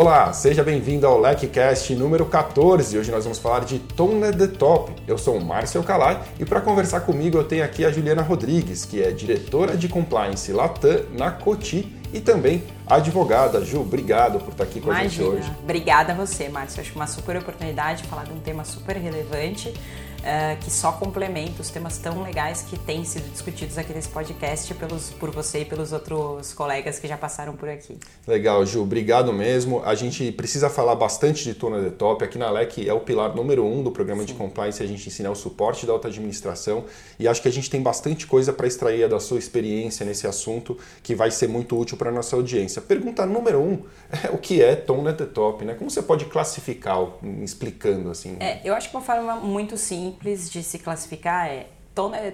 Olá, 0.00 0.32
seja 0.32 0.62
bem-vindo 0.62 1.08
ao 1.08 1.20
LecCast 1.20 1.92
número 1.96 2.24
14. 2.24 2.96
Hoje 2.96 3.10
nós 3.10 3.24
vamos 3.24 3.40
falar 3.40 3.64
de 3.64 3.80
Tone 3.80 4.32
the 4.32 4.46
Top. 4.46 4.92
Eu 5.08 5.18
sou 5.18 5.36
o 5.36 5.44
Márcio 5.44 5.82
Calai 5.82 6.22
e 6.38 6.44
para 6.44 6.60
conversar 6.60 7.00
comigo 7.00 7.36
eu 7.36 7.42
tenho 7.42 7.64
aqui 7.64 7.84
a 7.84 7.90
Juliana 7.90 8.22
Rodrigues, 8.22 8.84
que 8.84 9.02
é 9.02 9.10
diretora 9.10 9.76
de 9.76 9.88
compliance 9.88 10.52
Latam 10.52 11.00
na 11.14 11.32
Coti 11.32 11.92
e 12.12 12.20
também 12.20 12.62
advogada. 12.86 13.64
Ju, 13.64 13.80
obrigado 13.80 14.38
por 14.38 14.52
estar 14.52 14.62
aqui 14.62 14.80
com 14.80 14.86
Imagina. 14.86 15.04
a 15.04 15.08
gente 15.08 15.22
hoje. 15.24 15.52
Obrigada 15.64 16.12
a 16.12 16.14
você, 16.14 16.48
Márcio. 16.48 16.80
Acho 16.80 16.94
uma 16.94 17.08
super 17.08 17.36
oportunidade 17.36 18.02
de 18.02 18.08
falar 18.08 18.22
de 18.22 18.32
um 18.32 18.38
tema 18.38 18.64
super 18.64 18.96
relevante. 18.96 19.74
Uh, 20.18 20.58
que 20.60 20.70
só 20.70 20.90
complementa 20.90 21.62
os 21.62 21.70
temas 21.70 21.96
tão 21.96 22.24
legais 22.24 22.62
que 22.62 22.76
têm 22.76 23.04
sido 23.04 23.30
discutidos 23.30 23.78
aqui 23.78 23.92
nesse 23.92 24.08
podcast 24.08 24.74
pelos, 24.74 25.10
por 25.10 25.30
você 25.30 25.60
e 25.60 25.64
pelos 25.64 25.92
outros 25.92 26.52
colegas 26.52 26.98
que 26.98 27.06
já 27.06 27.16
passaram 27.16 27.54
por 27.54 27.68
aqui. 27.68 27.96
Legal, 28.26 28.66
Ju, 28.66 28.82
obrigado 28.82 29.32
mesmo. 29.32 29.80
A 29.84 29.94
gente 29.94 30.32
precisa 30.32 30.68
falar 30.68 30.96
bastante 30.96 31.44
de 31.44 31.54
Tona 31.54 31.80
de 31.80 31.92
Top. 31.92 32.22
Aqui 32.24 32.36
na 32.36 32.50
LEC 32.50 32.88
é 32.88 32.92
o 32.92 32.98
pilar 32.98 33.34
número 33.34 33.64
um 33.64 33.80
do 33.82 33.92
programa 33.92 34.22
Sim. 34.22 34.26
de 34.26 34.34
compliance. 34.34 34.82
A 34.82 34.86
gente 34.86 35.06
ensina 35.06 35.30
o 35.30 35.36
suporte 35.36 35.86
da 35.86 35.92
alta 35.92 36.08
administração 36.08 36.84
e 37.16 37.28
acho 37.28 37.40
que 37.40 37.48
a 37.48 37.52
gente 37.52 37.70
tem 37.70 37.80
bastante 37.80 38.26
coisa 38.26 38.52
para 38.52 38.66
extrair 38.66 39.08
da 39.08 39.20
sua 39.20 39.38
experiência 39.38 40.04
nesse 40.04 40.26
assunto 40.26 40.76
que 41.00 41.14
vai 41.14 41.30
ser 41.30 41.48
muito 41.48 41.78
útil 41.78 41.96
para 41.96 42.10
a 42.10 42.12
nossa 42.12 42.34
audiência. 42.34 42.82
Pergunta 42.82 43.24
número 43.24 43.60
um 43.60 43.84
é 44.10 44.30
o 44.30 44.38
que 44.38 44.60
é 44.60 44.74
Tona 44.74 45.12
de 45.12 45.26
Top, 45.26 45.64
né? 45.64 45.74
Como 45.74 45.88
você 45.88 46.02
pode 46.02 46.24
classificar, 46.24 46.98
explicando 47.42 48.10
assim? 48.10 48.36
É, 48.40 48.60
eu 48.64 48.74
acho 48.74 48.90
que 48.90 48.96
uma 48.96 49.02
forma 49.02 49.36
muito 49.36 49.76
simples 49.76 50.07
simples 50.08 50.50
de 50.50 50.62
se 50.62 50.78
classificar 50.78 51.46
é 51.48 51.68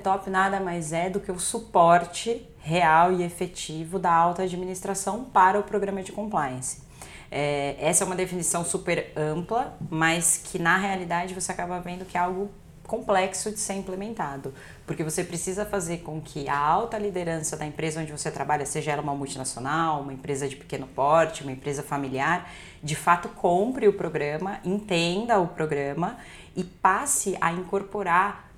Top 0.02 0.28
nada 0.28 0.60
mais 0.60 0.92
é 0.92 1.08
do 1.08 1.18
que 1.18 1.32
o 1.32 1.38
suporte 1.40 2.46
real 2.58 3.14
e 3.14 3.22
efetivo 3.22 3.98
da 3.98 4.12
alta 4.12 4.42
administração 4.42 5.24
para 5.24 5.58
o 5.58 5.62
programa 5.62 6.02
de 6.02 6.12
compliance. 6.12 6.82
É, 7.30 7.74
essa 7.78 8.04
é 8.04 8.06
uma 8.06 8.14
definição 8.14 8.62
super 8.62 9.10
ampla, 9.16 9.74
mas 9.90 10.36
que 10.36 10.58
na 10.58 10.76
realidade 10.76 11.32
você 11.32 11.50
acaba 11.50 11.80
vendo 11.80 12.04
que 12.04 12.18
é 12.18 12.20
algo 12.20 12.50
complexo 12.86 13.50
de 13.50 13.58
ser 13.58 13.74
implementado, 13.74 14.52
porque 14.86 15.02
você 15.02 15.24
precisa 15.24 15.64
fazer 15.64 15.98
com 15.98 16.20
que 16.20 16.46
a 16.46 16.58
alta 16.58 16.98
liderança 16.98 17.56
da 17.56 17.64
empresa 17.64 18.02
onde 18.02 18.12
você 18.12 18.30
trabalha, 18.30 18.66
seja 18.66 18.92
ela 18.92 19.00
uma 19.00 19.14
multinacional, 19.14 20.02
uma 20.02 20.12
empresa 20.12 20.46
de 20.46 20.56
pequeno 20.56 20.86
porte, 20.86 21.42
uma 21.42 21.52
empresa 21.52 21.82
familiar, 21.82 22.50
de 22.82 22.94
fato 22.94 23.30
compre 23.30 23.88
o 23.88 23.94
programa, 23.94 24.60
entenda 24.62 25.40
o 25.40 25.48
programa 25.48 26.18
e 26.56 26.64
passe 26.64 27.36
a 27.40 27.52
incorporar 27.52 28.50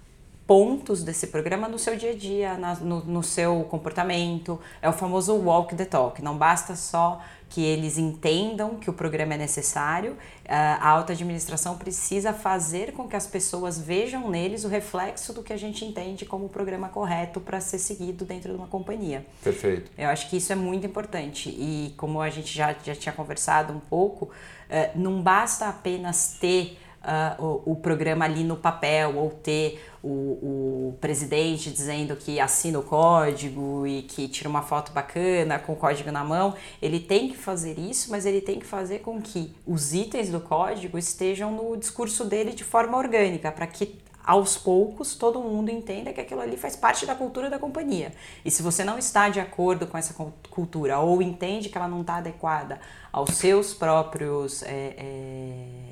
pontos 0.46 1.02
desse 1.02 1.26
programa 1.26 1.66
no 1.68 1.78
seu 1.78 1.96
dia 1.96 2.12
a 2.12 2.14
dia, 2.14 2.56
na, 2.56 2.74
no, 2.76 3.04
no, 3.04 3.22
seu 3.22 3.64
comportamento. 3.64 4.60
É 4.80 4.88
o 4.88 4.92
famoso 4.92 5.34
walk 5.34 5.74
the 5.74 5.84
talk. 5.84 6.22
Não 6.22 6.36
basta 6.38 6.76
só 6.76 7.20
que 7.48 7.62
eles 7.62 7.96
entendam 7.96 8.76
que 8.76 8.90
o 8.90 8.92
programa 8.92 9.34
é 9.34 9.36
necessário, 9.36 10.16
ah, 10.48 10.78
a 10.80 10.88
alta 10.88 11.12
administração 11.12 11.78
precisa 11.78 12.32
fazer 12.32 12.92
com 12.92 13.08
que 13.08 13.14
as 13.14 13.26
pessoas 13.26 13.78
vejam 13.78 14.28
neles 14.28 14.64
o 14.64 14.68
reflexo 14.68 15.32
do 15.32 15.44
que 15.44 15.52
a 15.52 15.56
gente 15.56 15.84
entende 15.84 16.24
como 16.24 16.46
o 16.46 16.48
programa 16.48 16.88
correto 16.88 17.40
para 17.40 17.60
ser 17.60 17.78
seguido 17.78 18.24
dentro 18.24 18.50
de 18.50 18.56
uma 18.56 18.66
companhia. 18.66 19.24
Perfeito. 19.44 19.90
Eu 19.96 20.08
acho 20.08 20.28
que 20.28 20.36
isso 20.38 20.52
é 20.52 20.56
muito 20.56 20.86
importante 20.86 21.48
e 21.50 21.94
como 21.96 22.20
a 22.20 22.30
gente 22.30 22.52
já, 22.52 22.74
já 22.84 22.96
tinha 22.96 23.12
conversado 23.12 23.72
um 23.72 23.80
pouco, 23.80 24.28
ah, 24.68 24.90
não 24.94 25.22
basta 25.22 25.68
apenas 25.68 26.36
ter 26.40 26.78
uh, 27.06 27.42
o, 27.42 27.72
o, 27.72 27.76
programa 27.76 28.24
ali 28.24 28.42
no 28.42 28.56
papel 28.56 29.16
ou 29.16 29.30
ter 29.30 29.80
o, 30.02 30.08
o, 30.08 30.98
presidente 31.00 31.70
dizendo 31.70 32.16
que 32.16 32.40
assina 32.40 32.78
o 32.78 32.82
código 32.82 33.86
e 33.86 34.02
que 34.02 34.26
tira 34.28 34.48
uma 34.48 34.62
foto 34.62 34.92
bacana 34.92 35.58
com 35.58 35.72
o 35.72 35.76
código 35.76 36.10
na 36.10 36.24
mão. 36.24 36.54
Ele 36.82 36.98
tem 36.98 37.28
que 37.28 37.36
fazer 37.36 37.78
isso, 37.78 38.10
mas 38.10 38.26
ele 38.26 38.40
tem 38.40 38.58
que 38.58 38.66
fazer 38.66 38.98
com 38.98 39.20
que 39.22 39.54
os 39.66 39.94
itens 39.94 40.28
do 40.28 40.40
código 40.40 40.98
estejam 40.98 41.52
no 41.52 41.76
discurso 41.76 42.24
dele 42.24 42.52
de 42.52 42.64
forma 42.64 42.98
orgânica, 42.98 43.52
para 43.52 43.66
que 43.66 43.98
aos 44.26 44.58
poucos 44.58 45.14
todo 45.14 45.40
mundo 45.40 45.70
entenda 45.70 46.12
que 46.12 46.20
aquilo 46.20 46.40
ali 46.40 46.56
faz 46.56 46.74
parte 46.74 47.06
da 47.06 47.14
cultura 47.14 47.48
da 47.48 47.60
companhia. 47.60 48.12
E 48.44 48.50
se 48.50 48.60
você 48.60 48.82
não 48.82 48.98
está 48.98 49.28
de 49.28 49.38
acordo 49.38 49.86
com 49.86 49.96
essa 49.96 50.12
cultura 50.50 50.98
ou 50.98 51.22
entende 51.22 51.68
que 51.68 51.78
ela 51.78 51.86
não 51.86 52.00
está 52.00 52.16
adequada 52.16 52.80
aos 53.12 53.30
seus 53.36 53.72
próprios 53.72 54.64
é, 54.64 54.94
é, 54.98 55.85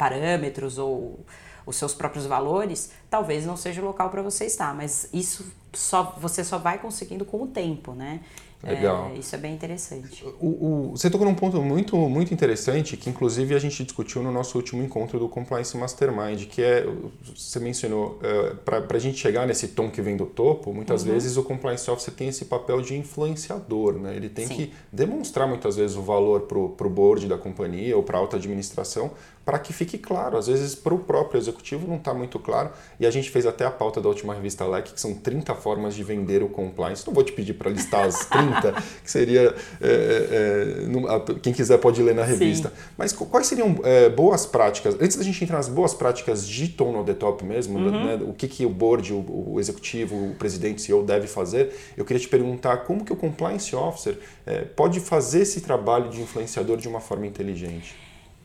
parâmetros 0.00 0.78
ou 0.78 1.20
os 1.66 1.76
seus 1.76 1.92
próprios 1.92 2.24
valores, 2.24 2.90
talvez 3.10 3.44
não 3.44 3.54
seja 3.54 3.82
o 3.82 3.84
local 3.84 4.08
para 4.08 4.22
você 4.22 4.46
estar, 4.46 4.74
mas 4.74 5.10
isso 5.12 5.44
só 5.72 6.16
você 6.20 6.44
só 6.44 6.58
vai 6.58 6.78
conseguindo 6.78 7.24
com 7.24 7.42
o 7.42 7.46
tempo, 7.46 7.92
né? 7.92 8.20
Legal. 8.62 9.10
É, 9.14 9.18
isso 9.18 9.34
é 9.34 9.38
bem 9.38 9.54
interessante. 9.54 10.22
O, 10.38 10.46
o, 10.46 10.90
você 10.90 11.08
tocou 11.08 11.26
num 11.26 11.34
ponto 11.34 11.60
muito, 11.62 11.96
muito 11.96 12.34
interessante 12.34 12.94
que, 12.94 13.08
inclusive, 13.08 13.54
a 13.54 13.58
gente 13.58 13.82
discutiu 13.82 14.22
no 14.22 14.30
nosso 14.30 14.58
último 14.58 14.82
encontro 14.82 15.18
do 15.18 15.28
Compliance 15.30 15.74
Mastermind, 15.76 16.44
que 16.44 16.62
é, 16.62 16.86
você 17.34 17.58
mencionou, 17.58 18.18
é, 18.22 18.54
para 18.54 18.96
a 18.96 18.98
gente 18.98 19.16
chegar 19.16 19.46
nesse 19.46 19.68
tom 19.68 19.90
que 19.90 20.02
vem 20.02 20.14
do 20.14 20.26
topo, 20.26 20.74
muitas 20.74 21.02
uhum. 21.02 21.12
vezes 21.12 21.38
o 21.38 21.42
Compliance 21.42 21.90
Officer 21.90 22.12
tem 22.12 22.28
esse 22.28 22.44
papel 22.44 22.82
de 22.82 22.94
influenciador, 22.98 23.94
né? 23.94 24.14
Ele 24.14 24.28
tem 24.28 24.46
Sim. 24.46 24.54
que 24.54 24.74
demonstrar 24.92 25.48
muitas 25.48 25.76
vezes 25.76 25.96
o 25.96 26.02
valor 26.02 26.42
para 26.42 26.58
o 26.58 26.90
board 26.90 27.26
da 27.26 27.38
companhia 27.38 27.96
ou 27.96 28.02
para 28.02 28.18
a 28.18 28.20
alta 28.20 28.36
administração, 28.36 29.10
para 29.42 29.58
que 29.58 29.72
fique 29.72 29.96
claro. 29.96 30.36
Às 30.36 30.48
vezes, 30.48 30.74
para 30.74 30.92
o 30.92 30.98
próprio 30.98 31.38
executivo 31.38 31.88
não 31.88 31.96
está 31.96 32.12
muito 32.12 32.38
claro. 32.38 32.70
E 32.98 33.06
a 33.06 33.10
gente 33.10 33.30
fez 33.30 33.46
até 33.46 33.64
a 33.64 33.70
pauta 33.70 34.02
da 34.02 34.08
última 34.08 34.34
revista 34.34 34.66
LEC, 34.66 34.92
que 34.92 35.00
são 35.00 35.14
30 35.14 35.54
formas 35.60 35.94
de 35.94 36.02
vender 36.02 36.42
o 36.42 36.48
compliance. 36.48 37.06
Não 37.06 37.14
vou 37.14 37.22
te 37.22 37.32
pedir 37.32 37.54
para 37.54 37.70
listar 37.70 38.06
as 38.06 38.26
30, 38.26 38.72
que 39.04 39.10
seria. 39.10 39.54
É, 39.80 40.80
é, 40.86 41.34
quem 41.42 41.52
quiser 41.52 41.78
pode 41.78 42.02
ler 42.02 42.14
na 42.14 42.24
revista. 42.24 42.68
Sim. 42.68 42.74
Mas 42.96 43.12
quais 43.12 43.46
seriam 43.46 43.76
é, 43.84 44.08
boas 44.08 44.46
práticas? 44.46 44.94
Antes 45.00 45.16
da 45.16 45.22
gente 45.22 45.42
entrar 45.42 45.56
nas 45.58 45.68
boas 45.68 45.94
práticas 45.94 46.46
de 46.46 46.68
tone 46.68 46.96
on 46.96 47.04
the 47.04 47.14
top 47.14 47.44
mesmo, 47.44 47.78
uhum. 47.78 48.04
né, 48.04 48.18
o 48.22 48.32
que, 48.32 48.48
que 48.48 48.64
o 48.64 48.70
board, 48.70 49.12
o, 49.12 49.52
o, 49.54 49.60
executivo, 49.60 50.16
o 50.16 50.34
presidente, 50.34 50.78
o 50.78 50.80
CEO 50.80 51.02
deve 51.02 51.26
fazer, 51.26 51.72
eu 51.96 52.04
queria 52.04 52.20
te 52.20 52.28
perguntar 52.28 52.78
como 52.78 53.04
que 53.04 53.12
o 53.12 53.16
compliance 53.16 53.74
officer 53.74 54.18
é, 54.46 54.62
pode 54.62 55.00
fazer 55.00 55.42
esse 55.42 55.60
trabalho 55.60 56.10
de 56.10 56.20
influenciador 56.20 56.76
de 56.76 56.88
uma 56.88 57.00
forma 57.00 57.26
inteligente. 57.26 57.94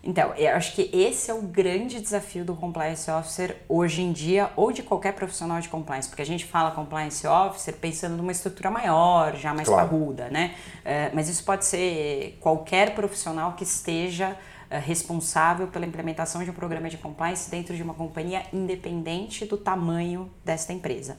Então, 0.06 0.36
eu 0.36 0.56
acho 0.56 0.76
que 0.76 0.88
esse 0.94 1.32
é 1.32 1.34
o 1.34 1.42
grande 1.42 2.00
desafio 2.00 2.46
do 2.46 2.56
compliance 2.56 3.10
officer 3.10 3.58
hoje 3.68 4.04
em 4.04 4.12
dia, 4.12 4.52
ou 4.56 4.72
de 4.72 4.84
qualquer 4.84 5.14
profissional 5.14 5.60
de 5.60 5.68
compliance, 5.68 6.08
porque 6.08 6.22
a 6.22 6.26
gente 6.26 6.46
fala 6.46 6.70
compliance 6.70 7.26
officer 7.26 7.74
pensando 7.74 8.16
numa 8.16 8.32
estrutura 8.32 8.70
maior, 8.70 9.36
já 9.36 9.52
mais 9.52 9.68
claro. 9.68 9.90
parruda, 9.90 10.30
né? 10.30 10.54
Uh, 10.82 11.16
mas 11.16 11.28
isso 11.28 11.44
pode 11.44 11.66
ser 11.66 12.38
qualquer 12.40 12.94
profissional 12.94 13.54
que 13.54 13.64
esteja 13.64 14.30
uh, 14.30 14.80
responsável 14.80 15.68
pela 15.70 15.88
implementação 15.88 16.44
de 16.44 16.52
um 16.52 16.54
programa 16.54 16.88
de 16.88 16.98
compliance 16.98 17.50
dentro 17.50 17.76
de 17.76 17.82
uma 17.82 17.96
companhia 17.96 18.44
independente 18.54 19.44
do 19.46 19.58
tamanho 19.58 20.32
desta 20.46 20.72
empresa. 20.72 21.18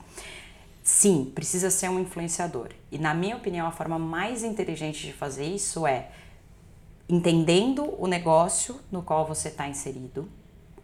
Sim, 0.80 1.32
precisa 1.34 1.72
ser 1.72 1.90
um 1.90 1.98
influenciador. 1.98 2.68
E 2.92 2.98
na 2.98 3.12
minha 3.12 3.36
opinião, 3.36 3.66
a 3.66 3.72
forma 3.72 3.98
mais 3.98 4.44
inteligente 4.44 5.04
de 5.04 5.12
fazer 5.12 5.44
isso 5.44 5.84
é 5.84 6.06
entendendo 7.08 7.94
o 7.98 8.06
negócio 8.06 8.80
no 8.90 9.02
qual 9.02 9.26
você 9.26 9.48
está 9.48 9.68
inserido. 9.68 10.28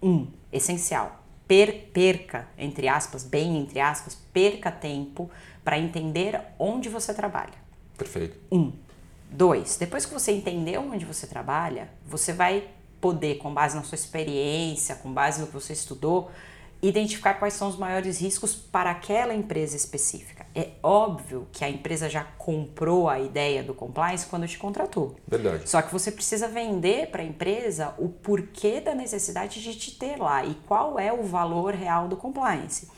Um, 0.02 0.26
essencial. 0.52 1.20
Per, 1.46 1.90
perca, 1.92 2.48
entre 2.56 2.88
aspas, 2.88 3.24
bem 3.24 3.58
entre 3.58 3.80
aspas, 3.80 4.16
perca 4.32 4.70
tempo 4.70 5.30
para 5.64 5.78
entender 5.78 6.40
onde 6.58 6.88
você 6.88 7.12
trabalha. 7.12 7.54
Perfeito. 7.96 8.38
Um. 8.50 8.72
Dois, 9.30 9.76
depois 9.76 10.04
que 10.04 10.12
você 10.12 10.32
entendeu 10.32 10.82
onde 10.82 11.04
você 11.04 11.26
trabalha, 11.26 11.88
você 12.06 12.32
vai 12.32 12.68
poder, 13.00 13.38
com 13.38 13.52
base 13.52 13.74
na 13.74 13.82
sua 13.82 13.96
experiência, 13.96 14.94
com 14.96 15.12
base 15.12 15.40
no 15.40 15.46
que 15.46 15.54
você 15.54 15.72
estudou, 15.72 16.30
identificar 16.82 17.34
quais 17.34 17.54
são 17.54 17.68
os 17.68 17.76
maiores 17.76 18.20
riscos 18.20 18.54
para 18.54 18.90
aquela 18.90 19.34
empresa 19.34 19.76
específica. 19.76 20.41
É 20.54 20.72
óbvio 20.82 21.48
que 21.50 21.64
a 21.64 21.70
empresa 21.70 22.10
já 22.10 22.24
comprou 22.24 23.08
a 23.08 23.18
ideia 23.18 23.62
do 23.62 23.72
compliance 23.72 24.26
quando 24.26 24.46
te 24.46 24.58
contratou. 24.58 25.16
Verdade. 25.26 25.68
Só 25.68 25.80
que 25.80 25.92
você 25.92 26.12
precisa 26.12 26.46
vender 26.46 27.10
para 27.10 27.22
a 27.22 27.24
empresa 27.24 27.94
o 27.98 28.08
porquê 28.08 28.80
da 28.80 28.94
necessidade 28.94 29.62
de 29.62 29.74
te 29.74 29.98
ter 29.98 30.16
lá 30.18 30.44
e 30.44 30.54
qual 30.66 30.98
é 30.98 31.12
o 31.12 31.22
valor 31.22 31.72
real 31.72 32.06
do 32.06 32.16
compliance. 32.16 32.88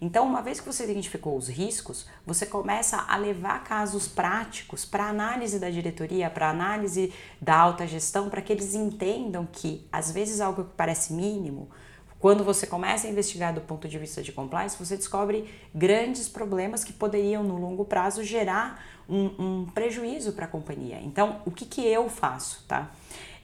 Então, 0.00 0.24
uma 0.24 0.40
vez 0.40 0.60
que 0.60 0.66
você 0.66 0.84
identificou 0.84 1.36
os 1.36 1.48
riscos, 1.48 2.06
você 2.24 2.46
começa 2.46 3.04
a 3.08 3.16
levar 3.16 3.64
casos 3.64 4.06
práticos 4.06 4.84
para 4.84 5.08
análise 5.08 5.58
da 5.58 5.70
diretoria, 5.70 6.30
para 6.30 6.50
análise 6.50 7.12
da 7.40 7.56
alta 7.56 7.84
gestão, 7.86 8.30
para 8.30 8.40
que 8.40 8.52
eles 8.52 8.74
entendam 8.74 9.48
que 9.50 9.88
às 9.90 10.12
vezes 10.12 10.40
algo 10.40 10.64
que 10.64 10.74
parece 10.76 11.12
mínimo 11.12 11.68
quando 12.18 12.42
você 12.42 12.66
começa 12.66 13.06
a 13.06 13.10
investigar 13.10 13.54
do 13.54 13.60
ponto 13.60 13.88
de 13.88 13.98
vista 13.98 14.22
de 14.22 14.32
compliance, 14.32 14.76
você 14.78 14.96
descobre 14.96 15.48
grandes 15.74 16.28
problemas 16.28 16.82
que 16.82 16.92
poderiam, 16.92 17.44
no 17.44 17.56
longo 17.56 17.84
prazo, 17.84 18.24
gerar 18.24 18.84
um, 19.08 19.26
um 19.38 19.66
prejuízo 19.66 20.32
para 20.32 20.44
a 20.44 20.48
companhia. 20.48 20.98
Então, 21.00 21.40
o 21.46 21.50
que, 21.50 21.64
que 21.64 21.86
eu 21.86 22.08
faço? 22.08 22.64
Tá? 22.66 22.90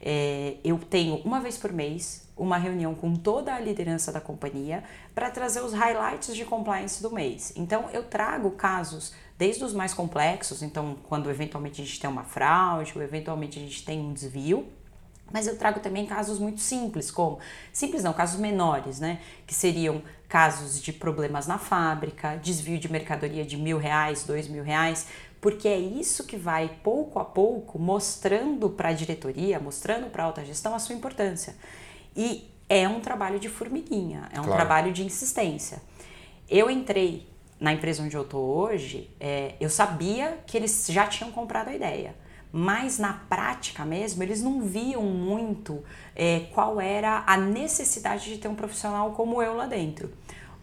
É, 0.01 0.57
eu 0.65 0.79
tenho 0.79 1.17
uma 1.25 1.41
vez 1.41 1.57
por 1.57 1.73
mês 1.73 2.25
uma 2.37 2.59
reunião 2.59 2.97
com 2.97 3.15
toda 3.15 3.55
a 3.55 3.61
liderança 3.61 4.11
da 4.11 4.21
companhia 4.21 4.83
para 5.15 5.31
trazer 5.31 5.61
os 5.61 5.73
highlights 5.73 6.35
de 6.35 6.45
compliance 6.45 7.01
do 7.01 7.13
mês. 7.13 7.53
Então, 7.55 7.89
eu 7.93 8.03
trago 8.03 8.51
casos 8.51 9.15
desde 9.39 9.63
os 9.63 9.73
mais 9.73 9.95
complexos, 9.95 10.63
então, 10.63 10.97
quando 11.05 11.31
eventualmente 11.31 11.81
a 11.81 11.85
gente 11.85 12.01
tem 12.01 12.11
uma 12.11 12.25
fraude 12.25 12.93
ou 12.97 13.03
eventualmente 13.03 13.59
a 13.59 13.63
gente 13.63 13.85
tem 13.85 14.01
um 14.01 14.13
desvio 14.13 14.69
Mas 15.33 15.47
eu 15.47 15.57
trago 15.57 15.81
também 15.81 16.07
casos 16.07 16.39
muito 16.39 16.61
simples, 16.61 17.11
como 17.11 17.39
simples 17.73 18.03
não, 18.03 18.13
casos 18.13 18.39
menores, 18.39 19.01
né? 19.01 19.21
Que 19.47 19.55
seriam 19.55 20.03
casos 20.29 20.81
de 20.81 20.93
problemas 20.93 21.47
na 21.47 21.59
fábrica, 21.59 22.37
desvio 22.37 22.79
de 22.79 22.91
mercadoria 22.91 23.45
de 23.45 23.57
mil 23.57 23.79
reais, 23.79 24.25
dois 24.25 24.49
mil 24.49 24.63
reais, 24.63 25.07
porque 25.41 25.69
é 25.69 25.79
isso 25.79 26.25
que 26.25 26.37
vai 26.37 26.79
pouco 26.83 27.19
a 27.19 27.25
pouco 27.25 27.79
mostrando 27.79 28.71
para 28.71 28.91
a 28.91 28.93
diretoria, 28.93 29.59
mostrando 29.61 30.11
para 30.11 30.23
a 30.23 30.27
alta 30.27 30.45
gestão 30.45 30.75
a 30.75 30.79
sua 30.79 30.95
importância. 30.95 31.57
E 32.17 32.51
é 32.69 32.89
um 32.89 33.01
trabalho 33.01 33.39
de 33.39 33.49
formiguinha, 33.49 34.29
é 34.33 34.41
um 34.41 34.45
claro. 34.45 34.53
trabalho 34.55 34.93
de 34.93 35.05
insistência. 35.05 35.83
Eu 36.49 36.71
entrei 36.71 37.29
na 37.61 37.73
empresa 37.73 38.03
onde 38.03 38.17
eu 38.17 38.23
estou 38.23 38.57
hoje, 38.57 39.11
é, 39.19 39.55
eu 39.61 39.71
sabia 39.71 40.39
que 40.47 40.57
eles 40.57 40.87
já 40.89 41.07
tinham 41.07 41.31
comprado 41.33 41.69
a 41.69 41.75
ideia 41.75 42.15
mas 42.57 43.01
na 43.01 43.13
prática 43.13 43.85
mesmo 43.85 44.23
eles 44.23 44.41
não 44.41 44.63
viam 44.63 45.03
muito 45.03 45.83
é, 46.15 46.47
qual 46.53 46.81
era 46.81 47.25
a 47.27 47.37
necessidade 47.37 48.27
de 48.27 48.39
ter 48.39 48.47
um 48.47 48.55
profissional 48.55 49.11
como 49.11 49.43
eu 49.43 49.57
lá 49.57 49.67
dentro. 49.67 50.09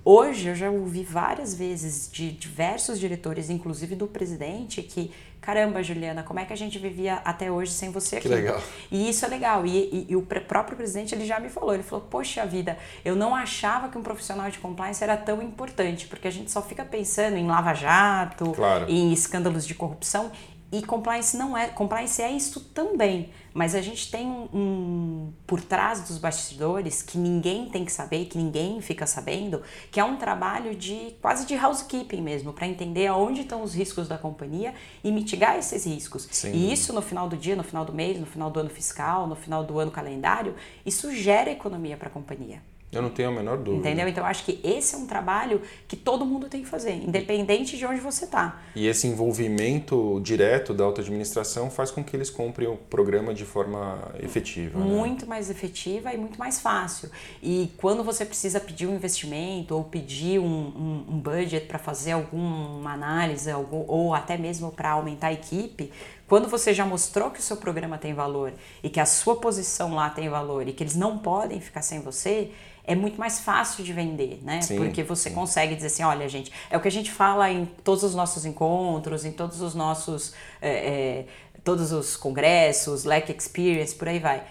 Hoje 0.04 0.48
eu 0.48 0.56
já 0.56 0.72
ouvi 0.72 1.04
várias 1.04 1.54
vezes 1.54 2.10
de 2.10 2.32
diversos 2.32 2.98
diretores, 2.98 3.50
inclusive 3.50 3.94
do 3.94 4.08
presidente, 4.08 4.82
que 4.82 5.12
caramba, 5.42 5.82
Juliana, 5.82 6.22
como 6.22 6.40
é 6.40 6.46
que 6.46 6.54
a 6.54 6.56
gente 6.56 6.78
vivia 6.78 7.16
até 7.26 7.52
hoje 7.52 7.72
sem 7.72 7.90
você 7.90 8.18
aqui? 8.18 8.30
Que 8.30 8.36
legal. 8.36 8.62
E 8.92 9.10
isso 9.10 9.26
é 9.26 9.28
legal. 9.28 9.66
E, 9.66 9.70
e, 9.70 10.06
e, 10.10 10.16
o 10.16 10.22
próprio 10.22 10.78
presidente 10.78 11.16
ele 11.16 11.26
já 11.26 11.40
me 11.40 11.50
falou, 11.50 11.74
ele 11.74 11.82
falou, 11.82 12.06
poxa 12.10 12.46
vida, 12.46 12.78
eu 13.04 13.16
não 13.16 13.36
achava 13.36 13.90
que 13.90 13.98
um 13.98 14.04
profissional 14.04 14.50
de 14.52 14.60
compliance 14.60 15.04
era 15.04 15.18
tão 15.18 15.42
importante, 15.42 16.08
porque 16.08 16.28
a 16.28 16.32
gente 16.32 16.52
só 16.52 16.62
fica 16.62 16.86
pensando 16.86 17.38
em 17.38 17.48
lava-jato, 17.48 18.52
claro. 18.52 18.86
em 18.88 19.12
escândalos 19.12 19.66
de 19.66 19.74
corrupção 19.74 20.32
e 20.72 20.82
compliance 20.82 21.36
não 21.36 21.58
é, 21.58 21.68
compliance 21.68 22.22
é 22.22 22.32
isso 22.32 22.62
também, 22.74 23.30
mas 23.54 23.76
a 23.76 23.82
gente 23.82 24.10
tem 24.10 24.26
um, 24.26 24.48
um, 24.54 25.34
por 25.46 25.62
trás 25.62 26.02
dos 26.08 26.18
bastidores 26.18 27.02
que 27.02 27.18
ninguém 27.18 27.70
tem 27.70 27.84
que 27.84 27.92
saber, 27.92 28.26
que 28.26 28.38
ninguém 28.38 28.80
fica 28.80 29.06
sabendo, 29.06 29.62
que 29.92 30.00
é 30.00 30.04
um 30.04 30.16
trabalho 30.16 30.74
de 30.74 31.14
quase 31.22 31.46
de 31.46 31.56
housekeeping 31.56 32.22
mesmo, 32.22 32.54
para 32.54 32.66
entender 32.66 33.08
aonde 33.08 33.42
estão 33.42 33.62
os 33.62 33.74
riscos 33.74 34.08
da 34.08 34.18
companhia 34.18 34.74
e 35.04 35.12
mitigar 35.12 35.58
esses 35.58 35.86
riscos. 35.86 36.28
Sim. 36.32 36.54
E 36.54 36.72
isso 36.72 36.94
no 36.94 37.02
final 37.02 37.28
do 37.28 37.36
dia, 37.36 37.56
no 37.56 37.64
final 37.64 37.84
do 37.84 37.92
mês, 37.92 38.18
no 38.18 38.26
final 38.26 38.50
do 38.50 38.62
ano 38.62 38.70
fiscal, 38.70 39.28
no 39.28 39.36
final 39.36 39.66
do 39.66 39.78
ano 39.78 39.92
calendário, 39.92 40.56
isso 40.86 41.14
gera 41.14 41.52
economia 41.52 41.98
para 41.98 42.08
a 42.08 42.12
companhia. 42.12 42.62
Eu 42.92 43.02
não 43.02 43.10
tenho 43.10 43.30
a 43.30 43.32
menor 43.32 43.58
dúvida. 43.58 43.88
Entendeu? 43.88 44.08
Então, 44.08 44.26
acho 44.26 44.44
que 44.44 44.60
esse 44.64 44.96
é 44.96 44.98
um 44.98 45.08
trabalho 45.08 45.62
que 45.88 45.96
todo 45.96 46.26
mundo 46.26 46.50
tem 46.50 46.62
que 46.62 46.68
fazer, 46.68 46.94
independente 46.94 47.78
de 47.78 47.86
onde 47.86 48.02
você 48.02 48.26
está. 48.26 48.62
E 48.76 48.86
esse 48.86 49.08
envolvimento 49.08 50.20
direto 50.22 50.74
da 50.74 50.84
alta 50.84 51.02
administração 51.02 51.72
faz 51.72 51.90
com 51.90 52.04
que 52.04 52.16
eles 52.16 52.30
comprem 52.30 52.68
o 52.68 52.76
programa 52.76 53.34
de 53.34 53.46
forma 53.46 54.12
efetiva. 54.20 54.78
Né? 54.78 54.86
Muito 54.86 55.22
né? 55.22 55.30
mais 55.30 55.50
efetiva 55.50 56.14
e 56.14 56.18
muito 56.18 56.38
mais 56.38 56.60
fácil. 56.60 57.10
E 57.42 57.72
quando 57.78 58.04
você 58.04 58.26
precisa 58.26 58.60
pedir 58.60 58.88
um 58.88 58.96
investimento 58.96 59.74
ou 59.76 59.86
pedir 59.86 60.40
um, 60.40 60.44
um, 60.46 61.06
um 61.10 61.20
budget 61.20 61.68
para 61.68 61.80
fazer 61.80 62.12
alguma 62.12 62.92
análise 62.92 63.50
algum, 63.50 63.86
ou 63.88 64.14
até 64.14 64.38
mesmo 64.38 64.70
para 64.72 64.92
aumentar 64.92 65.28
a 65.28 65.34
equipe, 65.34 65.92
quando 66.28 66.48
você 66.48 66.74
já 66.74 66.86
mostrou 66.86 67.30
que 67.30 67.40
o 67.40 67.44
seu 67.44 67.58
programa 67.58 67.98
tem 67.98 68.14
valor 68.14 68.54
e 68.82 68.90
que 68.90 69.00
a 69.00 69.06
sua 69.06 69.36
posição 69.36 69.96
lá 69.96 70.10
tem 70.10 70.30
valor 70.30 70.66
e 70.68 70.72
que 70.72 70.82
eles 70.82 70.96
não 70.96 71.18
podem 71.18 71.60
ficar 71.60 71.82
sem 71.82 72.00
você, 72.00 72.52
é 72.84 72.96
muito 72.96 73.20
mais 73.20 73.40
fácil 73.40 73.84
de 73.84 73.94
vender, 73.94 74.40
né? 74.44 74.62
Sim, 74.62 74.78
Porque 74.78 75.04
você 75.04 75.30
sim. 75.30 75.36
consegue 75.36 75.76
dizer 75.76 75.88
assim, 75.88 76.04
olha, 76.04 76.28
gente, 76.28 76.52
é 76.70 76.78
o 76.78 76.82
que 76.82 76.88
a 76.88 76.92
gente 76.92 77.12
fala 77.12 77.50
em 77.50 77.66
todos 77.84 78.04
os 78.04 78.16
nossos 78.16 78.46
encontros, 78.46 79.24
em 79.26 79.32
todos 79.32 79.62
os 79.62 79.76
nossos, 79.76 80.34
é, 80.62 80.70
é, 80.70 81.26
todos 81.64 81.92
os 81.92 82.18
congressos, 82.18 83.04
Lack 83.04 83.32
Experience, 83.32 83.96
por 83.96 84.08
aí 84.08 84.20
vai. 84.20 84.44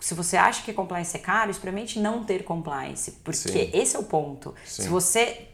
Se 0.00 0.14
você 0.14 0.36
acha 0.38 0.62
que 0.62 0.72
compliance 0.72 1.14
é 1.14 1.20
caro, 1.20 1.50
experimente 1.50 1.98
não 1.98 2.24
ter 2.24 2.44
compliance, 2.44 3.12
porque 3.22 3.36
sim. 3.36 3.70
esse 3.74 3.94
é 3.94 3.98
o 3.98 4.04
ponto. 4.04 4.54
Se 4.64 4.88
você 4.88 5.48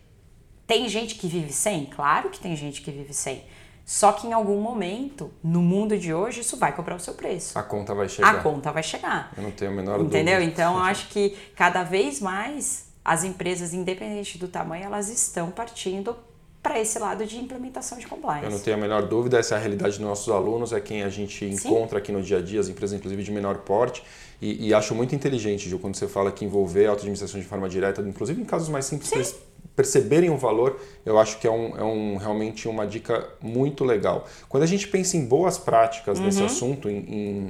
tem 0.65 0.89
gente 0.89 1.17
que 1.17 1.27
vive 1.27 1.53
sem, 1.53 1.87
claro 1.87 2.31
que 2.31 2.39
tem 2.39 2.55
gente 2.55 2.83
que 2.83 2.91
vive 2.91 3.13
sem. 3.13 3.43
Só 3.85 4.13
que 4.13 4.27
em 4.27 4.33
algum 4.33 4.61
momento, 4.61 5.31
no 5.43 5.61
mundo 5.61 5.99
de 5.99 6.15
hoje, 6.15 6.41
isso 6.41 6.57
vai 6.57 6.75
cobrar 6.75 6.97
o 6.97 7.01
seu 7.01 7.15
preço. 7.15 7.59
A 7.59 7.63
conta 7.63 7.95
vai 7.95 8.09
chegar. 8.09 8.35
A 8.35 8.41
conta 8.41 8.71
vai 8.71 8.83
chegar. 8.83 9.33
Eu 9.37 9.43
não 9.43 9.51
tenho 9.51 9.71
a 9.71 9.75
menor 9.75 9.95
Entendeu? 9.95 10.05
dúvida. 10.05 10.19
Entendeu? 10.19 10.49
Então, 10.49 10.75
eu 10.75 10.83
acho 10.85 11.09
que 11.09 11.37
cada 11.57 11.83
vez 11.83 12.21
mais 12.21 12.87
as 13.05 13.25
empresas, 13.25 13.75
independente 13.75 14.39
do 14.39 14.47
tamanho, 14.47 14.85
elas 14.85 15.09
estão 15.09 15.51
partindo 15.51 16.17
para 16.63 16.79
esse 16.79 16.97
lado 16.97 17.27
de 17.27 17.37
implementação 17.39 17.99
de 17.99 18.07
compliance. 18.07 18.45
Eu 18.45 18.51
não 18.53 18.61
tenho 18.61 18.77
a 18.77 18.81
menor 18.81 19.03
dúvida, 19.03 19.37
essa 19.37 19.57
é 19.57 19.59
a 19.59 19.61
realidade 19.61 19.99
dos 19.99 20.07
nossos 20.07 20.33
alunos, 20.33 20.73
é 20.73 20.81
quem 20.81 21.03
a 21.03 21.09
gente 21.09 21.45
encontra 21.45 21.99
Sim. 21.99 22.03
aqui 22.03 22.13
no 22.13 22.23
dia 22.23 22.39
a 22.39 22.41
dia, 22.41 22.61
as 22.61 22.69
empresas 22.69 22.97
inclusive 22.97 23.21
de 23.21 23.33
menor 23.33 23.59
porte, 23.59 24.05
e, 24.41 24.69
e 24.69 24.73
acho 24.73 24.95
muito 24.95 25.13
inteligente, 25.13 25.69
Gil, 25.69 25.81
quando 25.81 25.97
você 25.97 26.07
fala 26.07 26.31
que 26.31 26.45
envolver 26.45 26.87
a 26.87 26.91
auto-administração 26.91 27.41
de 27.41 27.47
forma 27.47 27.69
direta, 27.69 28.01
inclusive 28.03 28.41
em 28.41 28.45
casos 28.45 28.69
mais 28.69 28.85
simples, 28.85 29.11
Sim 29.11 29.52
perceberem 29.75 30.31
o 30.31 30.37
valor, 30.37 30.79
eu 31.05 31.19
acho 31.19 31.39
que 31.39 31.47
é, 31.47 31.51
um, 31.51 31.77
é 31.77 31.85
um, 31.85 32.17
realmente 32.17 32.69
uma 32.69 32.87
dica 32.87 33.29
muito 33.41 33.85
legal. 33.85 34.27
Quando 34.49 34.63
a 34.63 34.67
gente 34.67 34.87
pensa 34.89 35.17
em 35.17 35.25
boas 35.25 35.59
práticas 35.59 36.19
uhum. 36.19 36.27
nesse 36.27 36.43
assunto, 36.43 36.89
em, 36.91 36.99
em, 36.99 37.49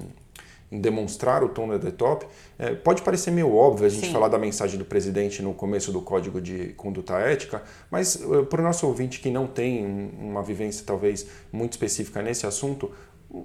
em, 0.71 0.81
demonstrar 0.81 1.43
o 1.43 1.49
tom 1.49 1.77
da 1.77 1.91
top, 1.91 2.27
é, 2.59 2.75
pode 2.75 3.03
parecer 3.03 3.31
meio 3.31 3.55
óbvio 3.55 3.87
a 3.87 3.89
gente 3.89 4.07
Sim. 4.07 4.13
falar 4.13 4.29
da 4.29 4.39
mensagem 4.39 4.79
do 4.79 4.85
presidente 4.85 5.43
no 5.43 5.53
começo 5.53 5.91
do 5.91 6.01
Código 6.01 6.41
de 6.41 6.69
Conduta 6.77 7.15
Ética, 7.19 7.63
mas 7.91 8.15
uh, 8.15 8.47
para 8.47 8.61
o 8.61 8.65
nosso 8.65 8.87
ouvinte 8.87 9.21
que 9.21 9.31
não 9.31 9.47
tem 9.47 9.85
uma 10.19 10.43
vivência 10.43 10.85
talvez 10.87 11.27
muito 11.51 11.73
específica 11.73 12.23
nesse 12.23 12.47
assunto, 12.47 12.91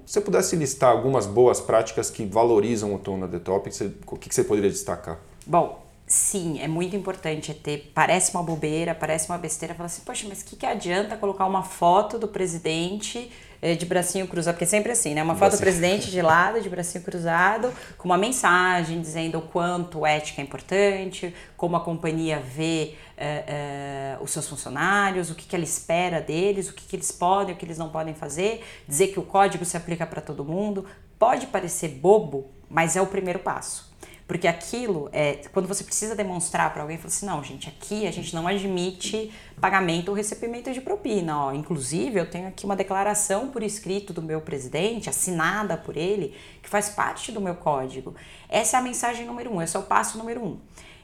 se 0.04 0.14
você 0.14 0.20
pudesse 0.20 0.54
listar 0.54 0.90
algumas 0.90 1.26
boas 1.26 1.60
práticas 1.60 2.10
que 2.10 2.24
valorizam 2.24 2.94
o 2.94 2.98
tom 2.98 3.18
da 3.26 3.40
top, 3.40 3.70
o 4.06 4.16
que 4.16 4.34
você 4.34 4.44
poderia 4.44 4.70
destacar? 4.70 5.18
Bom, 5.46 5.87
sim, 6.08 6.58
é 6.60 6.66
muito 6.66 6.96
importante 6.96 7.52
ter. 7.52 7.92
Parece 7.94 8.32
uma 8.32 8.42
bobeira, 8.42 8.94
parece 8.94 9.28
uma 9.28 9.38
besteira. 9.38 9.74
Fala 9.74 9.86
assim, 9.86 10.02
poxa, 10.04 10.26
mas 10.28 10.40
o 10.40 10.44
que, 10.44 10.56
que 10.56 10.66
adianta 10.66 11.16
colocar 11.16 11.44
uma 11.46 11.62
foto 11.62 12.18
do 12.18 12.26
presidente 12.26 13.30
eh, 13.60 13.74
de 13.74 13.84
bracinho 13.84 14.26
cruzado? 14.26 14.54
Porque 14.54 14.64
é 14.64 14.66
sempre 14.66 14.90
assim, 14.90 15.14
né? 15.14 15.22
Uma 15.22 15.36
foto 15.36 15.52
do 15.52 15.58
presidente 15.58 16.10
de 16.10 16.22
lado, 16.22 16.60
de 16.62 16.68
bracinho 16.68 17.04
cruzado, 17.04 17.72
com 17.98 18.08
uma 18.08 18.16
mensagem 18.16 19.00
dizendo 19.00 19.38
o 19.38 19.42
quanto 19.42 20.06
ética 20.06 20.40
é 20.40 20.44
importante, 20.44 21.34
como 21.56 21.76
a 21.76 21.80
companhia 21.80 22.40
vê 22.40 22.94
uh, 23.18 24.20
uh, 24.20 24.24
os 24.24 24.30
seus 24.30 24.48
funcionários, 24.48 25.30
o 25.30 25.34
que, 25.34 25.46
que 25.46 25.54
ela 25.54 25.64
espera 25.64 26.20
deles, 26.20 26.70
o 26.70 26.72
que, 26.72 26.84
que 26.84 26.96
eles 26.96 27.12
podem, 27.12 27.54
o 27.54 27.58
que 27.58 27.66
eles 27.66 27.76
não 27.76 27.90
podem 27.90 28.14
fazer, 28.14 28.64
dizer 28.88 29.08
que 29.08 29.20
o 29.20 29.22
código 29.22 29.64
se 29.64 29.76
aplica 29.76 30.06
para 30.06 30.22
todo 30.22 30.44
mundo. 30.44 30.86
Pode 31.18 31.48
parecer 31.48 31.88
bobo, 31.88 32.50
mas 32.70 32.96
é 32.96 33.02
o 33.02 33.06
primeiro 33.06 33.40
passo. 33.40 33.87
Porque 34.28 34.46
aquilo 34.46 35.08
é 35.10 35.40
quando 35.54 35.66
você 35.66 35.82
precisa 35.82 36.14
demonstrar 36.14 36.70
para 36.74 36.82
alguém, 36.82 36.98
fala 36.98 37.08
assim: 37.08 37.24
não, 37.24 37.42
gente, 37.42 37.66
aqui 37.66 38.06
a 38.06 38.10
gente 38.10 38.34
não 38.34 38.46
admite 38.46 39.32
pagamento 39.58 40.10
ou 40.10 40.14
recebimento 40.14 40.70
de 40.70 40.82
propina. 40.82 41.46
Ó. 41.46 41.52
Inclusive, 41.54 42.20
eu 42.20 42.30
tenho 42.30 42.46
aqui 42.46 42.66
uma 42.66 42.76
declaração 42.76 43.48
por 43.48 43.62
escrito 43.62 44.12
do 44.12 44.20
meu 44.20 44.42
presidente, 44.42 45.08
assinada 45.08 45.78
por 45.78 45.96
ele, 45.96 46.36
que 46.62 46.68
faz 46.68 46.90
parte 46.90 47.32
do 47.32 47.40
meu 47.40 47.54
código. 47.54 48.14
Essa 48.50 48.76
é 48.76 48.80
a 48.80 48.82
mensagem 48.82 49.24
número 49.24 49.50
um, 49.50 49.62
esse 49.62 49.74
é 49.74 49.80
o 49.80 49.84
passo 49.84 50.18
número 50.18 50.44
um. 50.44 50.58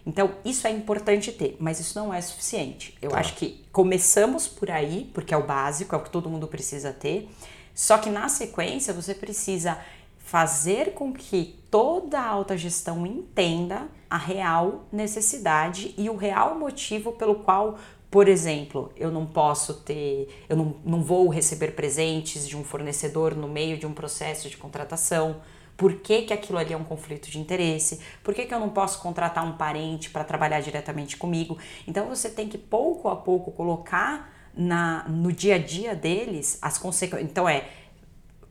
Então, 0.06 0.34
isso 0.44 0.66
é 0.66 0.70
importante 0.70 1.32
ter, 1.32 1.56
mas 1.58 1.80
isso 1.80 1.98
não 1.98 2.12
é 2.12 2.20
suficiente. 2.20 2.94
Eu 3.00 3.12
tá. 3.12 3.20
acho 3.20 3.36
que 3.36 3.64
começamos 3.72 4.46
por 4.46 4.70
aí, 4.70 5.10
porque 5.14 5.32
é 5.32 5.36
o 5.36 5.46
básico, 5.46 5.94
é 5.94 5.98
o 5.98 6.02
que 6.02 6.10
todo 6.10 6.28
mundo 6.28 6.46
precisa 6.46 6.92
ter. 6.92 7.26
Só 7.74 7.96
que 7.96 8.10
na 8.10 8.28
sequência 8.28 8.92
você 8.92 9.14
precisa 9.14 9.78
fazer 10.24 10.94
com 10.94 11.12
que 11.12 11.62
toda 11.70 12.18
a 12.18 12.26
alta 12.26 12.56
gestão 12.56 13.06
entenda 13.06 13.88
a 14.08 14.16
real 14.16 14.86
necessidade 14.90 15.94
e 15.98 16.08
o 16.08 16.16
real 16.16 16.58
motivo 16.58 17.12
pelo 17.12 17.36
qual, 17.36 17.78
por 18.10 18.26
exemplo, 18.26 18.90
eu 18.96 19.12
não 19.12 19.26
posso 19.26 19.74
ter, 19.74 20.44
eu 20.48 20.56
não, 20.56 20.76
não 20.82 21.02
vou 21.02 21.28
receber 21.28 21.72
presentes 21.72 22.48
de 22.48 22.56
um 22.56 22.64
fornecedor 22.64 23.36
no 23.36 23.46
meio 23.46 23.76
de 23.76 23.86
um 23.86 23.92
processo 23.92 24.48
de 24.48 24.56
contratação. 24.56 25.42
Por 25.76 25.96
que, 25.96 26.22
que 26.22 26.32
aquilo 26.32 26.58
ali 26.58 26.72
é 26.72 26.76
um 26.76 26.84
conflito 26.84 27.30
de 27.30 27.38
interesse? 27.38 28.00
Por 28.22 28.32
que, 28.32 28.46
que 28.46 28.54
eu 28.54 28.60
não 28.60 28.70
posso 28.70 29.02
contratar 29.02 29.44
um 29.44 29.58
parente 29.58 30.08
para 30.08 30.24
trabalhar 30.24 30.60
diretamente 30.60 31.18
comigo? 31.18 31.58
Então 31.86 32.08
você 32.08 32.30
tem 32.30 32.48
que 32.48 32.56
pouco 32.56 33.08
a 33.10 33.16
pouco 33.16 33.52
colocar 33.52 34.32
na, 34.56 35.06
no 35.08 35.32
dia 35.32 35.56
a 35.56 35.58
dia 35.58 35.94
deles 35.94 36.58
as 36.62 36.78
consequências. 36.78 37.30
Então 37.30 37.46
é 37.46 37.68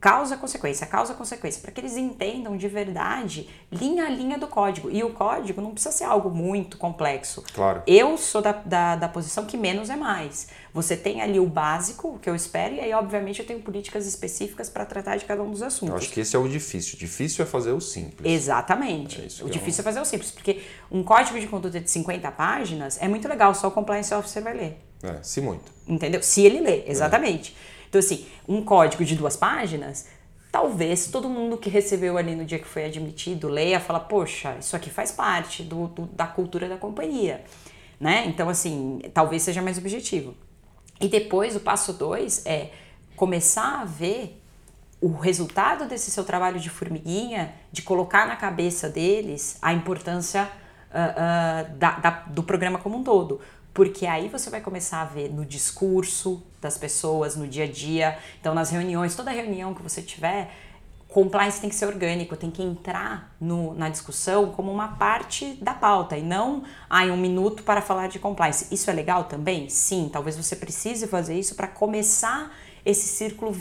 causa 0.04 0.36
consequência, 0.36 0.86
causa 0.86 1.14
consequência, 1.14 1.62
para 1.62 1.72
que 1.72 1.80
eles 1.80 1.96
entendam 1.96 2.58
de 2.58 2.68
verdade 2.68 3.48
linha 3.72 4.06
a 4.06 4.10
linha 4.10 4.38
do 4.38 4.48
código. 4.48 4.92
E 4.92 5.02
o 5.02 5.12
código 5.12 5.62
não 5.62 5.72
precisa 5.72 5.96
ser 5.96 6.04
algo 6.04 6.30
muito 6.30 6.78
complexo. 6.78 7.42
Claro. 7.54 7.82
Eu 7.88 8.18
sou 8.18 8.42
da, 8.42 8.52
da, 8.52 8.98
da 8.98 9.08
posição 9.08 9.46
que 9.46 9.56
menos 9.56 9.90
é 9.90 9.96
mais. 9.96 10.50
Você 10.74 10.98
tem 10.98 11.22
ali 11.22 11.40
o 11.40 11.46
básico, 11.46 12.16
o 12.16 12.20
que 12.20 12.30
eu 12.30 12.36
espero, 12.36 12.76
e 12.76 12.82
aí, 12.82 12.92
obviamente, 12.92 13.40
eu 13.40 13.46
tenho 13.46 13.62
políticas 13.62 14.06
específicas 14.06 14.70
para 14.70 14.86
tratar 14.86 15.16
de 15.16 15.24
cada 15.24 15.42
um 15.42 15.50
dos 15.50 15.62
assuntos. 15.62 15.90
Eu 15.90 15.96
acho 15.96 16.10
que 16.10 16.20
esse 16.20 16.36
é 16.36 16.40
o 16.40 16.50
difícil. 16.50 17.00
Difícil 17.00 17.46
é 17.46 17.48
fazer 17.48 17.72
o 17.72 17.80
simples. 17.80 18.30
Exatamente. 18.30 19.22
É 19.22 19.46
o 19.46 19.50
difícil 19.50 19.84
é, 19.84 19.86
um... 19.86 19.90
é 19.90 19.94
fazer 19.94 20.02
o 20.02 20.06
simples, 20.06 20.32
porque 20.32 20.64
um 20.92 21.02
código 21.02 21.40
de 21.40 21.48
conduta 21.48 21.80
de 21.80 21.90
50 21.90 22.30
páginas 22.32 23.02
é 23.02 23.08
muito 23.08 23.26
legal, 23.30 23.56
só 23.56 23.70
o 23.70 23.72
compliance 23.72 24.14
officer 24.14 24.44
vai 24.44 24.54
ler. 24.54 24.78
É, 25.02 25.24
se 25.24 25.40
muito. 25.40 25.72
Entendeu? 25.88 26.22
Se 26.22 26.46
ele 26.46 26.60
lê, 26.60 26.84
exatamente. 26.88 27.56
É. 27.70 27.73
Então, 27.94 28.00
assim, 28.00 28.26
um 28.48 28.66
código 28.66 29.06
de 29.06 29.16
duas 29.16 29.38
páginas, 29.38 30.08
talvez 30.52 31.12
todo 31.12 31.30
mundo 31.30 31.58
que 31.58 31.70
recebeu 31.70 32.18
ali 32.18 32.34
no 32.34 32.44
dia 32.44 32.58
que 32.58 32.68
foi 32.68 32.86
admitido 32.86 33.48
leia 33.48 33.80
fala, 33.80 34.00
poxa, 34.00 34.58
isso 34.60 34.76
aqui 34.76 34.90
faz 34.90 35.12
parte 35.12 35.62
do, 35.62 35.90
do, 35.90 36.08
da 36.08 36.26
cultura 36.26 36.68
da 36.68 36.76
companhia. 36.76 37.44
Né? 38.00 38.26
Então, 38.26 38.50
assim, 38.50 39.00
talvez 39.14 39.44
seja 39.44 39.62
mais 39.62 39.78
objetivo. 39.78 40.34
E 41.00 41.08
depois, 41.08 41.56
o 41.56 41.60
passo 41.60 41.94
dois 41.94 42.44
é 42.48 42.72
começar 43.16 43.82
a 43.82 43.86
ver 43.86 44.42
o 45.00 45.12
resultado 45.12 45.88
desse 45.88 46.10
seu 46.10 46.24
trabalho 46.24 46.60
de 46.60 46.72
formiguinha, 46.72 47.54
de 47.72 47.84
colocar 47.84 48.26
na 48.26 48.36
cabeça 48.36 48.90
deles 48.90 49.60
a 49.62 49.72
importância 49.72 50.50
uh, 50.90 51.70
uh, 51.70 51.78
da, 51.78 51.92
da, 52.00 52.10
do 52.10 52.42
programa 52.42 52.80
como 52.80 52.98
um 52.98 53.04
todo. 53.04 53.40
Porque 53.74 54.06
aí 54.06 54.30
você 54.30 54.50
vai 54.50 54.62
começar 54.62 55.02
a 55.02 55.06
ver 55.06 55.30
no 55.30 55.46
discurso 55.46 56.44
das 56.62 56.78
pessoas, 56.78 57.36
no 57.36 57.48
dia 57.48 57.64
a 57.64 57.68
dia. 57.68 58.18
Então, 58.40 58.54
nas 58.54 58.70
reuniões, 58.70 59.16
toda 59.16 59.32
reunião 59.32 59.74
que 59.74 59.82
você 59.82 60.02
tiver, 60.02 60.52
compliance 61.14 61.62
tem 61.62 61.70
que 61.70 61.76
ser 61.76 61.86
orgânico, 61.86 62.36
tem 62.36 62.50
que 62.50 62.62
entrar 62.62 63.36
no, 63.40 63.74
na 63.76 63.88
discussão 63.88 64.52
como 64.52 64.72
uma 64.72 64.90
parte 64.90 65.54
da 65.62 65.74
pauta 65.74 66.18
e 66.18 66.24
não 66.24 66.64
ah, 66.90 67.04
um 67.06 67.18
minuto 67.18 67.64
para 67.64 67.82
falar 67.82 68.08
de 68.08 68.20
compliance. 68.20 68.68
Isso 68.74 68.90
é 68.90 68.94
legal 68.94 69.26
também? 69.26 69.70
Sim, 69.70 70.10
talvez 70.12 70.36
você 70.36 70.56
precise 70.56 71.08
fazer 71.08 71.38
isso 71.38 71.56
para 71.56 71.68
começar 71.68 72.52
esse 72.86 73.08
círculo 73.08 73.56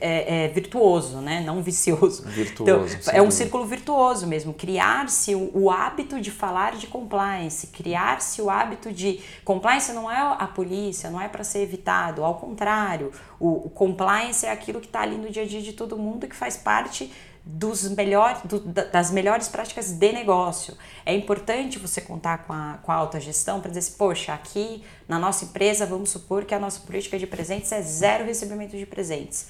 é, 0.00 0.44
é, 0.44 0.48
virtuoso, 0.48 1.18
né? 1.18 1.40
não 1.40 1.62
vicioso. 1.62 2.24
Virtuoso. 2.28 2.96
Então, 2.96 3.14
é 3.14 3.22
um 3.22 3.30
círculo 3.30 3.64
virtuoso 3.64 4.26
mesmo. 4.26 4.52
Criar-se 4.52 5.34
o, 5.34 5.50
o, 5.54 5.70
hábito 5.70 6.20
de 6.20 6.30
falar 6.30 6.74
de 6.76 6.88
compliance, 6.88 7.68
criar-se 7.68 8.42
o 8.42 8.50
hábito 8.50 8.92
de. 8.92 9.20
Compliance 9.44 9.92
não 9.92 10.10
é 10.10 10.16
a 10.16 10.46
polícia, 10.46 11.08
não 11.08 11.20
é 11.20 11.28
para 11.28 11.44
ser 11.44 11.60
evitado, 11.60 12.24
ao 12.24 12.34
contrário. 12.34 13.12
O, 13.38 13.66
o 13.66 13.70
compliance 13.70 14.44
é 14.44 14.50
aquilo 14.50 14.80
que 14.80 14.86
está 14.86 15.02
ali 15.02 15.16
no 15.16 15.30
dia 15.30 15.44
a 15.44 15.46
dia 15.46 15.62
de 15.62 15.72
todo 15.72 15.96
mundo 15.96 16.26
que 16.26 16.34
faz 16.34 16.56
parte 16.56 17.12
dos 17.46 17.86
melhor, 17.90 18.40
do, 18.44 18.58
das 18.60 19.10
melhores 19.10 19.48
práticas 19.48 19.92
de 19.92 20.12
negócio. 20.12 20.76
É 21.04 21.14
importante 21.14 21.78
você 21.78 22.00
contar 22.00 22.38
com 22.46 22.52
a, 22.54 22.78
com 22.82 22.90
a 22.90 22.94
alta 22.94 23.20
gestão 23.20 23.60
para 23.60 23.68
dizer 23.68 23.80
assim, 23.80 23.98
poxa, 23.98 24.32
aqui 24.32 24.82
na 25.06 25.18
nossa 25.18 25.44
empresa, 25.44 25.84
vamos 25.84 26.08
supor 26.08 26.46
que 26.46 26.54
a 26.54 26.58
nossa 26.58 26.80
política 26.80 27.18
de 27.18 27.26
presentes 27.26 27.70
é 27.70 27.82
zero 27.82 28.24
recebimento 28.24 28.76
de 28.76 28.86
presentes. 28.86 29.48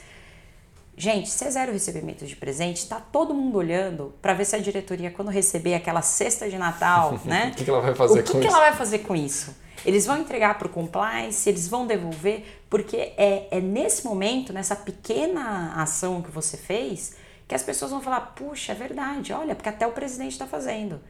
Gente, 0.97 1.29
se 1.29 1.45
é 1.45 1.51
zero 1.51 1.73
recebimento 1.73 2.25
de 2.25 2.35
presente, 2.35 2.79
está 2.79 3.01
todo 3.01 3.33
mundo 3.33 3.59
olhando 3.59 4.15
para 4.21 4.33
ver 4.33 4.45
se 4.45 4.57
a 4.57 4.59
diretoria, 4.59 5.11
quando 5.11 5.29
receber 5.29 5.75
aquela 5.75 6.03
cesta 6.03 6.49
de 6.49 6.59
Natal, 6.59 7.21
né? 7.25 7.53
o 7.53 7.57
que, 7.57 7.65
que, 7.65 7.71
ela 7.71 7.81
vai 7.81 7.95
fazer 7.95 8.21
o 8.21 8.23
que 8.23 8.33
com 8.33 8.41
que 8.41 8.47
isso? 8.47 8.57
ela 8.57 8.65
vai 8.65 8.77
fazer 8.77 8.99
com 9.01 9.17
isso? 9.17 9.57
Eles 9.85 10.07
vão 10.07 10.19
entregar 10.19 10.57
para 10.57 10.67
o 10.67 10.71
compliance, 10.71 11.49
eles 11.49 11.69
vão 11.69 11.87
devolver, 11.87 12.63
porque 12.71 12.97
é, 12.97 13.49
é 13.51 13.61
nesse 13.61 14.05
momento, 14.05 14.53
nessa 14.53 14.75
pequena 14.75 15.75
ação 15.77 16.23
que 16.23 16.31
você 16.31 16.57
fez, 16.57 17.15
que 17.47 17.55
as 17.55 17.63
pessoas 17.63 17.91
vão 17.91 18.01
falar: 18.01 18.21
puxa, 18.35 18.73
é 18.73 18.75
verdade, 18.75 19.33
olha, 19.33 19.55
porque 19.55 19.69
até 19.69 19.87
o 19.87 19.93
presidente 19.93 20.33
está 20.33 20.47
fazendo. 20.47 21.01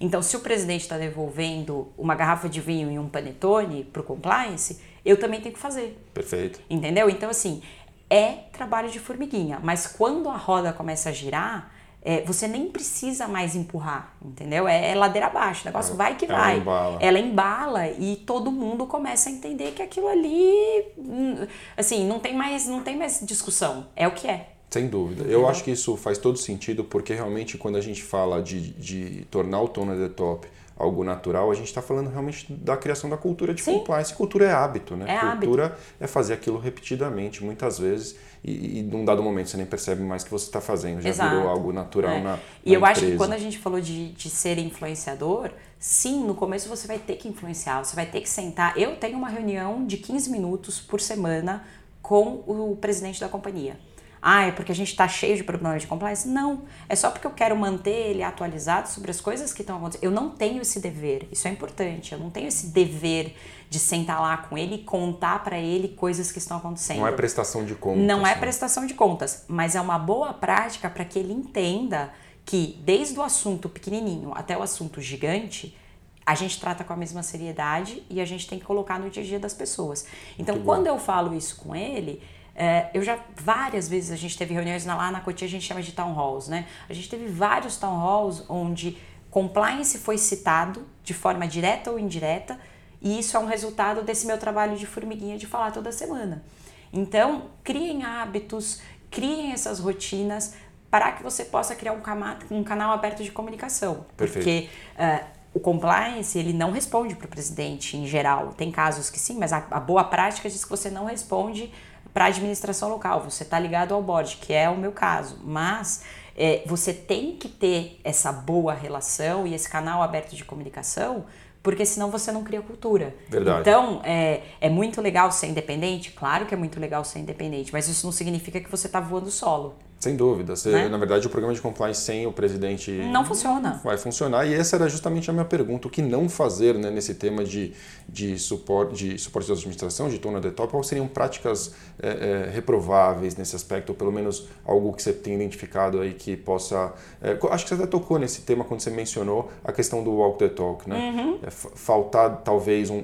Então, 0.00 0.20
se 0.20 0.36
o 0.36 0.40
presidente 0.40 0.82
está 0.82 0.98
devolvendo 0.98 1.92
uma 1.96 2.14
garrafa 2.14 2.48
de 2.48 2.60
vinho 2.60 2.90
e 2.90 2.98
um 2.98 3.08
panetone 3.08 3.84
para 3.84 4.02
o 4.02 4.04
compliance, 4.04 4.80
eu 5.04 5.18
também 5.18 5.40
tenho 5.40 5.54
que 5.54 5.60
fazer. 5.60 5.98
Perfeito. 6.12 6.60
Entendeu? 6.68 7.08
Então, 7.08 7.30
assim, 7.30 7.62
é 8.10 8.32
trabalho 8.52 8.90
de 8.90 8.98
formiguinha. 8.98 9.60
Mas 9.62 9.86
quando 9.86 10.28
a 10.28 10.36
roda 10.36 10.72
começa 10.72 11.10
a 11.10 11.12
girar, 11.12 11.72
é, 12.02 12.20
você 12.20 12.46
nem 12.46 12.68
precisa 12.68 13.26
mais 13.26 13.56
empurrar, 13.56 14.14
entendeu? 14.22 14.68
É, 14.68 14.90
é 14.90 14.94
ladeira 14.94 15.28
abaixo, 15.28 15.62
o 15.62 15.64
negócio 15.64 15.94
vai 15.94 16.16
que 16.16 16.26
ela 16.26 16.38
vai. 16.38 16.58
Embala. 16.58 16.98
Ela 17.00 17.18
embala 17.18 17.88
e 17.88 18.16
todo 18.16 18.52
mundo 18.52 18.86
começa 18.86 19.30
a 19.30 19.32
entender 19.32 19.72
que 19.72 19.80
aquilo 19.80 20.08
ali, 20.08 20.84
hum, 20.98 21.46
assim, 21.76 22.06
não 22.06 22.20
tem 22.20 22.34
mais, 22.34 22.66
não 22.66 22.82
tem 22.82 22.94
mais 22.94 23.20
discussão. 23.24 23.86
É 23.96 24.06
o 24.06 24.10
que 24.10 24.28
é. 24.28 24.53
Sem 24.74 24.88
dúvida. 24.88 25.22
Eu 25.22 25.48
acho 25.48 25.62
que 25.62 25.70
isso 25.70 25.96
faz 25.96 26.18
todo 26.18 26.36
sentido, 26.36 26.82
porque 26.82 27.14
realmente 27.14 27.56
quando 27.56 27.76
a 27.76 27.80
gente 27.80 28.02
fala 28.02 28.42
de, 28.42 28.70
de 28.72 29.24
tornar 29.30 29.60
o 29.62 29.68
Tona 29.68 29.94
the 29.94 30.12
Top 30.12 30.48
algo 30.76 31.04
natural, 31.04 31.48
a 31.48 31.54
gente 31.54 31.68
está 31.68 31.80
falando 31.80 32.10
realmente 32.10 32.52
da 32.52 32.76
criação 32.76 33.08
da 33.08 33.16
cultura 33.16 33.54
de 33.54 33.62
Sim. 33.62 33.78
compliance. 33.78 34.12
Cultura 34.12 34.46
é 34.46 34.52
hábito, 34.52 34.96
né? 34.96 35.14
É 35.14 35.20
cultura 35.20 35.66
hábito. 35.66 35.80
é 36.00 36.08
fazer 36.08 36.34
aquilo 36.34 36.58
repetidamente, 36.58 37.44
muitas 37.44 37.78
vezes, 37.78 38.16
e, 38.42 38.80
e 38.80 38.82
num 38.82 39.04
dado 39.04 39.22
momento 39.22 39.48
você 39.50 39.56
nem 39.56 39.64
percebe 39.64 40.02
mais 40.02 40.24
que 40.24 40.30
você 40.32 40.46
está 40.46 40.60
fazendo, 40.60 41.00
já 41.00 41.08
Exato. 41.10 41.36
virou 41.36 41.48
algo 41.48 41.72
natural 41.72 42.10
é. 42.10 42.20
na, 42.20 42.32
na 42.32 42.38
E 42.66 42.74
eu 42.74 42.80
empresa. 42.80 43.00
acho 43.00 43.12
que 43.12 43.16
quando 43.16 43.34
a 43.34 43.38
gente 43.38 43.58
falou 43.58 43.80
de, 43.80 44.10
de 44.10 44.28
ser 44.28 44.58
influenciador, 44.58 45.50
sim, 45.78 46.24
no 46.24 46.34
começo 46.34 46.68
você 46.68 46.88
vai 46.88 46.98
ter 46.98 47.14
que 47.14 47.28
influenciar, 47.28 47.84
você 47.84 47.94
vai 47.94 48.06
ter 48.06 48.20
que 48.20 48.28
sentar. 48.28 48.76
Eu 48.76 48.96
tenho 48.96 49.16
uma 49.16 49.28
reunião 49.28 49.86
de 49.86 49.98
15 49.98 50.28
minutos 50.30 50.80
por 50.80 51.00
semana 51.00 51.64
com 52.02 52.42
o 52.48 52.76
presidente 52.80 53.20
da 53.20 53.28
companhia. 53.28 53.78
Ah, 54.26 54.46
é 54.46 54.52
porque 54.52 54.72
a 54.72 54.74
gente 54.74 54.88
está 54.88 55.06
cheio 55.06 55.36
de 55.36 55.44
problemas 55.44 55.82
de 55.82 55.86
compliance? 55.86 56.26
Não. 56.26 56.62
É 56.88 56.96
só 56.96 57.10
porque 57.10 57.26
eu 57.26 57.30
quero 57.30 57.54
manter 57.54 57.90
ele 57.90 58.22
atualizado 58.22 58.88
sobre 58.88 59.10
as 59.10 59.20
coisas 59.20 59.52
que 59.52 59.60
estão 59.60 59.76
acontecendo. 59.76 60.02
Eu 60.02 60.10
não 60.10 60.30
tenho 60.30 60.62
esse 60.62 60.80
dever. 60.80 61.28
Isso 61.30 61.46
é 61.46 61.50
importante. 61.50 62.12
Eu 62.12 62.18
não 62.18 62.30
tenho 62.30 62.48
esse 62.48 62.68
dever 62.68 63.36
de 63.68 63.78
sentar 63.78 64.22
lá 64.22 64.38
com 64.38 64.56
ele 64.56 64.76
e 64.76 64.78
contar 64.78 65.44
para 65.44 65.58
ele 65.58 65.88
coisas 65.88 66.32
que 66.32 66.38
estão 66.38 66.56
acontecendo. 66.56 67.00
Não 67.00 67.06
é 67.06 67.12
prestação 67.12 67.66
de 67.66 67.74
contas. 67.74 68.02
Não 68.02 68.26
é 68.26 68.34
né? 68.34 68.40
prestação 68.40 68.86
de 68.86 68.94
contas, 68.94 69.44
mas 69.46 69.74
é 69.74 69.80
uma 69.82 69.98
boa 69.98 70.32
prática 70.32 70.88
para 70.88 71.04
que 71.04 71.18
ele 71.18 71.34
entenda 71.34 72.10
que 72.46 72.80
desde 72.82 73.18
o 73.18 73.22
assunto 73.22 73.68
pequenininho 73.68 74.32
até 74.34 74.56
o 74.56 74.62
assunto 74.62 75.02
gigante, 75.02 75.76
a 76.24 76.34
gente 76.34 76.58
trata 76.58 76.82
com 76.82 76.94
a 76.94 76.96
mesma 76.96 77.22
seriedade 77.22 78.02
e 78.08 78.22
a 78.22 78.24
gente 78.24 78.48
tem 78.48 78.58
que 78.58 78.64
colocar 78.64 78.98
no 78.98 79.10
dia 79.10 79.22
a 79.22 79.26
dia 79.26 79.38
das 79.38 79.52
pessoas. 79.52 80.06
Então, 80.38 80.54
Muito 80.54 80.64
quando 80.64 80.84
bom. 80.84 80.90
eu 80.90 80.98
falo 80.98 81.34
isso 81.34 81.56
com 81.56 81.76
ele, 81.76 82.22
é, 82.54 82.88
eu 82.94 83.02
já 83.02 83.18
várias 83.36 83.88
vezes 83.88 84.10
a 84.10 84.16
gente 84.16 84.38
teve 84.38 84.54
reuniões 84.54 84.86
lá 84.86 85.10
na 85.10 85.20
Cotia, 85.20 85.46
a 85.46 85.50
gente 85.50 85.64
chama 85.64 85.82
de 85.82 85.92
town 85.92 86.14
halls, 86.14 86.48
né? 86.48 86.66
A 86.88 86.92
gente 86.92 87.08
teve 87.08 87.26
vários 87.26 87.76
town 87.76 87.98
halls 87.98 88.44
onde 88.48 88.96
compliance 89.30 89.98
foi 89.98 90.16
citado 90.16 90.86
de 91.02 91.12
forma 91.12 91.46
direta 91.48 91.90
ou 91.90 91.98
indireta, 91.98 92.58
e 93.02 93.18
isso 93.18 93.36
é 93.36 93.40
um 93.40 93.46
resultado 93.46 94.02
desse 94.02 94.26
meu 94.26 94.38
trabalho 94.38 94.76
de 94.76 94.86
formiguinha 94.86 95.36
de 95.36 95.46
falar 95.46 95.72
toda 95.72 95.90
semana. 95.90 96.44
Então, 96.92 97.50
criem 97.64 98.04
hábitos, 98.04 98.80
criem 99.10 99.52
essas 99.52 99.80
rotinas 99.80 100.54
para 100.88 101.10
que 101.10 101.24
você 101.24 101.44
possa 101.44 101.74
criar 101.74 101.92
um, 101.92 102.56
um 102.56 102.62
canal 102.62 102.92
aberto 102.92 103.24
de 103.24 103.32
comunicação. 103.32 104.06
Perfeito. 104.16 104.44
Porque 104.44 104.68
é, 104.96 105.24
o 105.52 105.58
compliance, 105.58 106.38
ele 106.38 106.52
não 106.52 106.70
responde 106.70 107.16
para 107.16 107.26
o 107.26 107.28
presidente 107.28 107.96
em 107.96 108.06
geral. 108.06 108.52
Tem 108.56 108.70
casos 108.70 109.10
que 109.10 109.18
sim, 109.18 109.36
mas 109.36 109.52
a, 109.52 109.66
a 109.72 109.80
boa 109.80 110.04
prática 110.04 110.48
diz 110.48 110.64
que 110.64 110.70
você 110.70 110.88
não 110.90 111.06
responde 111.06 111.72
para 112.14 112.26
a 112.26 112.28
administração 112.28 112.88
local. 112.88 113.20
Você 113.22 113.42
está 113.42 113.58
ligado 113.58 113.92
ao 113.92 114.00
board, 114.00 114.38
que 114.40 114.52
é 114.52 114.70
o 114.70 114.76
meu 114.76 114.92
caso. 114.92 115.40
Mas 115.42 116.04
é, 116.36 116.62
você 116.64 116.92
tem 116.94 117.36
que 117.36 117.48
ter 117.48 118.00
essa 118.04 118.32
boa 118.32 118.72
relação 118.72 119.46
e 119.46 119.52
esse 119.52 119.68
canal 119.68 120.00
aberto 120.00 120.36
de 120.36 120.44
comunicação, 120.44 121.24
porque 121.60 121.84
senão 121.84 122.10
você 122.10 122.30
não 122.30 122.44
cria 122.44 122.62
cultura. 122.62 123.14
Verdade. 123.28 123.60
Então, 123.60 124.00
é, 124.04 124.42
é 124.60 124.70
muito 124.70 125.00
legal 125.00 125.32
ser 125.32 125.48
independente? 125.48 126.12
Claro 126.12 126.46
que 126.46 126.54
é 126.54 126.56
muito 126.56 126.78
legal 126.78 127.04
ser 127.04 127.18
independente, 127.18 127.72
mas 127.72 127.88
isso 127.88 128.06
não 128.06 128.12
significa 128.12 128.60
que 128.60 128.70
você 128.70 128.86
está 128.86 129.00
voando 129.00 129.30
solo. 129.30 129.74
Sem 130.04 130.16
dúvida. 130.16 130.54
Você, 130.54 130.70
Né? 130.70 130.88
Na 130.88 130.98
verdade, 130.98 131.26
o 131.26 131.30
programa 131.30 131.54
de 131.54 131.60
compliance 131.60 132.00
sem 132.02 132.26
o 132.26 132.32
presidente 132.32 132.90
Não 132.92 133.24
funciona. 133.24 133.80
vai 133.82 133.96
funcionar. 133.96 134.46
E 134.46 134.52
essa 134.54 134.76
era 134.76 134.88
justamente 134.88 135.30
a 135.30 135.32
minha 135.32 135.44
pergunta. 135.46 135.88
O 135.88 135.90
que 135.90 136.02
não 136.02 136.28
fazer 136.28 136.74
né, 136.74 136.90
nesse 136.90 137.14
tema 137.14 137.42
de, 137.42 137.72
de, 138.08 138.38
suporte, 138.38 138.94
de 138.94 139.18
suporte 139.18 139.48
da 139.48 139.54
administração, 139.54 140.08
de 140.10 140.18
tona 140.18 140.40
de 140.40 140.50
top? 140.50 140.70
Quais 140.72 140.86
seriam 140.86 141.06
práticas 141.08 141.72
é, 142.02 142.08
é, 142.48 142.50
reprováveis 142.52 143.34
nesse 143.36 143.56
aspecto? 143.56 143.90
Ou 143.90 143.94
pelo 143.94 144.12
menos 144.12 144.46
algo 144.64 144.92
que 144.92 145.02
você 145.02 145.12
tem 145.12 145.34
identificado 145.34 146.00
aí 146.00 146.12
que 146.12 146.36
possa... 146.36 146.92
é, 147.22 147.36
acho 147.50 147.64
que 147.64 147.68
você 147.70 147.74
até 147.82 147.86
tocou 147.86 148.18
nesse 148.18 148.42
tema 148.42 148.62
quando 148.64 148.80
você 148.80 148.90
mencionou 148.90 149.50
a 149.64 149.72
questão 149.72 150.04
do 150.04 150.10
walk 150.12 150.38
the 150.38 150.48
talk. 150.48 150.88
Né? 150.88 150.96
Uhum. 151.16 151.38
É, 151.42 151.50
fa- 151.50 151.70
faltar, 151.74 152.42
talvez, 152.44 152.90
um, 152.90 152.98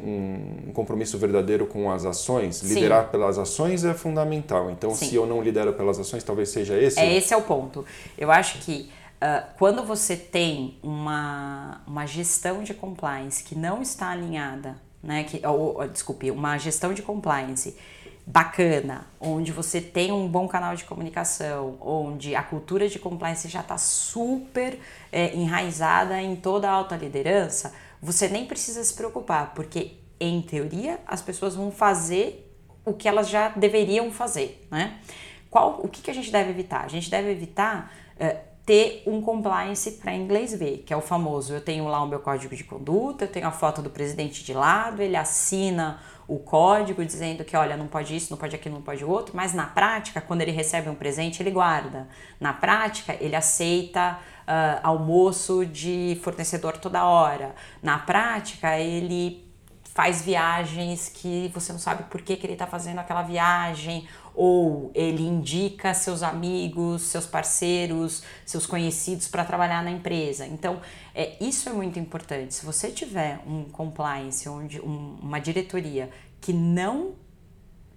um 0.68 0.70
compromisso 0.74 1.16
verdadeiro 1.18 1.66
com 1.66 1.90
as 1.90 2.04
ações. 2.04 2.56
Sim. 2.56 2.74
Liderar 2.74 3.08
pelas 3.10 3.38
ações 3.38 3.84
é 3.84 3.94
fundamental. 3.94 4.70
Então, 4.70 4.94
Sim. 4.94 5.06
se 5.06 5.14
eu 5.14 5.24
não 5.26 5.40
lidero 5.42 5.72
pelas 5.72 5.98
ações, 5.98 6.22
talvez 6.22 6.50
seja 6.50 6.76
esse 6.78 6.89
É, 6.98 7.14
esse 7.14 7.34
é 7.34 7.36
o 7.36 7.42
ponto. 7.42 7.84
Eu 8.16 8.30
acho 8.30 8.58
que 8.58 8.90
ah, 9.20 9.44
quando 9.58 9.84
você 9.84 10.16
tem 10.16 10.78
uma, 10.82 11.82
uma 11.86 12.06
gestão 12.06 12.62
de 12.62 12.72
compliance 12.72 13.44
que 13.44 13.54
não 13.54 13.82
está 13.82 14.10
alinhada, 14.10 14.80
né? 15.02 15.24
Que, 15.24 15.46
ou, 15.46 15.78
ou, 15.78 15.88
desculpe, 15.88 16.30
uma 16.30 16.56
gestão 16.56 16.94
de 16.94 17.02
compliance 17.02 17.76
bacana, 18.26 19.06
onde 19.20 19.50
você 19.52 19.80
tem 19.80 20.12
um 20.12 20.26
bom 20.28 20.46
canal 20.46 20.74
de 20.76 20.84
comunicação, 20.84 21.76
onde 21.80 22.34
a 22.34 22.42
cultura 22.42 22.88
de 22.88 22.98
compliance 22.98 23.48
já 23.48 23.60
está 23.60 23.76
super 23.76 24.78
é, 25.10 25.34
enraizada 25.34 26.20
em 26.20 26.36
toda 26.36 26.68
a 26.68 26.72
alta 26.72 26.96
liderança, 26.96 27.74
você 28.00 28.28
nem 28.28 28.46
precisa 28.46 28.82
se 28.84 28.94
preocupar, 28.94 29.52
porque 29.54 29.96
em 30.18 30.40
teoria 30.40 31.00
as 31.06 31.20
pessoas 31.20 31.54
vão 31.54 31.70
fazer 31.70 32.46
o 32.84 32.94
que 32.94 33.08
elas 33.08 33.28
já 33.28 33.48
deveriam 33.48 34.10
fazer, 34.10 34.66
né? 34.70 34.98
Qual, 35.50 35.80
o 35.82 35.88
que, 35.88 36.00
que 36.00 36.10
a 36.10 36.14
gente 36.14 36.30
deve 36.30 36.50
evitar? 36.50 36.84
A 36.84 36.88
gente 36.88 37.10
deve 37.10 37.30
evitar 37.30 37.92
eh, 38.18 38.36
ter 38.64 39.02
um 39.04 39.20
compliance 39.20 39.90
para 39.92 40.14
inglês 40.14 40.54
ver, 40.54 40.84
que 40.86 40.94
é 40.94 40.96
o 40.96 41.00
famoso, 41.00 41.52
eu 41.52 41.60
tenho 41.60 41.88
lá 41.88 42.00
o 42.02 42.06
meu 42.06 42.20
código 42.20 42.54
de 42.54 42.62
conduta, 42.62 43.24
eu 43.24 43.28
tenho 43.28 43.48
a 43.48 43.50
foto 43.50 43.82
do 43.82 43.90
presidente 43.90 44.44
de 44.44 44.54
lado, 44.54 45.02
ele 45.02 45.16
assina 45.16 45.98
o 46.28 46.38
código 46.38 47.04
dizendo 47.04 47.44
que, 47.44 47.56
olha, 47.56 47.76
não 47.76 47.88
pode 47.88 48.14
isso, 48.14 48.30
não 48.30 48.38
pode 48.38 48.54
aquilo, 48.54 48.76
não 48.76 48.82
pode 48.82 49.04
outro, 49.04 49.36
mas 49.36 49.52
na 49.52 49.66
prática, 49.66 50.20
quando 50.20 50.42
ele 50.42 50.52
recebe 50.52 50.88
um 50.88 50.94
presente, 50.94 51.42
ele 51.42 51.50
guarda. 51.50 52.06
Na 52.38 52.52
prática, 52.52 53.16
ele 53.20 53.34
aceita 53.34 54.20
uh, 54.42 54.80
almoço 54.84 55.66
de 55.66 56.20
fornecedor 56.22 56.76
toda 56.76 57.04
hora. 57.04 57.56
Na 57.82 57.98
prática, 57.98 58.78
ele 58.78 59.49
faz 60.00 60.22
viagens 60.22 61.10
que 61.10 61.50
você 61.52 61.74
não 61.74 61.78
sabe 61.78 62.04
por 62.04 62.22
que, 62.22 62.34
que 62.34 62.46
ele 62.46 62.54
está 62.54 62.66
fazendo 62.66 63.00
aquela 63.00 63.20
viagem, 63.20 64.08
ou 64.34 64.90
ele 64.94 65.22
indica 65.22 65.92
seus 65.92 66.22
amigos, 66.22 67.02
seus 67.02 67.26
parceiros, 67.26 68.22
seus 68.46 68.64
conhecidos 68.64 69.28
para 69.28 69.44
trabalhar 69.44 69.84
na 69.84 69.90
empresa. 69.90 70.46
Então, 70.46 70.80
é, 71.14 71.36
isso 71.38 71.68
é 71.68 71.72
muito 71.74 71.98
importante. 71.98 72.54
Se 72.54 72.64
você 72.64 72.90
tiver 72.90 73.40
um 73.46 73.64
compliance, 73.64 74.48
onde 74.48 74.80
um, 74.80 75.18
uma 75.20 75.38
diretoria 75.38 76.08
que 76.40 76.54
não 76.54 77.12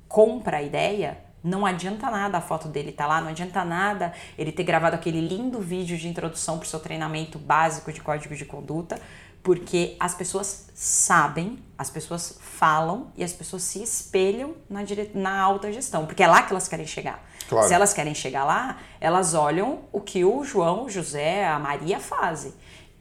compra 0.10 0.58
a 0.58 0.62
ideia, 0.62 1.18
não 1.42 1.66
adianta 1.66 2.12
nada 2.12 2.38
a 2.38 2.42
foto 2.42 2.68
dele 2.68 2.90
estar 2.90 3.06
tá 3.06 3.10
lá, 3.10 3.22
não 3.22 3.30
adianta 3.30 3.64
nada 3.64 4.14
ele 4.38 4.52
ter 4.52 4.64
gravado 4.64 4.96
aquele 4.96 5.20
lindo 5.20 5.62
vídeo 5.62 5.98
de 5.98 6.10
introdução 6.10 6.58
para 6.58 6.66
o 6.66 6.68
seu 6.68 6.82
treinamento 6.82 7.40
básico 7.40 7.94
de 7.94 8.02
código 8.02 8.36
de 8.36 8.44
conduta, 8.44 9.00
porque 9.44 9.98
as 10.00 10.16
pessoas 10.16 10.70
sabem, 10.74 11.60
as 11.78 11.90
pessoas 11.90 12.40
falam 12.42 13.12
e 13.16 13.24
as 13.24 13.34
pessoas 13.34 13.62
se 13.64 13.84
espelham 13.84 14.56
na, 14.70 14.84
dire... 14.84 15.12
na 15.14 15.40
alta 15.40 15.72
gestão, 15.72 16.06
porque 16.06 16.24
é 16.24 16.28
lá 16.28 16.42
que 16.42 16.54
elas 16.54 16.68
querem 16.68 16.88
chegar. 16.88 17.24
Claro. 17.50 17.68
Se 17.68 17.74
elas 17.74 17.94
querem 17.94 18.16
chegar 18.16 18.46
lá, 18.46 18.80
elas 19.02 19.34
olham 19.34 19.82
o 19.92 20.00
que 20.00 20.24
o 20.24 20.44
João, 20.46 20.86
o 20.86 20.90
José, 20.90 21.46
a 21.46 21.60
Maria 21.60 22.00
fazem. 22.00 22.54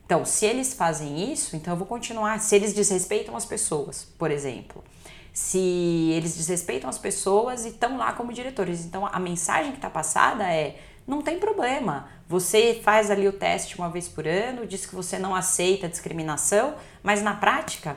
Então, 0.04 0.24
se 0.24 0.44
eles 0.44 0.74
fazem 0.74 1.32
isso, 1.32 1.54
então 1.54 1.72
eu 1.72 1.78
vou 1.78 1.86
continuar. 1.86 2.40
Se 2.40 2.56
eles 2.56 2.74
desrespeitam 2.74 3.36
as 3.36 3.46
pessoas, 3.46 4.04
por 4.18 4.30
exemplo, 4.30 4.82
se 5.32 6.10
eles 6.12 6.36
desrespeitam 6.36 6.90
as 6.90 6.98
pessoas 6.98 7.64
e 7.64 7.68
estão 7.68 7.96
lá 7.96 8.12
como 8.12 8.32
diretores. 8.32 8.84
Então, 8.84 9.06
a 9.06 9.18
mensagem 9.18 9.70
que 9.70 9.78
está 9.78 9.88
passada 9.88 10.44
é 10.52 10.76
não 11.06 11.22
tem 11.22 11.38
problema. 11.38 12.08
Você 12.28 12.80
faz 12.82 13.10
ali 13.10 13.28
o 13.28 13.32
teste 13.32 13.76
uma 13.76 13.90
vez 13.90 14.08
por 14.08 14.26
ano, 14.26 14.66
diz 14.66 14.86
que 14.86 14.94
você 14.94 15.18
não 15.18 15.34
aceita 15.34 15.88
discriminação, 15.88 16.74
mas 17.02 17.22
na 17.22 17.34
prática 17.34 17.94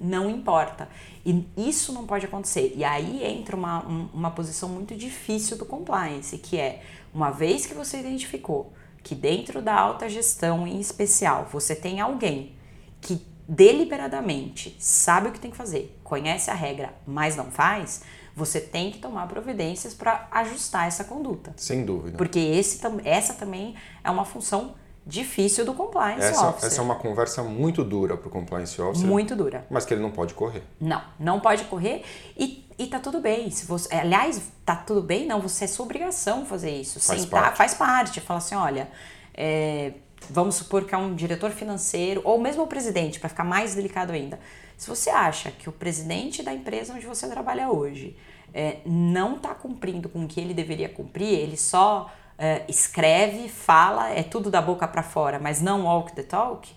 não 0.00 0.30
importa. 0.30 0.88
E 1.24 1.46
isso 1.56 1.92
não 1.92 2.06
pode 2.06 2.26
acontecer. 2.26 2.72
E 2.76 2.84
aí 2.84 3.24
entra 3.24 3.56
uma, 3.56 3.80
uma 4.12 4.30
posição 4.30 4.68
muito 4.68 4.94
difícil 4.94 5.56
do 5.56 5.64
compliance, 5.64 6.38
que 6.38 6.58
é 6.58 6.82
uma 7.12 7.30
vez 7.30 7.66
que 7.66 7.74
você 7.74 7.98
identificou 7.98 8.72
que 9.02 9.14
dentro 9.14 9.62
da 9.62 9.74
alta 9.74 10.06
gestão 10.08 10.66
em 10.66 10.78
especial 10.78 11.48
você 11.50 11.74
tem 11.74 11.98
alguém 11.98 12.52
que 13.00 13.26
deliberadamente 13.48 14.76
sabe 14.78 15.28
o 15.28 15.32
que 15.32 15.40
tem 15.40 15.50
que 15.50 15.56
fazer, 15.56 15.98
conhece 16.04 16.50
a 16.50 16.54
regra, 16.54 16.92
mas 17.06 17.34
não 17.34 17.50
faz, 17.50 18.02
você 18.38 18.60
tem 18.60 18.90
que 18.90 18.98
tomar 18.98 19.26
providências 19.26 19.92
para 19.92 20.28
ajustar 20.30 20.86
essa 20.86 21.04
conduta. 21.04 21.52
Sem 21.56 21.84
dúvida. 21.84 22.16
Porque 22.16 22.38
esse, 22.38 22.80
essa 23.04 23.34
também 23.34 23.74
é 24.02 24.10
uma 24.10 24.24
função 24.24 24.74
difícil 25.04 25.64
do 25.64 25.74
compliance 25.74 26.26
essa, 26.26 26.48
officer. 26.48 26.68
Essa 26.68 26.80
é 26.80 26.84
uma 26.84 26.94
conversa 26.94 27.42
muito 27.42 27.82
dura 27.82 28.16
para 28.16 28.28
o 28.28 28.30
compliance 28.30 28.80
officer. 28.80 29.06
Muito 29.06 29.34
dura. 29.34 29.66
Mas 29.68 29.84
que 29.84 29.92
ele 29.92 30.02
não 30.02 30.10
pode 30.10 30.34
correr. 30.34 30.62
Não, 30.80 31.02
não 31.18 31.40
pode 31.40 31.64
correr 31.64 32.04
e, 32.36 32.64
e 32.78 32.86
tá 32.86 33.00
tudo 33.00 33.20
bem. 33.20 33.50
Se 33.50 33.66
você, 33.66 33.92
aliás, 33.94 34.40
tá 34.64 34.76
tudo 34.76 35.02
bem? 35.02 35.26
Não, 35.26 35.40
você 35.40 35.64
é 35.64 35.66
sua 35.66 35.84
obrigação 35.84 36.46
fazer 36.46 36.70
isso. 36.70 37.00
Faz 37.00 37.22
Sentar, 37.22 37.42
parte. 37.42 37.56
faz 37.56 37.74
parte. 37.74 38.20
Fala 38.20 38.38
assim, 38.38 38.54
olha, 38.54 38.88
é, 39.34 39.94
vamos 40.30 40.56
supor 40.56 40.84
que 40.84 40.94
é 40.94 40.98
um 40.98 41.14
diretor 41.14 41.50
financeiro 41.50 42.20
ou 42.24 42.38
mesmo 42.38 42.62
o 42.62 42.66
presidente, 42.66 43.18
para 43.18 43.28
ficar 43.28 43.44
mais 43.44 43.74
delicado 43.74 44.12
ainda. 44.12 44.38
Se 44.76 44.88
você 44.88 45.10
acha 45.10 45.50
que 45.50 45.68
o 45.68 45.72
presidente 45.72 46.42
da 46.42 46.52
empresa 46.52 46.94
onde 46.94 47.04
você 47.04 47.26
trabalha 47.26 47.68
hoje 47.68 48.16
é, 48.52 48.78
não 48.84 49.36
está 49.36 49.54
cumprindo 49.54 50.08
com 50.08 50.24
o 50.24 50.28
que 50.28 50.40
ele 50.40 50.54
deveria 50.54 50.88
cumprir, 50.88 51.28
ele 51.28 51.56
só 51.56 52.10
é, 52.38 52.64
escreve, 52.68 53.48
fala, 53.48 54.10
é 54.10 54.22
tudo 54.22 54.50
da 54.50 54.62
boca 54.62 54.86
para 54.86 55.02
fora, 55.02 55.38
mas 55.38 55.60
não 55.60 55.84
walk 55.84 56.12
the 56.14 56.22
talk, 56.22 56.68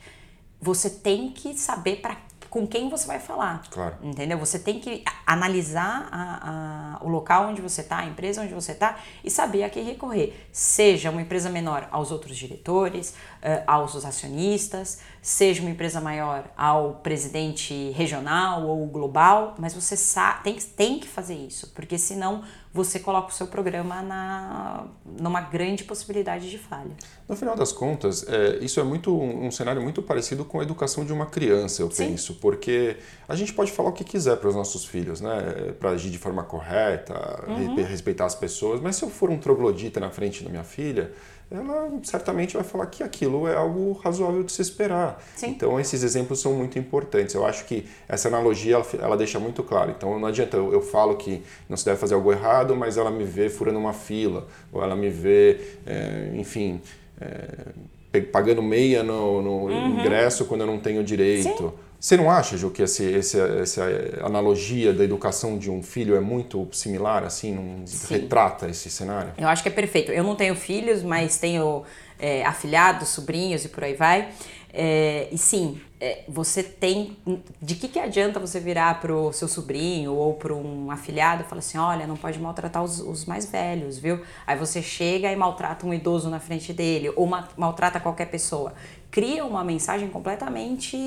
você 0.59 0.89
tem 0.89 1.31
que 1.31 1.53
saber 1.53 1.97
para 1.97 2.17
com 2.51 2.67
quem 2.67 2.89
você 2.89 3.07
vai 3.07 3.17
falar. 3.17 3.63
Claro. 3.71 3.95
Entendeu? 4.03 4.37
Você 4.37 4.59
tem 4.59 4.77
que 4.77 5.05
analisar 5.25 6.09
a, 6.11 6.97
a, 6.99 7.05
o 7.05 7.07
local 7.07 7.47
onde 7.47 7.61
você 7.61 7.79
está, 7.79 7.99
a 7.99 8.05
empresa 8.05 8.41
onde 8.41 8.53
você 8.53 8.73
está 8.73 8.97
e 9.23 9.31
saber 9.31 9.63
a 9.63 9.69
quem 9.69 9.85
recorrer. 9.85 10.47
Seja 10.51 11.09
uma 11.09 11.21
empresa 11.21 11.49
menor 11.49 11.87
aos 11.89 12.11
outros 12.11 12.35
diretores, 12.35 13.11
uh, 13.11 13.63
aos 13.65 14.03
acionistas, 14.03 14.99
seja 15.21 15.61
uma 15.61 15.71
empresa 15.71 16.01
maior 16.01 16.43
ao 16.57 16.95
presidente 16.95 17.91
regional 17.91 18.67
ou 18.67 18.85
global, 18.85 19.55
mas 19.57 19.73
você 19.73 19.95
tem, 20.43 20.55
tem 20.55 20.99
que 20.99 21.07
fazer 21.07 21.35
isso, 21.35 21.71
porque 21.73 21.97
senão 21.97 22.43
você 22.73 22.99
coloca 22.99 23.29
o 23.29 23.31
seu 23.31 23.47
programa 23.47 24.01
na, 24.01 24.85
numa 25.19 25.41
grande 25.41 25.83
possibilidade 25.83 26.49
de 26.49 26.57
falha. 26.57 26.91
No 27.27 27.35
final 27.35 27.55
das 27.55 27.71
contas, 27.71 28.25
é, 28.27 28.59
isso 28.61 28.79
é 28.79 28.83
muito 28.83 29.13
um 29.13 29.51
cenário 29.51 29.81
muito 29.81 30.01
parecido 30.01 30.45
com 30.45 30.59
a 30.59 30.63
educação 30.63 31.03
de 31.03 31.11
uma 31.11 31.25
criança, 31.25 31.81
eu 31.81 31.91
Sim. 31.91 32.07
penso, 32.07 32.35
porque 32.35 32.97
a 33.27 33.35
gente 33.35 33.53
pode 33.53 33.71
falar 33.71 33.89
o 33.89 33.93
que 33.93 34.03
quiser 34.03 34.37
para 34.37 34.47
os 34.47 34.55
nossos 34.55 34.85
filhos, 34.85 35.19
né? 35.19 35.73
Para 35.79 35.89
agir 35.91 36.09
de 36.09 36.17
forma 36.17 36.43
correta, 36.43 37.43
uhum. 37.47 37.75
respeitar 37.75 38.25
as 38.25 38.35
pessoas, 38.35 38.79
mas 38.79 38.95
se 38.95 39.03
eu 39.03 39.09
for 39.09 39.29
um 39.29 39.37
troglodita 39.37 39.99
na 39.99 40.09
frente 40.09 40.43
da 40.43 40.49
minha 40.49 40.63
filha, 40.63 41.11
ela 41.51 41.91
certamente 42.03 42.53
vai 42.53 42.63
falar 42.63 42.85
que 42.85 43.03
aquilo 43.03 43.45
é 43.45 43.55
algo 43.55 43.91
razoável 43.93 44.41
de 44.41 44.53
se 44.53 44.61
esperar. 44.61 45.21
Sim. 45.35 45.49
Então, 45.49 45.77
esses 45.77 46.01
exemplos 46.01 46.39
são 46.39 46.53
muito 46.53 46.79
importantes. 46.79 47.35
Eu 47.35 47.45
acho 47.45 47.65
que 47.65 47.85
essa 48.07 48.29
analogia 48.29 48.75
ela, 48.75 48.85
ela 49.01 49.17
deixa 49.17 49.37
muito 49.37 49.61
claro. 49.61 49.91
Então, 49.91 50.17
não 50.17 50.27
adianta 50.29 50.55
eu, 50.55 50.71
eu, 50.71 50.81
falo 50.81 51.17
que 51.17 51.43
não 51.67 51.75
se 51.75 51.83
deve 51.83 51.97
fazer 51.97 52.15
algo 52.15 52.31
errado, 52.31 52.73
mas 52.73 52.95
ela 52.95 53.11
me 53.11 53.25
vê 53.25 53.49
furando 53.49 53.77
uma 53.77 53.91
fila, 53.91 54.47
ou 54.71 54.81
ela 54.81 54.95
me 54.95 55.09
vê, 55.09 55.59
é, 55.85 56.31
enfim, 56.35 56.79
é, 57.19 58.21
pagando 58.21 58.61
meia 58.61 59.03
no, 59.03 59.41
no 59.41 59.51
uhum. 59.65 59.99
ingresso 59.99 60.45
quando 60.45 60.61
eu 60.61 60.67
não 60.67 60.79
tenho 60.79 61.03
direito. 61.03 61.69
Sim. 61.69 61.90
Você 62.01 62.17
não 62.17 62.31
acha, 62.31 62.57
Ju, 62.57 62.71
que 62.71 62.81
esse, 62.81 63.03
esse, 63.03 63.39
essa 63.39 63.83
analogia 64.23 64.91
da 64.91 65.03
educação 65.03 65.59
de 65.59 65.69
um 65.69 65.83
filho 65.83 66.15
é 66.15 66.19
muito 66.19 66.67
similar, 66.71 67.23
assim, 67.23 67.53
não 67.53 67.85
retrata 68.09 68.67
esse 68.67 68.89
cenário? 68.89 69.33
Eu 69.37 69.47
acho 69.47 69.61
que 69.61 69.69
é 69.69 69.71
perfeito. 69.71 70.11
Eu 70.11 70.23
não 70.23 70.35
tenho 70.35 70.55
filhos, 70.55 71.03
mas 71.03 71.37
tenho 71.37 71.83
é, 72.17 72.43
afilhados, 72.43 73.09
sobrinhos 73.09 73.65
e 73.65 73.69
por 73.69 73.83
aí 73.83 73.93
vai. 73.93 74.29
É, 74.73 75.27
e 75.31 75.37
sim, 75.37 75.79
é, 75.99 76.23
você 76.27 76.63
tem. 76.63 77.17
De 77.61 77.75
que, 77.75 77.87
que 77.87 77.99
adianta 77.99 78.39
você 78.39 78.59
virar 78.59 78.99
para 78.99 79.13
o 79.13 79.31
seu 79.33 79.47
sobrinho 79.47 80.13
ou 80.13 80.33
para 80.33 80.55
um 80.55 80.89
afilhado 80.89 81.43
e 81.43 81.45
falar 81.45 81.59
assim: 81.59 81.77
olha, 81.77 82.07
não 82.07 82.15
pode 82.15 82.39
maltratar 82.39 82.81
os, 82.81 82.99
os, 82.99 83.25
mais 83.25 83.45
velhos, 83.45 83.99
viu? 83.99 84.21
Aí 84.47 84.57
você 84.57 84.81
chega 84.81 85.31
e 85.31 85.35
maltrata 85.35 85.85
um 85.85 85.93
idoso 85.93 86.29
na 86.29 86.39
frente 86.39 86.73
dele 86.73 87.11
ou 87.15 87.27
ma 87.27 87.47
maltrata 87.57 87.99
qualquer 87.99 88.31
pessoa. 88.31 88.73
Cria 89.11 89.45
uma 89.45 89.63
mensagem 89.63 90.07
completamente 90.09 90.97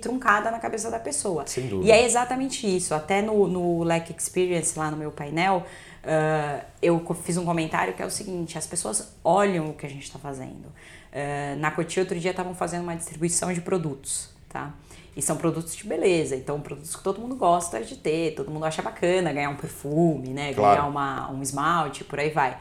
truncada 0.00 0.50
na 0.50 0.58
cabeça 0.58 0.90
da 0.90 0.98
pessoa. 0.98 1.46
Sem 1.46 1.68
dúvida. 1.68 1.88
E 1.88 1.92
é 1.92 2.04
exatamente 2.04 2.66
isso. 2.66 2.94
Até 2.94 3.20
no, 3.20 3.46
no 3.46 3.84
Lack 3.84 4.14
Experience, 4.16 4.78
lá 4.78 4.90
no 4.90 4.96
meu 4.96 5.12
painel, 5.12 5.62
uh, 6.02 6.64
eu 6.80 7.04
fiz 7.22 7.36
um 7.36 7.44
comentário 7.44 7.92
que 7.92 8.02
é 8.02 8.06
o 8.06 8.10
seguinte: 8.10 8.56
as 8.56 8.66
pessoas 8.66 9.14
olham 9.22 9.68
o 9.68 9.74
que 9.74 9.84
a 9.84 9.90
gente 9.90 10.04
está 10.04 10.18
fazendo. 10.18 10.66
Uh, 11.12 11.58
na 11.58 11.70
Cotia, 11.70 12.02
outro 12.02 12.18
dia, 12.18 12.30
estavam 12.30 12.54
fazendo 12.54 12.82
uma 12.82 12.96
distribuição 12.96 13.52
de 13.52 13.60
produtos 13.60 14.30
tá? 14.50 14.74
E 15.16 15.22
são 15.22 15.36
produtos 15.36 15.74
de 15.74 15.86
beleza, 15.86 16.36
então 16.36 16.60
produtos 16.60 16.94
que 16.94 17.02
todo 17.02 17.20
mundo 17.20 17.34
gosta 17.34 17.82
de 17.82 17.96
ter, 17.96 18.34
todo 18.34 18.50
mundo 18.50 18.64
acha 18.64 18.82
bacana 18.82 19.32
ganhar 19.32 19.48
um 19.48 19.56
perfume, 19.56 20.28
né? 20.28 20.52
Claro. 20.52 20.76
Ganhar 20.76 20.88
uma, 20.88 21.30
um 21.30 21.42
esmalte, 21.42 22.04
por 22.04 22.20
aí 22.20 22.30
vai. 22.30 22.58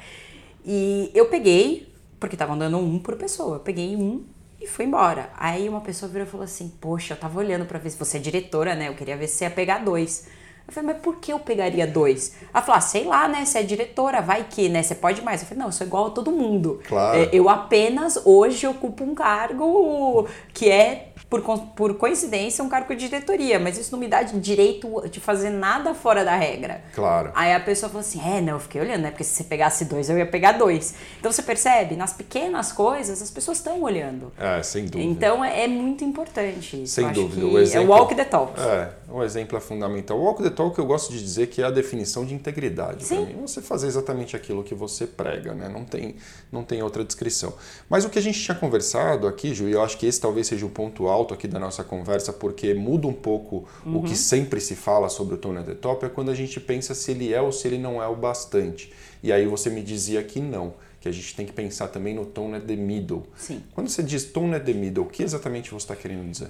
E 0.65 1.12
eu 1.13 1.27
peguei, 1.27 1.91
porque 2.19 2.35
estavam 2.35 2.57
dando 2.57 2.77
um 2.77 2.97
por 2.97 3.15
pessoa, 3.17 3.57
eu 3.57 3.59
peguei 3.59 3.95
um 3.95 4.23
e 4.62 4.67
fui 4.67 4.86
embora. 4.86 5.30
Aí 5.38 5.69
uma 5.69 5.82
pessoa 5.82 6.12
virou 6.12 6.28
e 6.28 6.30
falou 6.30 6.43
assim: 6.43 6.72
Poxa, 6.82 7.13
eu 7.13 7.17
tava 7.17 7.39
olhando 7.39 7.65
para 7.65 7.80
ver 7.80 7.89
se 7.89 7.98
você 7.98 8.17
é 8.17 8.19
diretora, 8.19 8.76
né? 8.76 8.89
Eu 8.89 8.95
queria 8.95 9.15
ver 9.15 9.28
se 9.28 9.38
você 9.38 9.45
ia 9.45 9.52
pegar 9.52 9.80
dois. 9.80 10.28
Eu 10.69 10.74
falei, 10.74 10.93
mas 10.93 11.02
por 11.02 11.15
que 11.15 11.34
eu 11.34 11.39
pegaria 11.39 11.88
dois? 11.88 12.36
Ela 12.54 12.62
falou, 12.62 12.78
ah, 12.78 12.82
sei 12.82 13.04
lá, 13.04 13.28
né? 13.28 13.43
Você 13.43 13.58
é 13.58 13.63
diretora, 13.63 14.22
vai 14.22 14.45
que, 14.48 14.69
né? 14.69 14.84
Você 14.84 14.93
pode 14.93 15.19
mais. 15.24 15.41
Eu 15.41 15.48
falei, 15.48 15.62
não, 15.62 15.69
eu 15.69 15.72
sou 15.72 15.88
igual 15.88 16.06
a 16.06 16.10
todo 16.12 16.32
mundo. 16.32 16.80
Claro. 16.88 17.17
É, 17.17 17.30
eu 17.34 17.50
apenas 17.50 18.22
hoje 18.24 18.67
ocupo 18.67 19.04
um 19.04 19.15
cargo 19.15 20.28
que 20.54 20.69
é 20.69 21.09
por, 21.30 21.42
por 21.76 21.94
coincidência, 21.94 22.63
um 22.63 22.70
cargo 22.70 22.96
de 22.96 23.06
diretoria, 23.06 23.60
mas 23.60 23.78
isso 23.78 23.92
não 23.92 24.00
me 24.00 24.08
dá 24.08 24.24
direito 24.24 25.08
de 25.10 25.20
fazer 25.20 25.52
nada 25.52 25.94
fora 25.94 26.26
da 26.26 26.36
regra. 26.36 26.82
Claro. 26.96 27.32
Aí 27.36 27.54
a 27.54 27.60
pessoa 27.60 27.88
falou 27.88 28.02
assim: 28.02 28.20
é, 28.20 28.42
não, 28.42 28.54
eu 28.54 28.60
fiquei 28.60 28.82
olhando, 28.82 29.04
né? 29.04 29.12
Porque 29.12 29.24
se 29.24 29.36
você 29.36 29.44
pegasse 29.44 29.86
dois, 29.86 30.10
eu 30.10 30.18
ia 30.18 30.26
pegar 30.26 30.54
dois. 30.54 30.96
Então 31.20 31.32
você 31.32 31.44
percebe, 31.44 31.96
nas 31.96 32.13
pequenas 32.13 32.72
coisas, 32.72 33.22
as 33.22 33.30
pessoas 33.30 33.58
estão 33.58 33.82
olhando. 33.82 34.32
É, 34.39 34.63
sem 34.63 34.86
dúvida. 34.86 35.04
Então 35.04 35.46
é, 35.46 35.65
é 35.65 35.68
muito 35.68 36.04
importante 36.04 36.82
isso. 36.82 36.96
Sem 36.96 37.06
eu 37.06 37.13
dúvida. 37.13 37.46
o 37.46 37.60
exemplo, 37.60 37.84
é 37.84 37.86
o 37.86 38.00
walk 38.00 38.15
the 38.15 38.26
talk. 38.26 38.60
É, 38.60 38.89
o 39.08 39.24
exemplo 39.24 39.56
é 39.56 39.62
fundamental. 39.62 40.18
O 40.18 40.24
walk 40.24 40.42
the 40.42 40.50
talk 40.50 40.78
eu 40.80 40.86
gosto 40.86 41.13
de 41.13 41.20
dizer 41.20 41.48
que 41.48 41.62
é 41.62 41.65
a 41.65 41.72
definição 41.72 42.26
de 42.26 42.34
integridade. 42.34 43.06
Sim. 43.06 43.28
Mim. 43.28 43.42
Você 43.42 43.62
fazer 43.62 43.86
exatamente 43.86 44.36
aquilo 44.36 44.63
que 44.63 44.74
você 44.74 45.06
prega, 45.06 45.54
né? 45.54 45.70
Não 45.70 45.86
tem, 45.86 46.15
não 46.52 46.63
tem 46.63 46.82
outra 46.82 47.04
descrição. 47.04 47.54
Mas 47.88 48.04
o 48.04 48.10
que 48.10 48.18
a 48.18 48.22
gente 48.22 48.42
tinha 48.42 48.56
conversado 48.56 49.28
aqui, 49.28 49.54
Ju, 49.54 49.70
e 49.70 49.74
eu 49.74 49.84
acho 49.84 49.96
que 49.96 50.08
esse 50.08 50.20
talvez 50.20 50.48
seja 50.48 50.65
o 50.65 50.70
ponto 50.70 51.08
alto 51.08 51.18
aqui 51.34 51.47
da 51.47 51.60
nossa 51.60 51.84
conversa, 51.84 52.34
porque 52.34 52.73
muda 52.73 53.08
um 53.08 53.13
pouco 53.13 53.67
uhum. 53.86 53.97
o 53.97 54.03
que 54.03 54.15
sempre 54.15 54.60
se 54.60 54.75
fala 54.75 55.10
sobre 55.10 55.36
o 55.36 55.58
at 55.58 55.65
the 55.65 55.75
Top, 55.75 56.05
é 56.05 56.10
quando 56.10 56.32
a 56.32 56.36
gente 56.36 56.60
pensa 56.60 56.93
se 56.93 57.12
ele 57.12 57.34
é 57.34 57.41
ou 57.41 57.51
se 57.51 57.67
ele 57.67 57.77
não 57.77 58.01
é 58.01 58.08
o 58.08 58.15
bastante. 58.15 58.91
E 59.21 59.32
aí 59.32 59.45
você 59.45 59.69
me 59.69 59.82
dizia 59.82 60.23
que 60.23 60.39
não 60.39 60.73
que 60.99 61.08
a 61.08 61.12
gente 61.12 61.36
tem 61.36 61.45
que 61.45 61.53
pensar 61.53 61.88
também 61.88 62.13
no 62.13 62.25
tone 62.25 62.55
at 62.55 62.65
the 62.65 62.75
middle. 62.75 63.23
Sim. 63.38 63.63
Quando 63.73 63.89
você 63.89 64.03
diz 64.03 64.25
tone 64.25 64.55
at 64.55 64.65
the 64.65 64.73
middle, 64.73 65.05
o 65.05 65.08
que 65.08 65.23
exatamente 65.23 65.69
você 65.69 65.77
está 65.77 65.95
querendo 65.95 66.29
dizer? 66.29 66.49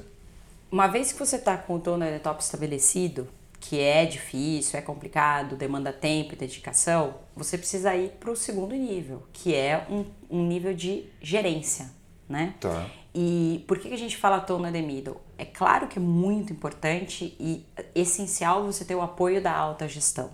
Uma 0.71 0.87
vez 0.87 1.11
que 1.11 1.19
você 1.19 1.35
está 1.35 1.57
com 1.57 1.75
o 1.75 1.79
tone 1.79 2.03
at 2.03 2.13
the 2.13 2.19
top 2.19 2.41
estabelecido, 2.41 3.27
que 3.59 3.79
é 3.79 4.05
difícil, 4.05 4.79
é 4.79 4.81
complicado, 4.81 5.55
demanda 5.55 5.91
tempo 5.91 6.33
e 6.33 6.37
dedicação, 6.37 7.15
você 7.35 7.57
precisa 7.57 7.95
ir 7.95 8.11
para 8.19 8.31
o 8.31 8.35
segundo 8.35 8.73
nível, 8.73 9.23
que 9.33 9.53
é 9.53 9.85
um, 9.89 10.05
um, 10.29 10.47
nível 10.47 10.73
de 10.73 11.05
gerência, 11.21 11.91
né? 12.29 12.53
Tá. 12.59 12.85
E 13.13 13.65
por 13.67 13.79
que 13.79 13.91
a 13.91 13.97
gente 13.97 14.15
fala 14.15 14.39
tone 14.39 14.71
the 14.71 14.81
middle? 14.81 15.19
É 15.37 15.43
claro 15.43 15.87
que 15.87 15.97
é 15.97 16.01
muito 16.01 16.53
importante 16.53 17.35
e 17.39 17.65
essencial 17.95 18.63
você 18.63 18.85
ter 18.85 18.95
o 18.95 19.01
apoio 19.01 19.41
da 19.41 19.51
alta 19.51 19.87
gestão. 19.87 20.29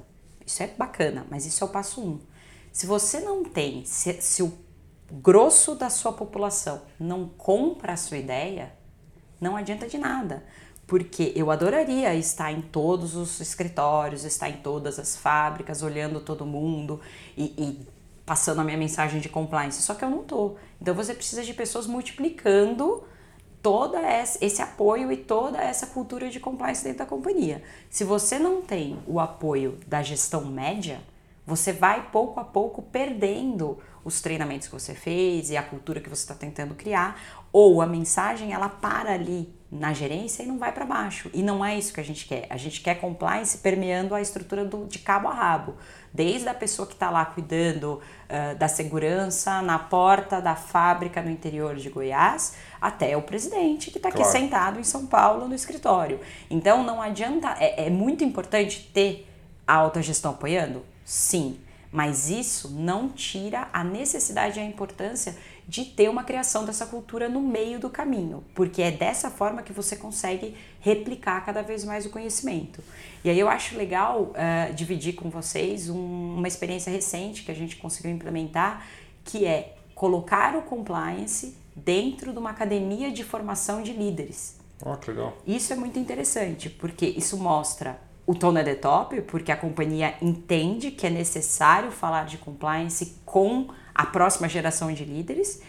Isso 0.45 0.61
é 0.61 0.67
bacana, 0.67 1.25
mas 1.31 1.45
isso 1.45 1.63
é 1.63 1.67
o 1.67 1.69
passo 1.69 2.05
um. 2.05 2.19
Se 2.71 2.85
você 2.85 3.21
não 3.21 3.43
tem, 3.43 3.85
se, 3.85 4.21
se 4.21 4.43
o 4.43 4.53
grosso 5.09 5.75
da 5.75 5.89
sua 5.89 6.11
população 6.11 6.81
não 6.99 7.27
compra 7.29 7.93
a 7.93 7.97
sua 7.97 8.17
ideia, 8.17 8.73
não 9.39 9.55
adianta 9.55 9.87
de 9.87 9.97
nada. 9.97 10.43
Porque 10.85 11.33
eu 11.35 11.49
adoraria 11.49 12.13
estar 12.13 12.51
em 12.51 12.61
todos 12.61 13.15
os 13.15 13.39
escritórios, 13.39 14.23
estar 14.23 14.49
em 14.49 14.57
todas 14.57 14.99
as 14.99 15.15
fábricas, 15.15 15.81
olhando 15.81 16.19
todo 16.19 16.45
mundo 16.45 17.01
e, 17.35 17.45
e 17.57 17.87
passando 18.25 18.61
a 18.61 18.63
minha 18.63 18.77
mensagem 18.77 19.19
de 19.19 19.29
compliance. 19.29 19.81
Só 19.81 19.93
que 19.95 20.03
eu 20.03 20.09
não 20.09 20.23
tô. 20.23 20.55
Então 20.85 20.93
você 20.93 21.15
precisa 21.15 21.43
de 21.43 21.51
pessoas 21.51 21.87
multiplicando 21.87 23.03
todo 23.59 23.97
esse 23.97 24.61
apoio 24.61 25.11
e 25.11 25.17
toda 25.17 25.57
essa 25.57 25.87
cultura 25.87 26.29
de 26.29 26.39
compliance 26.39 26.83
dentro 26.83 26.99
da 26.99 27.07
companhia. 27.07 27.63
Se 27.89 28.03
você 28.03 28.37
não 28.37 28.61
tem 28.61 28.99
o 29.07 29.19
apoio 29.19 29.79
da 29.87 30.03
gestão 30.03 30.45
média, 30.45 31.01
você 31.43 31.73
vai 31.73 32.11
pouco 32.11 32.39
a 32.39 32.43
pouco 32.43 32.83
perdendo 32.83 33.79
os 34.03 34.21
treinamentos 34.21 34.67
que 34.67 34.73
você 34.75 34.93
fez 34.93 35.49
e 35.49 35.57
a 35.57 35.63
cultura 35.63 35.99
que 35.99 36.07
você 36.07 36.21
está 36.21 36.35
tentando 36.35 36.75
criar, 36.75 37.19
ou 37.51 37.81
a 37.81 37.87
mensagem 37.87 38.53
ela 38.53 38.69
para 38.69 39.11
ali 39.11 39.51
na 39.71 39.91
gerência 39.91 40.43
e 40.43 40.45
não 40.45 40.59
vai 40.59 40.71
para 40.71 40.85
baixo. 40.85 41.31
E 41.33 41.41
não 41.41 41.65
é 41.65 41.75
isso 41.75 41.91
que 41.91 41.99
a 41.99 42.03
gente 42.03 42.27
quer. 42.27 42.45
A 42.51 42.57
gente 42.57 42.81
quer 42.81 43.01
compliance 43.01 43.57
permeando 43.57 44.13
a 44.13 44.21
estrutura 44.21 44.63
do, 44.63 44.85
de 44.85 44.99
cabo 44.99 45.27
a 45.27 45.33
rabo, 45.33 45.75
desde 46.15 46.47
a 46.47 46.53
pessoa 46.53 46.87
que 46.87 46.93
está 46.93 47.09
lá 47.09 47.25
cuidando 47.25 47.99
uh, 47.99 48.55
da 48.57 48.69
segurança 48.69 49.61
na 49.61 49.77
porta 49.77 50.41
da 50.41 50.55
fábrica 50.55 51.21
no 51.21 51.29
interior 51.29 51.75
de 51.75 51.89
Goiás, 51.89 52.53
até 52.79 53.17
o 53.17 53.21
presidente 53.21 53.91
que 53.91 53.97
está 53.97 54.07
aqui 54.07 54.19
claro. 54.19 54.31
sentado 54.31 54.79
em 54.79 54.83
São 54.83 55.05
Paulo 55.05 55.45
no 55.47 55.53
escritório. 55.53 56.19
Então 56.49 56.83
não 56.83 57.01
adianta, 57.01 57.55
é, 57.59 57.87
é 57.87 57.89
muito 57.89 58.23
importante 58.23 58.89
ter 58.93 59.27
a 59.67 59.73
alta 59.75 60.01
gestão 60.01 60.31
apoiando? 60.31 60.85
Sim, 61.03 61.59
mas 61.91 62.29
isso 62.29 62.69
não 62.71 63.09
tira 63.09 63.67
a 63.73 63.83
necessidade 63.83 64.57
e 64.57 64.63
a 64.63 64.65
importância 64.65 65.35
de 65.67 65.85
ter 65.85 66.09
uma 66.09 66.23
criação 66.23 66.65
dessa 66.65 66.85
cultura 66.85 67.27
no 67.27 67.41
meio 67.41 67.79
do 67.79 67.89
caminho, 67.89 68.43
porque 68.53 68.81
é 68.81 68.91
dessa 68.91 69.29
forma 69.31 69.63
que 69.63 69.73
você 69.73 69.95
consegue 69.95 70.55
replicar 70.79 71.43
cada 71.43 71.61
vez 71.61 71.83
mais 71.83 72.05
o 72.05 72.09
conhecimento. 72.09 72.83
E 73.23 73.29
aí 73.29 73.39
eu 73.39 73.49
acho 73.49 73.75
legal 73.75 74.33
uh, 74.33 74.73
dividir 74.73 75.13
com 75.13 75.29
vocês 75.29 75.89
um, 75.89 76.35
uma 76.35 76.47
experiência 76.47 76.91
recente 76.91 77.43
que 77.43 77.51
a 77.51 77.55
gente 77.55 77.77
conseguiu 77.77 78.11
implementar, 78.11 78.85
que 79.23 79.45
é 79.45 79.75
colocar 79.95 80.55
o 80.55 80.61
compliance 80.61 81.57
dentro 81.75 82.31
de 82.31 82.37
uma 82.37 82.51
academia 82.51 83.11
de 83.11 83.23
formação 83.23 83.81
de 83.81 83.91
líderes. 83.91 84.57
Oh, 84.85 84.95
que 84.95 85.09
legal. 85.09 85.35
Isso 85.47 85.73
é 85.73 85.75
muito 85.75 85.97
interessante, 85.97 86.69
porque 86.69 87.05
isso 87.05 87.37
mostra 87.37 87.99
o 88.27 88.33
tone 88.33 88.59
é 88.59 88.73
top, 88.73 89.21
porque 89.21 89.51
a 89.51 89.57
companhia 89.57 90.15
entende 90.19 90.89
que 90.89 91.05
é 91.05 91.09
necessário 91.11 91.91
falar 91.91 92.25
de 92.25 92.39
compliance 92.39 93.17
com 93.23 93.67
a 93.95 94.05
próxima 94.05 94.47
geração 94.49 94.91
de 94.93 95.05
líderes 95.05 95.61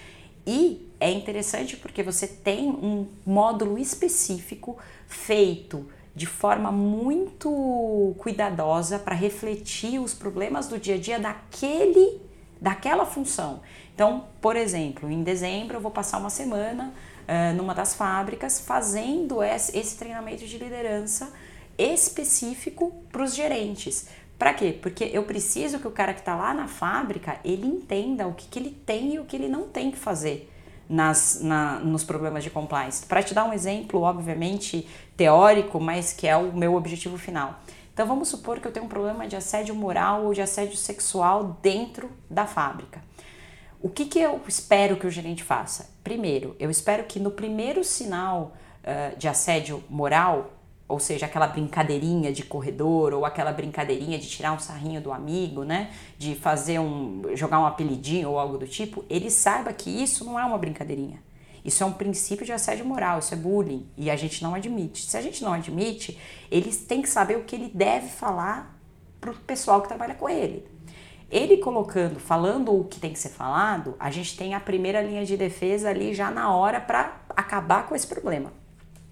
e 0.46 0.88
é 1.00 1.10
interessante 1.10 1.76
porque 1.76 2.02
você 2.02 2.26
tem 2.26 2.68
um 2.68 3.06
módulo 3.24 3.78
específico 3.78 4.76
feito 5.08 5.88
de 6.14 6.26
forma 6.26 6.72
muito 6.72 8.14
cuidadosa 8.18 8.98
para 8.98 9.14
refletir 9.14 10.00
os 10.00 10.14
problemas 10.14 10.66
do 10.66 10.78
dia 10.78 10.94
a 10.94 10.98
dia 10.98 11.18
daquele 11.18 12.20
daquela 12.58 13.04
função. 13.04 13.60
Então, 13.94 14.24
por 14.40 14.56
exemplo, 14.56 15.10
em 15.10 15.22
dezembro 15.22 15.76
eu 15.76 15.80
vou 15.80 15.90
passar 15.90 16.18
uma 16.18 16.30
semana 16.30 16.92
uh, 17.28 17.54
numa 17.54 17.74
das 17.74 17.94
fábricas 17.94 18.60
fazendo 18.60 19.42
esse, 19.42 19.76
esse 19.76 19.96
treinamento 19.96 20.46
de 20.46 20.56
liderança 20.56 21.30
específico 21.76 22.92
para 23.12 23.22
os 23.22 23.34
gerentes. 23.34 24.08
Para 24.38 24.52
quê? 24.52 24.78
Porque 24.80 25.04
eu 25.12 25.22
preciso 25.22 25.78
que 25.78 25.88
o 25.88 25.90
cara 25.90 26.12
que 26.12 26.20
está 26.20 26.34
lá 26.34 26.52
na 26.52 26.68
fábrica 26.68 27.38
ele 27.44 27.66
entenda 27.66 28.26
o 28.26 28.34
que, 28.34 28.46
que 28.48 28.58
ele 28.58 28.70
tem 28.70 29.14
e 29.14 29.18
o 29.18 29.24
que 29.24 29.36
ele 29.36 29.48
não 29.48 29.68
tem 29.68 29.90
que 29.90 29.96
fazer 29.96 30.52
nas, 30.88 31.40
na, 31.42 31.78
nos 31.80 32.04
problemas 32.04 32.44
de 32.44 32.50
compliance. 32.50 33.04
Para 33.06 33.22
te 33.22 33.34
dar 33.34 33.44
um 33.44 33.52
exemplo, 33.52 34.02
obviamente 34.02 34.86
teórico, 35.16 35.80
mas 35.80 36.12
que 36.12 36.26
é 36.26 36.36
o 36.36 36.52
meu 36.52 36.74
objetivo 36.74 37.16
final. 37.16 37.60
Então 37.92 38.06
vamos 38.06 38.28
supor 38.28 38.60
que 38.60 38.68
eu 38.68 38.72
tenho 38.72 38.84
um 38.84 38.90
problema 38.90 39.26
de 39.26 39.36
assédio 39.36 39.74
moral 39.74 40.24
ou 40.24 40.34
de 40.34 40.42
assédio 40.42 40.76
sexual 40.76 41.58
dentro 41.62 42.10
da 42.28 42.46
fábrica. 42.46 43.02
O 43.80 43.88
que, 43.88 44.04
que 44.04 44.18
eu 44.18 44.40
espero 44.46 44.96
que 44.96 45.06
o 45.06 45.10
gerente 45.10 45.42
faça? 45.42 45.90
Primeiro, 46.04 46.54
eu 46.58 46.70
espero 46.70 47.04
que 47.04 47.18
no 47.18 47.30
primeiro 47.30 47.82
sinal 47.82 48.54
uh, 48.82 49.16
de 49.16 49.28
assédio 49.28 49.82
moral 49.88 50.50
ou 50.88 51.00
seja, 51.00 51.26
aquela 51.26 51.48
brincadeirinha 51.48 52.32
de 52.32 52.44
corredor 52.44 53.12
ou 53.12 53.24
aquela 53.24 53.52
brincadeirinha 53.52 54.18
de 54.18 54.28
tirar 54.28 54.52
um 54.52 54.58
sarrinho 54.58 55.00
do 55.00 55.12
amigo, 55.12 55.64
né? 55.64 55.90
De 56.16 56.36
fazer 56.36 56.78
um 56.78 57.22
jogar 57.34 57.58
um 57.58 57.66
apelidinho 57.66 58.30
ou 58.30 58.38
algo 58.38 58.56
do 58.56 58.68
tipo, 58.68 59.04
ele 59.10 59.30
saiba 59.30 59.72
que 59.72 59.90
isso 59.90 60.24
não 60.24 60.38
é 60.38 60.44
uma 60.44 60.56
brincadeirinha. 60.56 61.20
Isso 61.64 61.82
é 61.82 61.86
um 61.86 61.92
princípio 61.92 62.46
de 62.46 62.52
assédio 62.52 62.84
moral, 62.84 63.18
isso 63.18 63.34
é 63.34 63.36
bullying 63.36 63.84
e 63.96 64.08
a 64.08 64.14
gente 64.14 64.40
não 64.44 64.54
admite. 64.54 65.02
Se 65.02 65.16
a 65.16 65.20
gente 65.20 65.42
não 65.42 65.52
admite, 65.52 66.16
eles 66.48 66.76
têm 66.76 67.02
que 67.02 67.08
saber 67.08 67.36
o 67.36 67.42
que 67.42 67.56
ele 67.56 67.68
deve 67.74 68.06
falar 68.06 68.78
para 69.20 69.32
o 69.32 69.34
pessoal 69.34 69.82
que 69.82 69.88
trabalha 69.88 70.14
com 70.14 70.28
ele. 70.28 70.64
Ele 71.28 71.56
colocando, 71.56 72.20
falando 72.20 72.72
o 72.72 72.84
que 72.84 73.00
tem 73.00 73.12
que 73.12 73.18
ser 73.18 73.30
falado, 73.30 73.96
a 73.98 74.12
gente 74.12 74.36
tem 74.36 74.54
a 74.54 74.60
primeira 74.60 75.02
linha 75.02 75.26
de 75.26 75.36
defesa 75.36 75.88
ali 75.88 76.14
já 76.14 76.30
na 76.30 76.54
hora 76.54 76.80
para 76.80 77.20
acabar 77.30 77.88
com 77.88 77.96
esse 77.96 78.06
problema. 78.06 78.52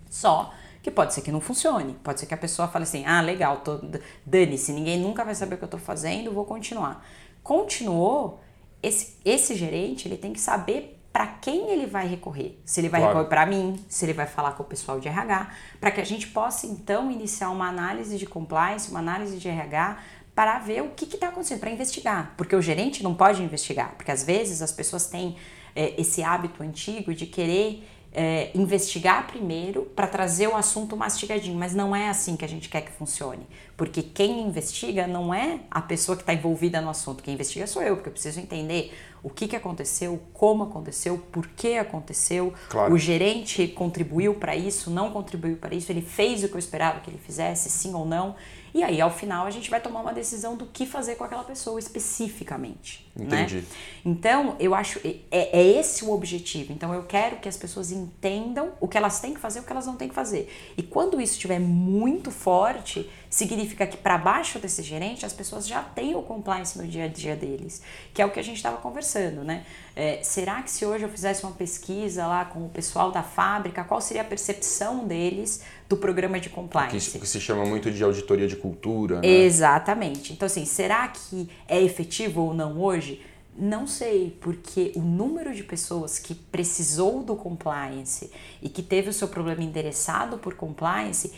Só 0.08 0.52
que 0.84 0.90
pode 0.90 1.14
ser 1.14 1.22
que 1.22 1.32
não 1.32 1.40
funcione. 1.40 1.94
Pode 2.04 2.20
ser 2.20 2.26
que 2.26 2.34
a 2.34 2.36
pessoa 2.36 2.68
fale 2.68 2.82
assim: 2.82 3.06
ah, 3.06 3.22
legal, 3.22 3.56
tô, 3.56 3.80
dane-se, 4.24 4.70
ninguém 4.70 5.00
nunca 5.00 5.24
vai 5.24 5.34
saber 5.34 5.54
o 5.54 5.58
que 5.58 5.64
eu 5.64 5.66
estou 5.66 5.80
fazendo, 5.80 6.30
vou 6.30 6.44
continuar. 6.44 7.02
Continuou, 7.42 8.38
esse, 8.82 9.16
esse 9.24 9.54
gerente 9.56 10.06
ele 10.06 10.18
tem 10.18 10.34
que 10.34 10.40
saber 10.40 11.00
para 11.10 11.26
quem 11.26 11.70
ele 11.70 11.86
vai 11.86 12.06
recorrer. 12.06 12.60
Se 12.66 12.80
ele 12.80 12.90
vai 12.90 13.00
claro. 13.00 13.16
recorrer 13.16 13.30
para 13.30 13.46
mim, 13.46 13.82
se 13.88 14.04
ele 14.04 14.12
vai 14.12 14.26
falar 14.26 14.52
com 14.52 14.62
o 14.62 14.66
pessoal 14.66 15.00
de 15.00 15.08
RH, 15.08 15.50
para 15.80 15.90
que 15.90 16.02
a 16.02 16.04
gente 16.04 16.26
possa 16.26 16.66
então 16.66 17.10
iniciar 17.10 17.48
uma 17.48 17.66
análise 17.66 18.18
de 18.18 18.26
compliance, 18.26 18.90
uma 18.90 19.00
análise 19.00 19.38
de 19.38 19.48
RH 19.48 19.98
para 20.34 20.58
ver 20.58 20.82
o 20.82 20.90
que 20.90 21.06
está 21.06 21.28
acontecendo, 21.28 21.60
para 21.60 21.70
investigar. 21.70 22.34
Porque 22.36 22.54
o 22.54 22.60
gerente 22.60 23.02
não 23.02 23.14
pode 23.14 23.42
investigar, 23.42 23.94
porque 23.96 24.10
às 24.10 24.22
vezes 24.22 24.60
as 24.60 24.72
pessoas 24.72 25.06
têm 25.06 25.36
é, 25.74 25.98
esse 25.98 26.22
hábito 26.22 26.62
antigo 26.62 27.14
de 27.14 27.24
querer 27.24 27.88
é, 28.14 28.50
investigar 28.54 29.26
primeiro 29.26 29.82
para 29.96 30.06
trazer 30.06 30.46
o 30.46 30.54
assunto 30.54 30.96
mastigadinho, 30.96 31.58
mas 31.58 31.74
não 31.74 31.94
é 31.94 32.08
assim 32.08 32.36
que 32.36 32.44
a 32.44 32.48
gente 32.48 32.68
quer 32.68 32.82
que 32.82 32.92
funcione. 32.92 33.46
Porque 33.76 34.02
quem 34.02 34.42
investiga 34.42 35.06
não 35.06 35.34
é 35.34 35.60
a 35.70 35.82
pessoa 35.82 36.16
que 36.16 36.22
está 36.22 36.32
envolvida 36.32 36.80
no 36.80 36.88
assunto, 36.88 37.22
quem 37.22 37.34
investiga 37.34 37.66
sou 37.66 37.82
eu, 37.82 37.96
porque 37.96 38.08
eu 38.08 38.12
preciso 38.12 38.38
entender 38.40 38.94
o 39.22 39.30
que, 39.30 39.48
que 39.48 39.56
aconteceu, 39.56 40.20
como 40.34 40.64
aconteceu, 40.64 41.18
por 41.32 41.46
que 41.48 41.78
aconteceu. 41.78 42.52
Claro. 42.68 42.92
O 42.92 42.98
gerente 42.98 43.66
contribuiu 43.66 44.34
para 44.34 44.54
isso, 44.54 44.90
não 44.90 45.10
contribuiu 45.10 45.56
para 45.56 45.74
isso, 45.74 45.90
ele 45.90 46.02
fez 46.02 46.44
o 46.44 46.48
que 46.48 46.54
eu 46.54 46.58
esperava 46.58 47.00
que 47.00 47.10
ele 47.10 47.18
fizesse, 47.18 47.70
sim 47.70 47.94
ou 47.94 48.04
não. 48.04 48.36
E 48.74 48.82
aí, 48.82 49.00
ao 49.00 49.10
final, 49.10 49.46
a 49.46 49.50
gente 49.52 49.70
vai 49.70 49.80
tomar 49.80 50.00
uma 50.00 50.12
decisão 50.12 50.56
do 50.56 50.66
que 50.66 50.84
fazer 50.84 51.14
com 51.14 51.22
aquela 51.22 51.44
pessoa 51.44 51.78
especificamente. 51.78 53.08
Entendi. 53.16 53.58
Né? 53.58 53.64
Então, 54.04 54.56
eu 54.58 54.74
acho 54.74 54.98
é, 55.04 55.20
é 55.30 55.78
esse 55.78 56.04
o 56.04 56.10
objetivo. 56.10 56.72
Então, 56.72 56.92
eu 56.92 57.04
quero 57.04 57.36
que 57.36 57.48
as 57.48 57.56
pessoas 57.56 57.92
entendam 57.92 58.72
o 58.80 58.88
que 58.88 58.98
elas 58.98 59.20
têm 59.20 59.32
que 59.32 59.38
fazer 59.38 59.60
e 59.60 59.62
o 59.62 59.64
que 59.64 59.70
elas 59.70 59.86
não 59.86 59.94
têm 59.94 60.08
que 60.08 60.14
fazer. 60.14 60.52
E 60.76 60.82
quando 60.82 61.20
isso 61.20 61.34
estiver 61.34 61.60
muito 61.60 62.32
forte, 62.32 63.08
significa 63.34 63.84
que 63.84 63.96
para 63.96 64.16
baixo 64.16 64.60
desse 64.60 64.80
gerente 64.80 65.26
as 65.26 65.32
pessoas 65.32 65.66
já 65.66 65.82
têm 65.82 66.14
o 66.14 66.22
compliance 66.22 66.78
no 66.78 66.86
dia 66.86 67.06
a 67.06 67.08
dia 67.08 67.34
deles, 67.34 67.82
que 68.12 68.22
é 68.22 68.26
o 68.26 68.30
que 68.30 68.38
a 68.38 68.42
gente 68.44 68.58
estava 68.58 68.76
conversando, 68.76 69.42
né? 69.42 69.66
É, 69.96 70.20
será 70.22 70.62
que 70.62 70.70
se 70.70 70.86
hoje 70.86 71.04
eu 71.04 71.08
fizesse 71.08 71.42
uma 71.42 71.50
pesquisa 71.50 72.28
lá 72.28 72.44
com 72.44 72.64
o 72.64 72.68
pessoal 72.68 73.10
da 73.10 73.24
fábrica, 73.24 73.82
qual 73.82 74.00
seria 74.00 74.22
a 74.22 74.24
percepção 74.24 75.04
deles 75.04 75.62
do 75.88 75.96
programa 75.96 76.38
de 76.38 76.48
compliance? 76.48 77.10
Que, 77.10 77.18
que 77.18 77.26
se 77.26 77.40
chama 77.40 77.66
muito 77.66 77.90
de 77.90 78.04
auditoria 78.04 78.46
de 78.46 78.54
cultura, 78.54 79.20
né? 79.20 79.26
Exatamente. 79.26 80.32
Então, 80.32 80.46
assim, 80.46 80.64
será 80.64 81.08
que 81.08 81.50
é 81.66 81.82
efetivo 81.82 82.40
ou 82.40 82.54
não 82.54 82.80
hoje? 82.80 83.20
Não 83.58 83.84
sei, 83.84 84.36
porque 84.40 84.92
o 84.94 85.00
número 85.00 85.52
de 85.52 85.64
pessoas 85.64 86.20
que 86.20 86.36
precisou 86.36 87.24
do 87.24 87.34
compliance 87.34 88.30
e 88.62 88.68
que 88.68 88.82
teve 88.82 89.08
o 89.08 89.12
seu 89.12 89.26
problema 89.26 89.62
endereçado 89.64 90.38
por 90.38 90.54
compliance 90.54 91.32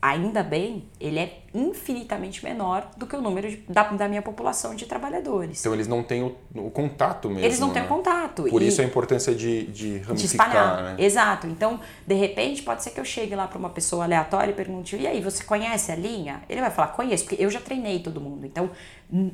ainda 0.00 0.42
bem, 0.42 0.84
ele 1.00 1.18
é 1.18 1.40
infinitamente 1.54 2.44
menor 2.44 2.88
do 2.96 3.06
que 3.06 3.16
o 3.16 3.20
número 3.20 3.50
de, 3.50 3.56
da, 3.68 3.82
da, 3.84 4.08
minha 4.08 4.22
população 4.22 4.74
de 4.74 4.86
trabalhadores. 4.86 5.60
Então 5.60 5.74
eles 5.74 5.88
não 5.88 6.02
têm 6.02 6.22
o, 6.22 6.36
o 6.54 6.70
contato 6.70 7.28
mesmo. 7.28 7.44
Eles 7.44 7.58
não 7.58 7.70
têm 7.70 7.82
né? 7.82 7.86
o 7.86 7.88
contato. 7.88 8.44
Por 8.44 8.62
isso 8.62 8.80
a 8.80 8.84
importância 8.84 9.34
de, 9.34 9.66
de 9.66 9.98
ramificar. 9.98 10.16
De 10.16 10.24
espalhar. 10.24 10.82
Né? 10.82 10.96
Exato. 10.98 11.46
Então, 11.46 11.80
de 12.06 12.14
repente, 12.14 12.62
pode 12.62 12.82
ser 12.82 12.90
que 12.90 13.00
eu 13.00 13.04
chegue 13.04 13.34
lá 13.34 13.48
para 13.48 13.58
uma 13.58 13.70
pessoa 13.70 14.04
aleatória 14.04 14.52
e 14.52 14.54
pergunte: 14.54 14.96
e 14.96 15.06
aí, 15.06 15.20
você 15.20 15.42
conhece 15.42 15.90
a 15.90 15.96
linha? 15.96 16.42
Ele 16.48 16.60
vai 16.60 16.70
falar: 16.70 16.88
conheço, 16.88 17.24
porque 17.24 17.42
eu 17.42 17.50
já 17.50 17.60
treinei 17.60 17.98
todo 17.98 18.20
mundo. 18.20 18.46
Então, 18.46 18.70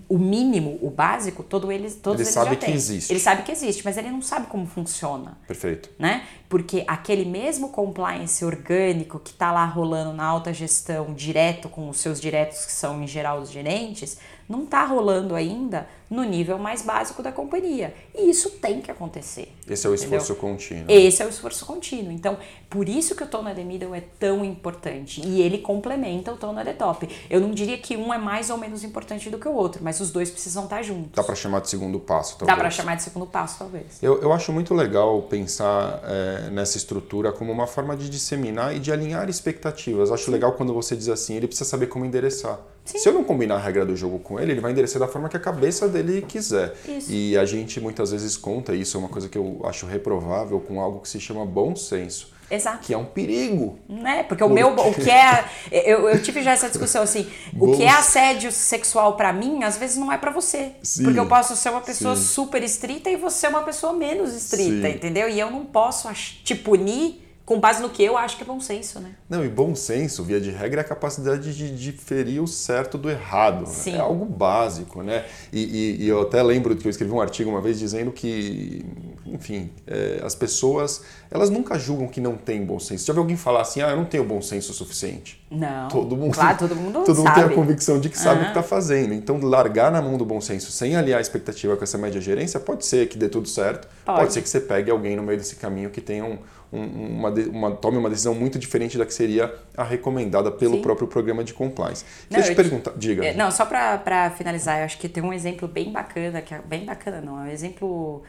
o 0.08 0.18
mínimo, 0.18 0.78
o 0.80 0.88
básico, 0.88 1.42
todo 1.42 1.72
eles, 1.72 1.96
todos 1.96 2.20
ele 2.20 2.28
eles 2.28 2.34
sabe 2.34 2.50
já 2.50 2.56
que 2.56 2.66
têm. 2.66 2.74
existe. 2.74 3.12
Ele 3.12 3.18
sabe 3.18 3.42
que 3.42 3.50
existe, 3.50 3.84
mas 3.84 3.96
ele 3.96 4.08
não 4.08 4.22
sabe 4.22 4.46
como 4.46 4.66
funciona. 4.66 5.36
Perfeito. 5.48 5.90
Né? 5.98 6.24
Porque 6.48 6.84
aquele 6.86 7.24
mesmo 7.24 7.70
compliance 7.70 8.44
orgânico 8.44 9.18
que 9.18 9.30
está 9.30 9.50
lá 9.50 9.64
rolando 9.64 10.12
na 10.12 10.24
alta 10.24 10.52
gestão, 10.52 11.12
direto 11.12 11.68
com 11.68 11.88
os 11.88 11.98
seus 11.98 12.20
diretos, 12.20 12.64
que 12.64 12.72
são 12.72 13.02
em 13.02 13.06
geral 13.06 13.40
os 13.40 13.50
gerentes, 13.50 14.16
não 14.48 14.64
está 14.64 14.84
rolando 14.84 15.34
ainda 15.34 15.88
no 16.10 16.22
nível 16.22 16.58
mais 16.58 16.82
básico 16.82 17.22
da 17.22 17.32
companhia. 17.32 17.94
E 18.14 18.30
isso 18.30 18.50
tem 18.50 18.80
que 18.80 18.90
acontecer. 18.90 19.52
Esse 19.68 19.86
é 19.86 19.90
o 19.90 19.94
entendeu? 19.94 20.18
esforço 20.18 20.40
contínuo. 20.40 20.84
Esse 20.88 21.22
é 21.22 21.26
o 21.26 21.28
esforço 21.28 21.66
contínuo. 21.66 22.12
Então, 22.12 22.38
por 22.68 22.88
isso 22.88 23.14
que 23.16 23.22
o 23.22 23.26
Tone 23.26 23.54
The 23.54 23.64
Middle 23.64 23.94
é 23.94 24.02
tão 24.18 24.44
importante. 24.44 25.20
E 25.26 25.40
ele 25.40 25.58
complementa 25.58 26.32
o 26.32 26.36
Tone 26.36 26.62
The 26.62 26.74
Top. 26.74 27.08
Eu 27.28 27.40
não 27.40 27.50
diria 27.50 27.78
que 27.78 27.96
um 27.96 28.12
é 28.12 28.18
mais 28.18 28.50
ou 28.50 28.58
menos 28.58 28.84
importante 28.84 29.28
do 29.30 29.38
que 29.38 29.48
o 29.48 29.54
outro, 29.54 29.82
mas 29.82 30.00
os 30.00 30.10
dois 30.10 30.30
precisam 30.30 30.64
estar 30.64 30.82
juntos. 30.82 31.12
Dá 31.14 31.24
para 31.24 31.34
chamar 31.34 31.60
de 31.60 31.70
segundo 31.70 31.98
passo, 31.98 32.38
talvez. 32.38 32.56
Dá 32.56 32.60
para 32.60 32.70
chamar 32.70 32.94
de 32.96 33.02
segundo 33.02 33.26
passo, 33.26 33.58
talvez. 33.58 34.02
Eu, 34.02 34.20
eu 34.20 34.32
acho 34.32 34.52
muito 34.52 34.74
legal 34.74 35.22
pensar 35.22 36.00
é, 36.04 36.50
nessa 36.50 36.76
estrutura 36.76 37.32
como 37.32 37.50
uma 37.50 37.66
forma 37.66 37.96
de 37.96 38.08
disseminar 38.08 38.74
e 38.76 38.78
de 38.78 38.92
alinhar 38.92 39.28
expectativas. 39.28 40.12
Acho 40.12 40.30
legal 40.30 40.52
quando 40.52 40.72
você 40.72 40.94
diz 40.94 41.08
assim, 41.08 41.34
ele 41.34 41.46
precisa 41.46 41.68
saber 41.68 41.86
como 41.86 42.04
endereçar. 42.04 42.60
Sim. 42.84 42.98
Se 42.98 43.08
eu 43.08 43.14
não 43.14 43.24
combinar 43.24 43.56
a 43.56 43.58
regra 43.58 43.84
do 43.86 43.96
jogo 43.96 44.18
com 44.18 44.38
ele, 44.38 44.52
ele 44.52 44.60
vai 44.60 44.72
endereçar 44.72 45.00
da 45.00 45.08
forma 45.08 45.28
que 45.28 45.36
a 45.36 45.40
cabeça 45.40 45.88
dele 45.88 46.22
quiser. 46.22 46.74
Isso. 46.86 47.10
E 47.10 47.36
a 47.36 47.44
gente 47.44 47.80
muitas 47.80 48.10
vezes 48.10 48.36
conta 48.36 48.74
isso, 48.74 48.96
é 48.96 49.00
uma 49.00 49.08
coisa 49.08 49.28
que 49.28 49.38
eu 49.38 49.62
acho 49.64 49.86
reprovável, 49.86 50.60
com 50.60 50.80
algo 50.80 51.00
que 51.00 51.08
se 51.08 51.18
chama 51.18 51.46
bom 51.46 51.74
senso. 51.74 52.34
Exato. 52.50 52.86
Que 52.86 52.92
é 52.92 52.98
um 52.98 53.06
perigo. 53.06 53.78
Né? 53.88 54.22
Porque 54.24 54.44
o 54.44 54.48
meu, 54.50 54.68
o 54.68 54.94
que 54.94 55.10
é. 55.10 55.44
Eu, 55.72 56.08
eu 56.08 56.22
tive 56.22 56.42
já 56.42 56.52
essa 56.52 56.68
discussão 56.68 57.02
assim: 57.02 57.26
o 57.58 57.74
que 57.74 57.82
é 57.82 57.88
assédio 57.88 58.52
sexual 58.52 59.16
para 59.16 59.32
mim, 59.32 59.64
às 59.64 59.78
vezes 59.78 59.96
não 59.96 60.12
é 60.12 60.18
para 60.18 60.30
você. 60.30 60.72
Sim, 60.82 61.04
porque 61.04 61.18
eu 61.18 61.26
posso 61.26 61.56
ser 61.56 61.70
uma 61.70 61.80
pessoa 61.80 62.14
sim. 62.14 62.22
super 62.22 62.62
estrita 62.62 63.08
e 63.08 63.16
você 63.16 63.46
é 63.46 63.48
uma 63.48 63.62
pessoa 63.62 63.92
menos 63.92 64.34
estrita, 64.34 64.88
entendeu? 64.88 65.28
E 65.28 65.40
eu 65.40 65.50
não 65.50 65.64
posso 65.64 66.08
te 66.44 66.54
punir 66.54 67.23
com 67.44 67.60
base 67.60 67.82
no 67.82 67.90
que 67.90 68.02
eu 68.02 68.16
acho 68.16 68.36
que 68.38 68.42
é 68.42 68.46
bom 68.46 68.58
senso, 68.58 68.98
né? 69.00 69.10
Não, 69.28 69.44
e 69.44 69.48
bom 69.48 69.74
senso, 69.74 70.24
via 70.24 70.40
de 70.40 70.50
regra, 70.50 70.80
é 70.80 70.84
a 70.84 70.86
capacidade 70.88 71.54
de 71.54 71.76
diferir 71.76 72.42
o 72.42 72.46
certo 72.46 72.96
do 72.96 73.10
errado. 73.10 73.66
Sim. 73.66 73.96
É 73.96 74.00
algo 74.00 74.24
básico, 74.24 75.02
né? 75.02 75.24
E, 75.52 75.60
e- 75.62 76.04
e 76.04 76.08
eu 76.08 76.22
até 76.22 76.42
lembro 76.42 76.74
que 76.74 76.86
eu 76.86 76.90
escrevi 76.90 77.12
um 77.12 77.20
artigo 77.20 77.50
uma 77.50 77.60
vez 77.60 77.78
dizendo 77.78 78.10
que, 78.12 78.82
enfim, 79.26 79.70
é, 79.86 80.20
as 80.24 80.34
pessoas, 80.34 81.02
elas 81.30 81.50
nunca 81.50 81.78
julgam 81.78 82.08
que 82.08 82.20
não 82.20 82.34
tem 82.36 82.64
bom 82.64 82.78
senso. 82.80 83.04
Já 83.06 83.12
viu 83.12 83.20
alguém 83.22 83.36
falar 83.36 83.60
assim, 83.60 83.82
ah, 83.82 83.90
eu 83.90 83.96
não 83.96 84.04
tenho 84.06 84.24
bom 84.24 84.40
senso 84.40 84.72
o 84.72 84.74
suficiente? 84.74 85.44
Não. 85.50 85.88
Todo 85.88 86.16
mundo, 86.16 86.32
Claro, 86.34 86.56
todo 86.58 86.74
mundo 86.74 87.00
todo 87.04 87.16
mundo 87.18 87.26
sabe. 87.26 87.42
tem 87.42 87.44
a 87.44 87.54
convicção 87.54 88.00
de 88.00 88.08
que 88.08 88.18
sabe 88.18 88.40
o 88.40 88.44
que 88.44 88.48
está 88.50 88.62
fazendo. 88.62 89.12
Então, 89.12 89.38
largar 89.40 89.92
na 89.92 90.00
mão 90.00 90.16
do 90.16 90.24
bom 90.24 90.40
senso 90.40 90.72
sem 90.72 90.96
aliar 90.96 91.18
a 91.18 91.20
expectativa 91.20 91.76
com 91.76 91.84
essa 91.84 91.98
média 91.98 92.20
gerência, 92.22 92.58
pode 92.58 92.86
ser 92.86 93.06
que 93.08 93.18
dê 93.18 93.28
tudo 93.28 93.46
certo, 93.48 93.86
pode, 94.04 94.18
Pode. 94.20 94.32
ser 94.32 94.40
que 94.42 94.48
você 94.48 94.60
pegue 94.60 94.90
alguém 94.90 95.14
no 95.14 95.22
meio 95.22 95.38
desse 95.38 95.56
caminho 95.56 95.90
que 95.90 96.00
tenha 96.00 96.24
um- 96.24 96.38
uma, 96.74 97.30
uma- 97.30 97.70
tome 97.72 97.96
uma 97.98 98.10
decisão 98.10 98.34
muito 98.34 98.58
diferente 98.58 98.98
da 98.98 99.06
que 99.06 99.14
seria 99.14 99.54
a 99.76 99.82
recomendada 99.84 100.50
pelo 100.50 100.76
Sim. 100.76 100.82
próprio 100.82 101.06
programa 101.06 101.44
de 101.44 101.54
compliance. 101.54 102.04
Não, 102.30 102.36
Deixa 102.38 102.52
eu 102.52 102.54
te 102.54 102.56
perguntar, 102.56 102.92
diga. 102.96 103.24
É, 103.24 103.34
Não, 103.34 103.50
só 103.50 103.64
pra 103.64 104.32
finalizar, 104.36 104.78
eu 104.80 104.84
acho 104.84 104.98
que 104.98 105.08
tem 105.08 105.22
um 105.22 105.32
exemplo 105.32 105.68
bem 105.68 105.92
bacana, 105.92 106.40
que 106.42 106.54
é 106.54 106.58
bem 106.60 106.84
bacana 106.84 107.20
não, 107.20 107.38
é 107.40 107.44
um 107.48 107.52
exemplo 107.52 108.22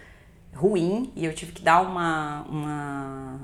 ruim, 0.53 1.12
e 1.15 1.25
eu 1.25 1.34
tive 1.34 1.51
que 1.51 1.62
dar 1.62 1.81
uma. 1.81 2.45
uma... 2.49 3.39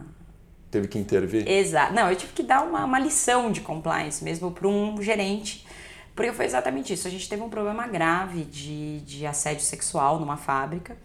Teve 0.70 0.88
que 0.88 0.98
intervir? 0.98 1.46
Exato. 1.50 1.94
Não, 1.94 2.10
eu 2.10 2.16
tive 2.16 2.32
que 2.32 2.44
dar 2.44 2.64
uma, 2.64 2.86
uma 2.86 2.98
lição 3.00 3.52
de 3.52 3.60
compliance 3.60 4.24
mesmo 4.24 4.52
para 4.52 4.68
um 4.68 5.02
gerente. 5.02 5.66
Porque 6.16 6.32
foi 6.34 6.46
exatamente 6.46 6.94
isso. 6.94 7.08
A 7.08 7.12
gente 7.12 7.28
teve 7.28 7.42
um 7.42 7.50
problema 7.50 7.88
grave 7.88 8.44
de, 8.44 9.00
de 9.02 9.26
assédio 9.26 9.64
sexual 9.64 10.20
numa 10.20 10.38
fábrica. 10.38 10.96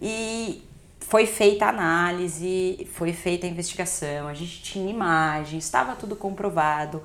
E 0.00 0.62
foi 1.06 1.26
feita 1.26 1.66
a 1.66 1.68
análise, 1.68 2.88
foi 2.92 3.12
feita 3.12 3.46
a 3.46 3.50
investigação, 3.50 4.26
a 4.26 4.34
gente 4.34 4.62
tinha 4.62 4.90
imagens, 4.90 5.64
estava 5.64 5.94
tudo 5.94 6.16
comprovado. 6.16 7.02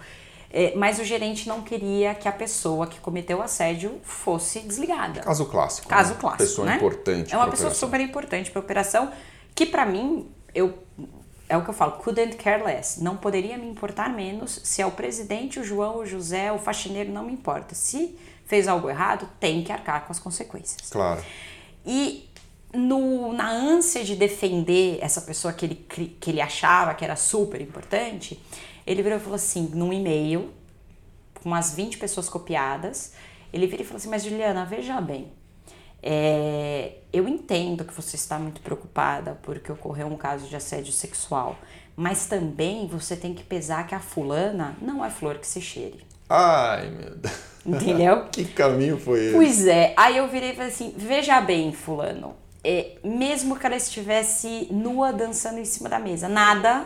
É, 0.51 0.73
mas 0.75 0.99
o 0.99 1.03
gerente 1.03 1.47
não 1.47 1.61
queria 1.61 2.15
que 2.15 2.27
a 2.27 2.31
pessoa 2.31 2.87
que 2.87 2.99
cometeu 2.99 3.37
o 3.37 3.41
assédio 3.41 3.99
fosse 4.03 4.61
desligada. 4.61 5.19
Caso 5.21 5.45
clássico. 5.45 5.87
Caso 5.87 6.13
né? 6.13 6.17
clássico, 6.19 6.43
Pessoa 6.43 6.67
né? 6.67 6.75
importante. 6.77 7.33
É 7.33 7.37
uma 7.37 7.47
pessoa 7.47 7.67
operação. 7.67 7.87
super 7.87 8.01
importante 8.01 8.49
para 8.49 8.59
a 8.59 8.63
operação, 8.63 9.11
que 9.53 9.65
para 9.65 9.85
mim, 9.85 10.27
eu 10.55 10.73
é 11.47 11.57
o 11.57 11.63
que 11.63 11.69
eu 11.69 11.73
falo, 11.73 11.93
couldn't 11.93 12.35
care 12.37 12.63
less. 12.63 13.03
Não 13.03 13.17
poderia 13.17 13.57
me 13.57 13.67
importar 13.67 14.09
menos 14.09 14.61
se 14.63 14.81
é 14.83 14.85
o 14.85 14.91
presidente, 14.91 15.59
o 15.59 15.63
João, 15.63 15.97
o 15.97 16.05
José, 16.05 16.51
o 16.51 16.59
faxineiro, 16.59 17.11
não 17.11 17.25
me 17.25 17.33
importa. 17.33 17.73
Se 17.73 18.15
fez 18.45 18.67
algo 18.67 18.87
errado, 18.87 19.27
tem 19.39 19.63
que 19.63 19.71
arcar 19.71 20.05
com 20.05 20.11
as 20.11 20.19
consequências. 20.19 20.89
Claro. 20.89 21.23
E 21.85 22.28
no, 22.73 23.33
na 23.33 23.49
ânsia 23.49 24.03
de 24.03 24.15
defender 24.15 24.99
essa 25.01 25.21
pessoa 25.21 25.53
que 25.53 25.65
ele, 25.65 25.75
que 26.19 26.29
ele 26.29 26.41
achava 26.41 26.93
que 26.93 27.03
era 27.03 27.15
super 27.15 27.61
importante, 27.61 28.39
ele 28.85 29.01
virou 29.01 29.17
e 29.17 29.21
falou 29.21 29.35
assim, 29.35 29.69
num 29.73 29.91
e-mail, 29.91 30.51
com 31.41 31.49
umas 31.49 31.73
20 31.73 31.97
pessoas 31.97 32.29
copiadas, 32.29 33.13
ele 33.51 33.65
virou 33.65 33.81
e 33.81 33.85
falou 33.85 33.97
assim, 33.97 34.09
mas 34.09 34.23
Juliana, 34.23 34.65
veja 34.65 34.99
bem, 35.01 35.31
é, 36.01 36.93
eu 37.11 37.27
entendo 37.27 37.83
que 37.83 37.93
você 37.93 38.15
está 38.15 38.39
muito 38.39 38.61
preocupada 38.61 39.37
porque 39.41 39.71
ocorreu 39.71 40.07
um 40.07 40.15
caso 40.15 40.47
de 40.47 40.55
assédio 40.55 40.93
sexual, 40.93 41.57
mas 41.95 42.25
também 42.27 42.87
você 42.87 43.15
tem 43.15 43.33
que 43.33 43.43
pesar 43.43 43.85
que 43.85 43.93
a 43.93 43.99
fulana 43.99 44.77
não 44.81 45.03
é 45.03 45.09
flor 45.09 45.37
que 45.39 45.47
se 45.47 45.61
cheire. 45.61 46.05
Ai, 46.29 46.89
meu 46.91 47.15
Deus. 47.15 47.35
Entendeu? 47.65 48.25
que 48.31 48.45
caminho 48.45 48.97
foi 48.97 49.25
esse? 49.25 49.35
Pois 49.35 49.67
é, 49.67 49.93
aí 49.97 50.17
eu 50.17 50.27
virei 50.27 50.51
e 50.51 50.55
falei 50.55 50.71
assim: 50.71 50.93
veja 50.95 51.41
bem, 51.41 51.73
Fulano, 51.73 52.35
é, 52.63 52.97
mesmo 53.03 53.57
que 53.57 53.65
ela 53.65 53.75
estivesse 53.75 54.67
nua 54.71 55.13
dançando 55.13 55.59
em 55.59 55.65
cima 55.65 55.87
da 55.89 55.99
mesa, 55.99 56.27
nada 56.27 56.85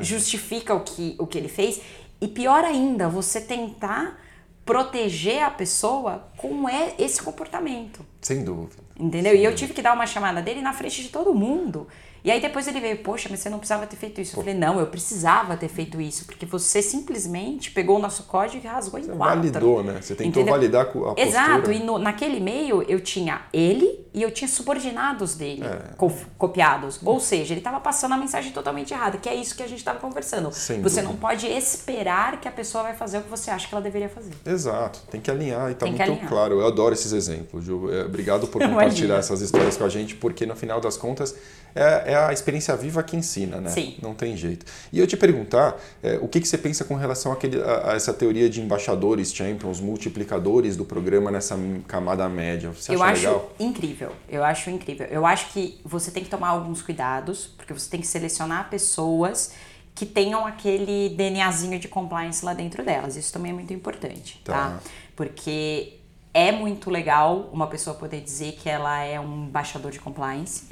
justifica 0.00 0.74
o 0.74 0.80
que, 0.80 1.16
o 1.18 1.26
que 1.26 1.38
ele 1.38 1.48
fez. 1.48 1.80
E 2.20 2.28
pior 2.28 2.64
ainda, 2.64 3.08
você 3.08 3.40
tentar 3.40 4.20
proteger 4.64 5.42
a 5.42 5.50
pessoa 5.50 6.28
com 6.36 6.68
é 6.68 6.94
esse 6.98 7.22
comportamento. 7.22 8.04
Sem 8.20 8.42
dúvida. 8.42 8.82
Entendeu? 8.98 9.34
E 9.34 9.44
eu 9.44 9.54
tive 9.54 9.74
que 9.74 9.82
dar 9.82 9.92
uma 9.92 10.06
chamada 10.06 10.40
dele 10.40 10.62
na 10.62 10.72
frente 10.72 11.02
de 11.02 11.08
todo 11.08 11.34
mundo 11.34 11.86
E 12.24 12.30
aí 12.30 12.40
depois 12.40 12.66
ele 12.66 12.80
veio, 12.80 12.96
poxa, 12.98 13.28
mas 13.30 13.40
você 13.40 13.50
não 13.50 13.58
precisava 13.58 13.86
ter 13.86 13.96
feito 13.96 14.18
isso. 14.18 14.34
Eu 14.34 14.42
falei, 14.42 14.58
não, 14.58 14.80
eu 14.80 14.86
precisava 14.86 15.56
ter 15.58 15.68
feito 15.68 16.00
isso, 16.00 16.24
porque 16.24 16.46
você 16.46 16.80
simplesmente 16.80 17.70
pegou 17.70 17.98
o 17.98 17.98
nosso 18.00 18.22
código 18.24 18.64
e 18.64 18.66
rasgou 18.66 18.98
você 18.98 19.12
em 19.12 19.16
quatro. 19.16 19.36
validou, 19.36 19.82
né? 19.84 19.98
Você 20.00 20.14
tentou 20.14 20.30
Entendeu? 20.42 20.54
validar 20.54 20.82
a 20.82 20.84
postura. 20.86 21.20
Exato, 21.20 21.70
e 21.70 21.80
no- 21.80 21.98
naquele 21.98 22.38
e-mail 22.38 22.82
eu 22.88 22.98
tinha 23.00 23.42
ele 23.52 24.02
e 24.14 24.22
eu 24.22 24.30
tinha 24.30 24.48
subordinados 24.48 25.34
dele 25.34 25.64
É. 25.64 25.94
co- 25.98 26.10
copiados. 26.38 26.98
Ou 27.04 27.20
seja, 27.20 27.52
ele 27.52 27.60
estava 27.60 27.78
passando 27.78 28.12
a 28.14 28.16
mensagem 28.16 28.52
totalmente 28.52 28.94
errada, 28.94 29.18
que 29.18 29.28
é 29.28 29.34
isso 29.34 29.54
que 29.54 29.62
a 29.62 29.68
gente 29.68 29.78
estava 29.80 29.98
conversando. 29.98 30.50
Sem 30.52 30.80
você 30.80 31.02
dúvida. 31.02 31.02
não 31.12 31.16
pode 31.16 31.46
esperar 31.46 32.40
que 32.40 32.48
a 32.48 32.52
pessoa 32.52 32.84
vai 32.84 32.94
fazer 32.94 33.18
o 33.18 33.22
que 33.22 33.28
você 33.30 33.50
acha 33.50 33.68
que 33.68 33.74
ela 33.74 33.82
deveria 33.82 34.08
fazer. 34.08 34.30
Exato, 34.46 35.00
tem 35.10 35.20
que 35.20 35.30
alinhar 35.30 35.70
e 35.70 35.74
tá 35.74 35.84
que 35.84 35.90
muito 35.92 36.02
alinhar. 36.02 36.28
claro. 36.28 36.60
Eu 36.60 36.66
adoro 36.66 36.94
esses 36.94 37.12
exemplos, 37.12 37.64
Ju. 37.64 37.92
É, 37.92 38.04
Obrigado 38.04 38.46
por 38.46 38.62
compartilhar 38.66 39.16
essas 39.16 39.42
histórias 39.42 39.76
com 39.76 39.84
a 39.84 39.88
gente, 39.90 40.14
porque 40.14 40.46
no 40.46 40.56
final 40.56 40.80
das 40.80 40.96
contas 40.96 41.34
é, 41.74 42.12
é 42.12 42.13
a 42.16 42.32
experiência 42.32 42.76
viva 42.76 43.02
que 43.02 43.16
ensina, 43.16 43.60
né? 43.60 43.70
Sim. 43.70 43.96
Não 44.02 44.14
tem 44.14 44.36
jeito. 44.36 44.66
E 44.92 44.98
eu 44.98 45.06
te 45.06 45.16
perguntar, 45.16 45.76
é, 46.02 46.18
o 46.20 46.28
que, 46.28 46.40
que 46.40 46.48
você 46.48 46.58
pensa 46.58 46.84
com 46.84 46.94
relação 46.94 47.32
àquele, 47.32 47.60
a, 47.62 47.92
a 47.92 47.94
essa 47.94 48.12
teoria 48.12 48.48
de 48.48 48.60
embaixadores, 48.60 49.32
champions, 49.34 49.80
multiplicadores 49.80 50.76
do 50.76 50.84
programa 50.84 51.30
nessa 51.30 51.56
camada 51.86 52.28
média? 52.28 52.70
Você 52.70 52.92
acha 52.92 52.98
eu 52.98 53.02
acho 53.02 53.20
legal? 53.26 53.52
incrível. 53.58 54.12
Eu 54.28 54.44
acho 54.44 54.70
incrível. 54.70 55.06
Eu 55.10 55.24
acho 55.26 55.52
que 55.52 55.80
você 55.84 56.10
tem 56.10 56.22
que 56.24 56.30
tomar 56.30 56.48
alguns 56.48 56.82
cuidados, 56.82 57.46
porque 57.56 57.72
você 57.72 57.88
tem 57.90 58.00
que 58.00 58.06
selecionar 58.06 58.68
pessoas 58.70 59.52
que 59.94 60.04
tenham 60.04 60.44
aquele 60.44 61.10
DNAzinho 61.10 61.78
de 61.78 61.86
compliance 61.86 62.44
lá 62.44 62.52
dentro 62.52 62.84
delas. 62.84 63.14
Isso 63.16 63.32
também 63.32 63.52
é 63.52 63.54
muito 63.54 63.72
importante, 63.72 64.40
Tá. 64.44 64.52
tá? 64.52 64.80
Porque 65.14 65.94
é 66.32 66.50
muito 66.50 66.90
legal 66.90 67.48
uma 67.52 67.68
pessoa 67.68 67.94
poder 67.94 68.20
dizer 68.20 68.52
que 68.60 68.68
ela 68.68 68.98
é 69.04 69.20
um 69.20 69.44
embaixador 69.44 69.92
de 69.92 70.00
compliance. 70.00 70.64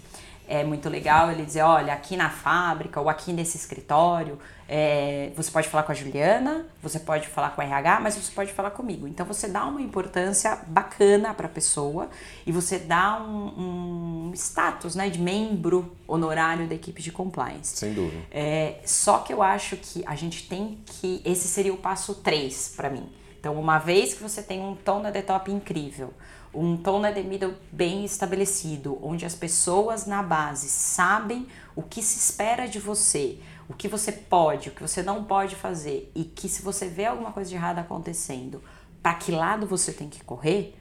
É 0.48 0.64
muito 0.64 0.88
legal 0.88 1.30
ele 1.30 1.44
dizer, 1.44 1.62
olha, 1.62 1.92
aqui 1.92 2.16
na 2.16 2.28
fábrica 2.28 3.00
ou 3.00 3.08
aqui 3.08 3.32
nesse 3.32 3.56
escritório, 3.56 4.38
é, 4.68 5.30
você 5.36 5.50
pode 5.50 5.68
falar 5.68 5.82
com 5.82 5.92
a 5.92 5.94
Juliana, 5.94 6.66
você 6.82 6.98
pode 6.98 7.28
falar 7.28 7.50
com 7.50 7.60
a 7.60 7.64
RH, 7.64 8.00
mas 8.00 8.16
você 8.16 8.32
pode 8.32 8.52
falar 8.52 8.70
comigo. 8.70 9.06
Então 9.06 9.26
você 9.26 9.46
dá 9.46 9.64
uma 9.64 9.80
importância 9.80 10.58
bacana 10.66 11.34
para 11.34 11.46
a 11.46 11.50
pessoa 11.50 12.08
e 12.46 12.52
você 12.52 12.78
dá 12.78 13.22
um, 13.22 14.30
um 14.30 14.32
status 14.34 14.94
né, 14.94 15.10
de 15.10 15.18
membro 15.18 15.94
honorário 16.08 16.66
da 16.66 16.74
equipe 16.74 17.02
de 17.02 17.12
compliance. 17.12 17.76
Sem 17.76 17.92
dúvida. 17.92 18.22
É, 18.30 18.80
só 18.84 19.18
que 19.18 19.32
eu 19.32 19.42
acho 19.42 19.76
que 19.76 20.02
a 20.06 20.14
gente 20.14 20.48
tem 20.48 20.78
que. 20.86 21.20
Esse 21.24 21.48
seria 21.48 21.72
o 21.72 21.76
passo 21.76 22.14
3 22.14 22.74
para 22.76 22.88
mim. 22.88 23.08
Então, 23.38 23.58
uma 23.58 23.78
vez 23.78 24.14
que 24.14 24.22
você 24.22 24.40
tem 24.40 24.60
um 24.60 24.76
tom 24.76 25.00
na 25.00 25.10
the 25.10 25.20
top 25.20 25.50
incrível, 25.50 26.14
um 26.54 26.76
tom 26.76 27.00
na 27.00 27.10
middle 27.10 27.54
bem 27.70 28.04
estabelecido, 28.04 28.98
onde 29.02 29.24
as 29.24 29.34
pessoas 29.34 30.06
na 30.06 30.22
base 30.22 30.68
sabem 30.68 31.46
o 31.74 31.82
que 31.82 32.02
se 32.02 32.18
espera 32.18 32.68
de 32.68 32.78
você, 32.78 33.38
o 33.68 33.74
que 33.74 33.88
você 33.88 34.12
pode, 34.12 34.68
o 34.68 34.72
que 34.72 34.82
você 34.82 35.02
não 35.02 35.24
pode 35.24 35.56
fazer, 35.56 36.10
e 36.14 36.24
que 36.24 36.48
se 36.48 36.62
você 36.62 36.88
vê 36.88 37.06
alguma 37.06 37.32
coisa 37.32 37.48
de 37.48 37.56
errada 37.56 37.80
acontecendo, 37.80 38.62
para 39.02 39.14
que 39.14 39.32
lado 39.32 39.66
você 39.66 39.92
tem 39.92 40.08
que 40.08 40.22
correr, 40.22 40.74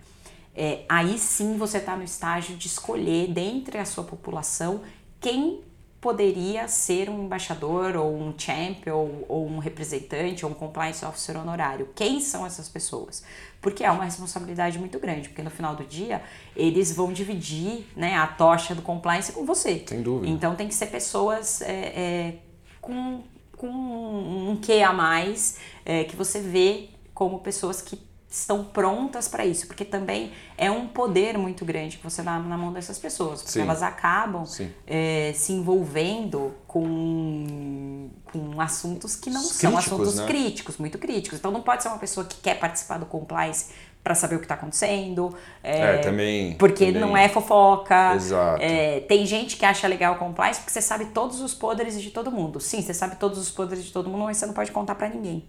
é, 0.54 0.84
aí 0.90 1.18
sim 1.18 1.58
você 1.58 1.78
está 1.78 1.96
no 1.96 2.04
estágio 2.04 2.58
de 2.58 2.68
escolher 2.68 3.32
dentre 3.32 3.78
a 3.78 3.86
sua 3.86 4.04
população 4.04 4.82
quem 5.20 5.62
poderia 6.02 6.68
ser 6.68 7.10
um 7.12 7.24
embaixador 7.24 7.96
ou 7.96 8.12
um 8.12 8.34
champion 8.36 8.96
ou, 8.96 9.26
ou 9.30 9.48
um 9.48 9.60
representante 9.60 10.44
ou 10.44 10.52
um 10.52 10.56
compliance 10.56 11.06
officer 11.06 11.38
honorário. 11.38 11.90
Quem 11.96 12.20
são 12.20 12.44
essas 12.44 12.68
pessoas? 12.68 13.24
Porque 13.62 13.84
é 13.84 13.92
uma 13.92 14.04
responsabilidade 14.04 14.80
muito 14.80 14.98
grande, 14.98 15.30
porque 15.30 15.44
no 15.44 15.52
final 15.52 15.76
do 15.76 15.86
dia 15.86 16.24
eles 16.56 16.92
vão 16.92 17.14
dividir 17.14 17.86
né, 17.96 18.16
a 18.16 18.26
tocha 18.26 18.74
do 18.74 18.82
compliance 18.82 19.32
com 19.32 19.46
você. 19.46 19.86
Sem 19.88 20.02
dúvida. 20.02 20.34
Então 20.34 20.56
tem 20.56 20.68
que 20.68 20.74
ser 20.74 20.88
pessoas 20.88 21.62
é, 21.62 21.72
é, 21.72 22.36
com, 22.82 23.22
com 23.56 23.68
um 23.70 24.58
quê 24.60 24.82
a 24.82 24.92
mais 24.92 25.60
é, 25.86 26.04
que 26.04 26.16
você 26.16 26.42
vê 26.42 26.90
como 27.14 27.40
pessoas 27.40 27.80
que 27.80 27.96
estão 28.32 28.64
prontas 28.64 29.28
para 29.28 29.46
isso, 29.46 29.68
porque 29.68 29.84
também 29.84 30.32
é 30.58 30.72
um 30.72 30.88
poder 30.88 31.38
muito 31.38 31.66
grande 31.66 31.98
que 31.98 32.04
você 32.04 32.24
dá 32.24 32.40
na 32.40 32.58
mão 32.58 32.72
dessas 32.72 32.98
pessoas, 32.98 33.42
porque 33.42 33.60
Sim. 33.60 33.62
elas 33.62 33.84
acabam 33.84 34.46
é, 34.88 35.34
se 35.36 35.52
envolvendo 35.52 36.54
com, 36.66 38.10
com 38.32 38.62
assuntos 38.62 39.18
que 39.18 39.30
não 39.30 39.42
são 39.42 39.78
assuntos 39.78 40.16
né? 40.16 40.26
críticos, 40.26 40.78
muito 40.78 40.98
críticos. 40.98 41.40
Então 41.40 41.52
não 41.52 41.62
pode 41.62 41.84
ser 41.84 41.90
uma 41.90 41.98
pessoa 42.00 42.26
que 42.26 42.38
quer 42.38 42.58
participar 42.58 43.00
do 43.00 43.06
compliance 43.06 43.74
para 44.02 44.16
saber 44.16 44.36
o 44.36 44.40
que 44.40 44.46
está 44.46 44.56
acontecendo. 44.56 45.36
É, 45.62 45.98
também- 45.98 46.56
Porque 46.56 46.86
também. 46.86 47.02
não 47.02 47.18
é 47.18 47.28
fofoca. 47.28 48.16
Exato. 48.16 48.64
É, 48.64 49.02
tem 49.02 49.26
gente 49.26 49.58
que 49.58 49.66
acha 49.66 49.88
legal 49.90 50.16
o 50.16 50.18
compliance 50.18 50.62
porque 50.62 50.72
você 50.72 50.82
sabe 50.82 51.08
todos 51.08 51.42
os 51.42 51.54
podres 51.54 52.02
de 52.02 52.10
todo 52.12 52.32
mundo. 52.32 52.62
Sim, 52.62 52.82
você 52.82 52.94
sabe 52.94 53.18
todos 53.18 53.38
os 53.38 53.52
podres 53.52 53.84
de 53.84 53.92
todo 53.92 54.10
mundo, 54.10 54.24
mas 54.24 54.38
você 54.38 54.46
não 54.46 54.54
pode 54.54 54.72
contar 54.72 54.96
para 54.96 55.10
ninguém. 55.10 55.44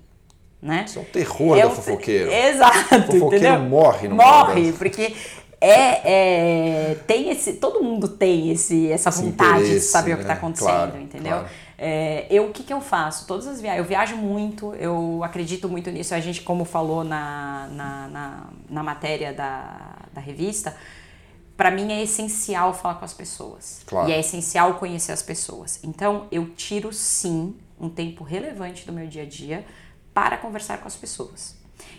Né? 0.62 0.84
Isso 0.86 1.00
é 1.00 1.02
o 1.02 1.04
terror 1.06 1.58
É 1.58 1.62
do 1.62 1.68
o- 1.68 1.70
fofoqueiro. 1.72 2.30
Exato. 2.30 2.76
fofoqueiro 2.88 3.26
entendeu? 3.46 3.58
morre 3.60 4.06
numa 4.08 4.22
Morre, 4.24 4.72
porque 4.74 5.12
é, 5.60 6.90
é, 6.92 6.94
tem 7.06 7.30
esse. 7.30 7.54
Todo 7.54 7.82
mundo 7.82 8.06
tem 8.08 8.50
esse, 8.50 8.90
essa 8.90 9.08
Esse 9.08 9.22
vontade 9.22 9.64
de 9.68 9.80
saber 9.80 10.12
o 10.12 10.16
que 10.18 10.22
né? 10.24 10.30
está 10.30 10.34
acontecendo, 10.34 10.68
Claro, 10.68 11.00
entendeu? 11.00 11.32
claro. 11.32 11.48
É, 11.78 12.26
eu, 12.30 12.46
o 12.46 12.52
que, 12.52 12.62
que 12.62 12.72
eu 12.72 12.80
faço? 12.80 13.26
Todas 13.26 13.48
as 13.48 13.60
viagens, 13.60 13.82
eu 13.82 13.88
viajo 13.88 14.16
muito, 14.16 14.72
eu 14.74 15.20
acredito 15.24 15.68
muito 15.68 15.90
nisso. 15.90 16.14
A 16.14 16.20
gente, 16.20 16.40
como 16.42 16.64
falou 16.64 17.02
na, 17.02 17.66
na, 17.72 18.08
na, 18.08 18.40
na 18.70 18.82
matéria 18.84 19.32
da, 19.32 19.96
da 20.12 20.20
revista, 20.20 20.76
para 21.56 21.72
mim 21.72 21.92
é 21.92 22.00
essencial 22.02 22.72
falar 22.72 22.94
com 22.96 23.04
as 23.04 23.12
pessoas. 23.12 23.82
Claro. 23.84 24.08
E 24.08 24.12
é 24.12 24.20
essencial 24.20 24.74
conhecer 24.74 25.10
as 25.10 25.22
pessoas. 25.22 25.80
Então, 25.82 26.26
eu 26.30 26.46
tiro 26.50 26.92
sim 26.92 27.54
um 27.80 27.88
tempo 27.88 28.22
relevante 28.22 28.86
do 28.86 28.92
meu 28.92 29.08
dia 29.08 29.22
a 29.22 29.26
dia 29.26 29.64
para 30.14 30.36
conversar 30.36 30.78
com 30.78 30.86
as 30.88 30.96
pessoas. 30.96 31.56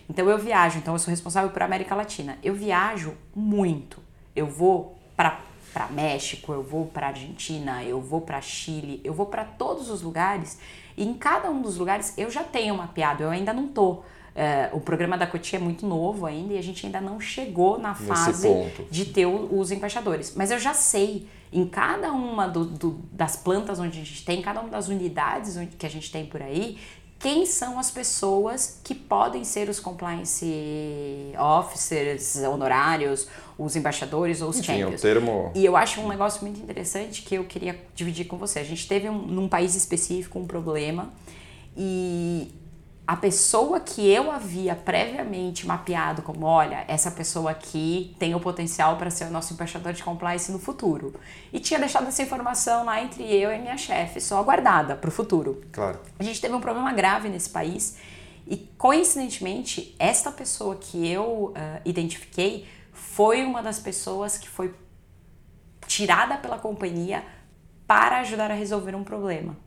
Então, 0.10 0.30
eu 0.30 0.38
viajo, 0.38 0.78
então 0.78 0.94
eu 0.94 1.00
sou 1.00 1.10
responsável 1.12 1.50
por 1.50 1.62
América 1.62 1.96
Latina. 1.96 2.38
Eu 2.44 2.54
viajo 2.54 3.14
muito. 3.36 4.02
Eu 4.36 4.48
vou 4.48 4.98
para 5.16 5.40
para 5.74 5.88
México, 5.88 6.54
eu 6.54 6.62
vou 6.62 6.86
para 6.86 7.08
Argentina, 7.08 7.84
eu 7.84 8.00
vou 8.00 8.22
para 8.22 8.40
Chile, 8.40 9.02
eu 9.04 9.12
vou 9.12 9.26
para 9.26 9.44
todos 9.44 9.90
os 9.90 10.04
lugares. 10.04 10.60
E 10.96 11.04
em 11.04 11.16
cada 11.16 11.50
um 11.50 11.64
dos 11.64 11.78
lugares 11.78 12.14
eu 12.16 12.30
já 12.30 12.44
tenho 12.44 12.78
mapeado, 12.78 13.24
eu 13.24 13.30
ainda 13.32 13.52
não 13.54 13.68
tô. 13.68 14.04
é, 14.36 14.70
o 14.74 14.80
programa 14.80 15.16
da 15.18 15.26
Cotia 15.28 15.58
é 15.58 15.62
muito 15.62 15.86
novo 15.88 16.26
ainda 16.28 16.54
e 16.54 16.58
a 16.60 16.62
gente 16.62 16.86
ainda 16.88 17.00
não 17.02 17.20
chegou 17.20 17.78
na 17.80 17.90
Nesse 17.90 18.04
fase 18.06 18.48
ponto. 18.48 18.84
de 18.90 19.06
ter 19.06 19.26
os 19.28 19.72
embaixadores. 19.72 20.34
Mas 20.36 20.50
eu 20.52 20.58
já 20.60 20.74
sei, 20.76 21.28
em 21.52 21.68
cada 21.68 22.12
uma 22.12 22.48
do- 22.48 22.66
do- 22.66 23.00
das 23.12 23.36
plantas 23.36 23.80
onde 23.80 24.00
a 24.00 24.04
gente 24.04 24.24
tem, 24.26 24.40
em 24.40 24.42
cada 24.44 24.60
uma 24.62 24.70
das 24.70 24.88
unidades 24.88 25.56
onde, 25.58 25.76
que 25.76 25.86
a 25.86 25.90
gente 25.90 26.12
tem 26.12 26.26
por 26.26 26.42
aí, 26.42 26.80
quem 27.24 27.46
são 27.46 27.80
as 27.80 27.90
pessoas 27.90 28.82
que 28.84 28.94
podem 28.94 29.46
ser 29.46 29.70
os 29.70 29.80
compliance 29.80 30.46
officers, 31.40 32.36
honorários, 32.44 33.30
os 33.58 33.78
embaixadores 33.78 34.42
ou 34.42 34.50
os 34.50 34.60
Enfim, 34.60 34.74
é 34.74 34.76
o 34.76 34.80
champions. 34.80 35.02
termo. 35.02 35.52
E 35.56 35.64
eu 35.64 35.78
acho 35.78 36.02
um 36.02 36.10
negócio 36.10 36.42
muito 36.42 36.60
interessante 36.60 37.22
que 37.22 37.36
eu 37.36 37.46
queria 37.46 37.80
dividir 37.96 38.26
com 38.26 38.36
você. 38.36 38.60
A 38.60 38.64
gente 38.66 38.86
teve 38.86 39.10
um, 39.10 39.18
num 39.20 39.48
país 39.48 39.74
específico 39.74 40.38
um 40.38 40.46
problema 40.46 41.14
e 41.78 42.52
a 43.06 43.18
pessoa 43.18 43.82
que 43.82 44.08
eu 44.10 44.32
havia 44.32 44.76
previamente 44.76 45.68
mapeado 45.68 46.22
como, 46.22 46.46
olha, 46.46 46.86
essa 46.88 47.12
pessoa 47.12 47.52
aqui 47.52 48.16
tem 48.18 48.34
o 48.34 48.40
potencial 48.40 48.96
para 48.96 49.10
ser 49.10 49.26
o 49.26 49.30
nosso 49.30 49.54
embaixador 49.54 49.92
de 49.92 50.02
compliance 50.02 50.50
no 50.52 50.58
futuro. 50.58 51.14
E 51.52 51.60
tinha 51.60 51.80
deixado 51.80 52.08
essa 52.08 52.24
informação 52.24 52.86
lá 52.86 53.04
entre 53.04 53.24
eu 53.24 53.52
e 53.52 53.60
minha 53.60 53.78
chefe, 53.78 54.22
só 54.22 54.42
guardada 54.42 54.96
para 54.96 55.10
o 55.10 55.12
futuro. 55.12 55.62
Claro. 55.74 56.00
A 56.18 56.24
gente 56.24 56.40
teve 56.40 56.54
um 56.54 56.62
problema 56.62 56.94
grave 56.94 57.28
nesse 57.28 57.50
país 57.50 57.98
e, 58.48 58.56
coincidentemente, 58.78 59.94
esta 60.00 60.32
pessoa 60.32 60.78
que 60.78 61.06
eu 61.06 61.52
ah, 61.56 61.82
identifiquei 61.84 62.66
foi 62.94 63.44
uma 63.44 63.62
das 63.62 63.80
pessoas 63.80 64.38
que 64.38 64.48
foi 64.48 64.74
tirada 65.86 66.38
pela 66.38 66.58
companhia 66.58 67.22
para 67.86 68.20
ajudar 68.20 68.50
a 68.50 68.54
resolver 68.54 68.96
um 68.96 69.04
problema. 69.04 69.58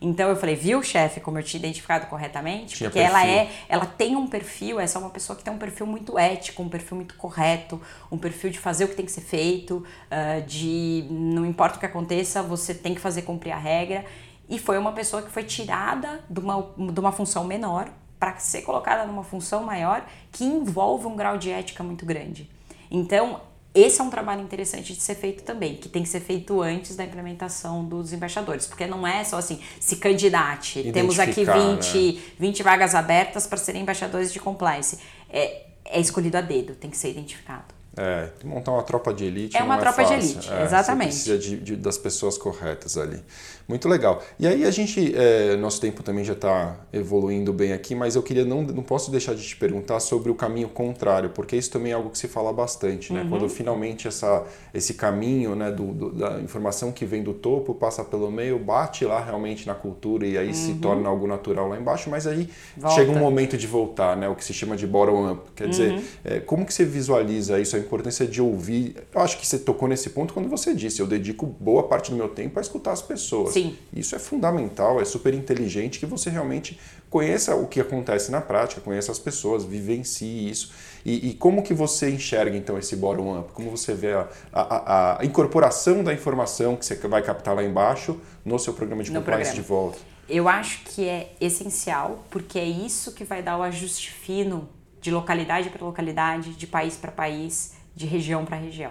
Então 0.00 0.28
eu 0.28 0.36
falei, 0.36 0.54
viu, 0.54 0.82
chefe, 0.82 1.20
como 1.20 1.38
eu 1.38 1.42
tinha 1.42 1.58
identificado 1.58 2.06
corretamente? 2.06 2.76
Tinha 2.76 2.90
Porque 2.90 3.00
ela 3.00 3.20
perfil. 3.20 3.38
é, 3.38 3.50
ela 3.68 3.86
tem 3.86 4.16
um 4.16 4.26
perfil, 4.26 4.78
essa 4.78 4.98
é 4.98 5.00
uma 5.00 5.10
pessoa 5.10 5.36
que 5.36 5.42
tem 5.42 5.52
um 5.52 5.58
perfil 5.58 5.86
muito 5.86 6.18
ético, 6.18 6.62
um 6.62 6.68
perfil 6.68 6.96
muito 6.96 7.14
correto, 7.16 7.80
um 8.10 8.18
perfil 8.18 8.50
de 8.50 8.58
fazer 8.58 8.84
o 8.84 8.88
que 8.88 8.94
tem 8.94 9.06
que 9.06 9.12
ser 9.12 9.22
feito, 9.22 9.84
ah, 10.10 10.40
de 10.46 11.06
não 11.10 11.46
importa 11.46 11.76
o 11.76 11.80
que 11.80 11.86
aconteça, 11.86 12.42
você 12.42 12.74
tem 12.74 12.94
que 12.94 13.00
fazer 13.00 13.22
cumprir 13.22 13.52
a 13.52 13.58
regra. 13.58 14.04
E 14.48 14.58
foi 14.58 14.78
uma 14.78 14.92
pessoa 14.92 15.22
que 15.22 15.30
foi 15.30 15.42
tirada 15.42 16.20
de 16.30 16.38
uma, 16.38 16.70
de 16.92 17.00
uma 17.00 17.10
função 17.10 17.44
menor 17.44 17.88
para 18.18 18.38
ser 18.38 18.62
colocada 18.62 19.04
numa 19.04 19.24
função 19.24 19.62
maior 19.62 20.06
que 20.32 20.44
envolve 20.44 21.06
um 21.06 21.16
grau 21.16 21.36
de 21.36 21.50
ética 21.50 21.82
muito 21.82 22.06
grande. 22.06 22.48
Então, 22.90 23.40
esse 23.78 24.00
é 24.00 24.04
um 24.04 24.10
trabalho 24.10 24.40
interessante 24.42 24.94
de 24.94 25.00
ser 25.00 25.14
feito 25.14 25.42
também, 25.42 25.76
que 25.76 25.88
tem 25.88 26.02
que 26.02 26.08
ser 26.08 26.20
feito 26.20 26.62
antes 26.62 26.96
da 26.96 27.04
implementação 27.04 27.84
dos 27.84 28.12
embaixadores, 28.12 28.66
porque 28.66 28.86
não 28.86 29.06
é 29.06 29.22
só 29.22 29.36
assim, 29.36 29.60
se 29.78 29.96
candidate, 29.96 30.90
temos 30.92 31.18
aqui 31.18 31.42
Identificar, 31.42 31.76
20, 31.76 32.34
20 32.38 32.62
vagas 32.62 32.94
abertas 32.94 33.46
para 33.46 33.58
serem 33.58 33.82
embaixadores 33.82 34.32
de 34.32 34.40
compliance. 34.40 34.98
É, 35.28 35.66
é 35.84 36.00
escolhido 36.00 36.36
a 36.38 36.40
dedo, 36.40 36.74
tem 36.74 36.90
que 36.90 36.96
ser 36.96 37.10
identificado. 37.10 37.76
É, 37.98 38.28
montar 38.44 38.72
uma 38.72 38.82
tropa 38.82 39.12
de 39.14 39.24
elite 39.24 39.56
é 39.56 39.62
uma 39.62 39.74
não 39.76 39.82
tropa 39.82 40.02
é 40.02 40.04
de 40.04 40.12
elite, 40.12 40.52
É, 40.52 40.64
exatamente. 40.64 41.14
Você 41.14 41.30
precisa 41.30 41.38
de, 41.38 41.64
de- 41.64 41.76
das 41.76 41.96
pessoas 41.96 42.36
corretas 42.36 42.98
ali. 42.98 43.22
Muito 43.68 43.88
legal. 43.88 44.22
E 44.38 44.46
aí 44.46 44.64
a 44.64 44.70
gente, 44.70 45.12
é, 45.16 45.56
nosso 45.56 45.80
tempo 45.80 46.02
também 46.02 46.24
já 46.24 46.34
está 46.34 46.76
evoluindo 46.92 47.52
bem 47.52 47.72
aqui, 47.72 47.94
mas 47.96 48.14
eu 48.14 48.22
queria 48.22 48.44
não, 48.44 48.62
não 48.62 48.82
posso 48.82 49.10
deixar 49.10 49.34
de 49.34 49.42
te 49.42 49.56
perguntar 49.56 49.98
sobre 49.98 50.30
o 50.30 50.34
caminho 50.36 50.68
contrário, 50.68 51.30
porque 51.30 51.56
isso 51.56 51.70
também 51.72 51.90
é 51.90 51.94
algo 51.96 52.10
que 52.10 52.18
se 52.18 52.28
fala 52.28 52.52
bastante, 52.52 53.12
né? 53.12 53.22
Uhum. 53.22 53.28
Quando 53.30 53.48
finalmente 53.48 54.06
essa, 54.06 54.44
esse 54.72 54.94
caminho, 54.94 55.56
né, 55.56 55.72
do, 55.72 55.86
do- 55.92 56.12
da 56.12 56.40
informação 56.40 56.92
que 56.92 57.04
vem 57.04 57.24
do 57.24 57.34
topo 57.34 57.74
passa 57.74 58.04
pelo 58.04 58.30
meio, 58.30 58.56
bate 58.58 59.04
lá 59.04 59.18
realmente 59.20 59.66
na 59.66 59.74
cultura 59.74 60.24
e 60.26 60.38
aí 60.38 60.54
se 60.54 60.74
torna 60.74 61.08
algo 61.08 61.26
natural 61.26 61.68
lá 61.68 61.76
embaixo, 61.76 62.08
mas 62.08 62.26
aí 62.26 62.36
Uhum. 62.36 62.82
Volta. 62.82 62.94
chega 62.94 63.10
um 63.10 63.18
momento 63.18 63.56
de 63.56 63.66
voltar, 63.66 64.16
né? 64.16 64.28
O 64.28 64.36
que 64.36 64.44
se 64.44 64.54
chama 64.54 64.76
de 64.76 64.86
bottom 64.86 65.32
up. 65.32 65.50
Quer 65.56 65.64
Uhum. 65.64 65.70
dizer, 65.70 66.00
é, 66.24 66.38
como 66.40 66.64
que 66.64 66.72
você 66.72 66.84
visualiza 66.84 67.58
isso, 67.58 67.74
a 67.74 67.78
importância 67.80 68.24
de 68.26 68.40
ouvir? 68.40 68.94
Eu 69.12 69.20
acho 69.20 69.38
que 69.38 69.46
você 69.46 69.58
tocou 69.58 69.88
nesse 69.88 70.10
ponto 70.10 70.32
quando 70.32 70.48
você 70.48 70.72
disse, 70.72 71.00
eu 71.00 71.06
dedico 71.06 71.46
boa 71.46 71.82
parte 71.84 72.12
do 72.12 72.16
meu 72.16 72.28
tempo 72.28 72.58
a 72.58 72.62
escutar 72.62 72.92
as 72.92 73.02
pessoas. 73.02 73.55
Sim. 73.56 73.76
Isso 73.92 74.14
é 74.14 74.18
fundamental, 74.18 75.00
é 75.00 75.04
super 75.04 75.32
inteligente 75.32 75.98
que 75.98 76.06
você 76.06 76.28
realmente 76.30 76.78
conheça 77.08 77.54
o 77.54 77.66
que 77.66 77.80
acontece 77.80 78.30
na 78.30 78.40
prática, 78.40 78.80
conheça 78.80 79.10
as 79.10 79.18
pessoas, 79.18 79.64
vivencie 79.64 80.50
isso. 80.50 80.72
E, 81.04 81.30
e 81.30 81.34
como 81.34 81.62
que 81.62 81.72
você 81.72 82.10
enxerga 82.10 82.56
então 82.56 82.76
esse 82.76 82.96
bottom 82.96 83.38
up? 83.38 83.52
Como 83.52 83.70
você 83.70 83.94
vê 83.94 84.12
a, 84.12 84.28
a- 84.52 84.60
a- 84.62 85.20
a 85.22 85.24
incorporação 85.24 86.04
da 86.04 86.12
informação 86.12 86.76
que 86.76 86.84
você 86.84 86.96
vai 87.08 87.22
captar 87.22 87.54
lá 87.54 87.62
embaixo 87.64 88.20
no 88.44 88.58
seu 88.58 88.74
programa 88.74 89.02
de 89.02 89.10
No 89.12 89.20
compliance 89.20 89.52
programa. 89.52 89.62
de 89.62 89.68
volta? 89.68 89.98
Eu 90.28 90.48
acho 90.48 90.80
que 90.84 91.08
é 91.08 91.32
essencial, 91.40 92.24
porque 92.30 92.58
é 92.58 92.64
isso 92.64 93.12
que 93.14 93.24
vai 93.24 93.42
dar 93.42 93.56
o 93.58 93.62
ajuste 93.62 94.10
fino 94.12 94.68
de 95.00 95.10
localidade 95.12 95.70
para 95.70 95.84
localidade, 95.86 96.50
de 96.54 96.66
país 96.66 96.96
para 96.96 97.12
país, 97.12 97.74
de 97.94 98.04
região 98.06 98.44
para 98.44 98.56
região. 98.56 98.90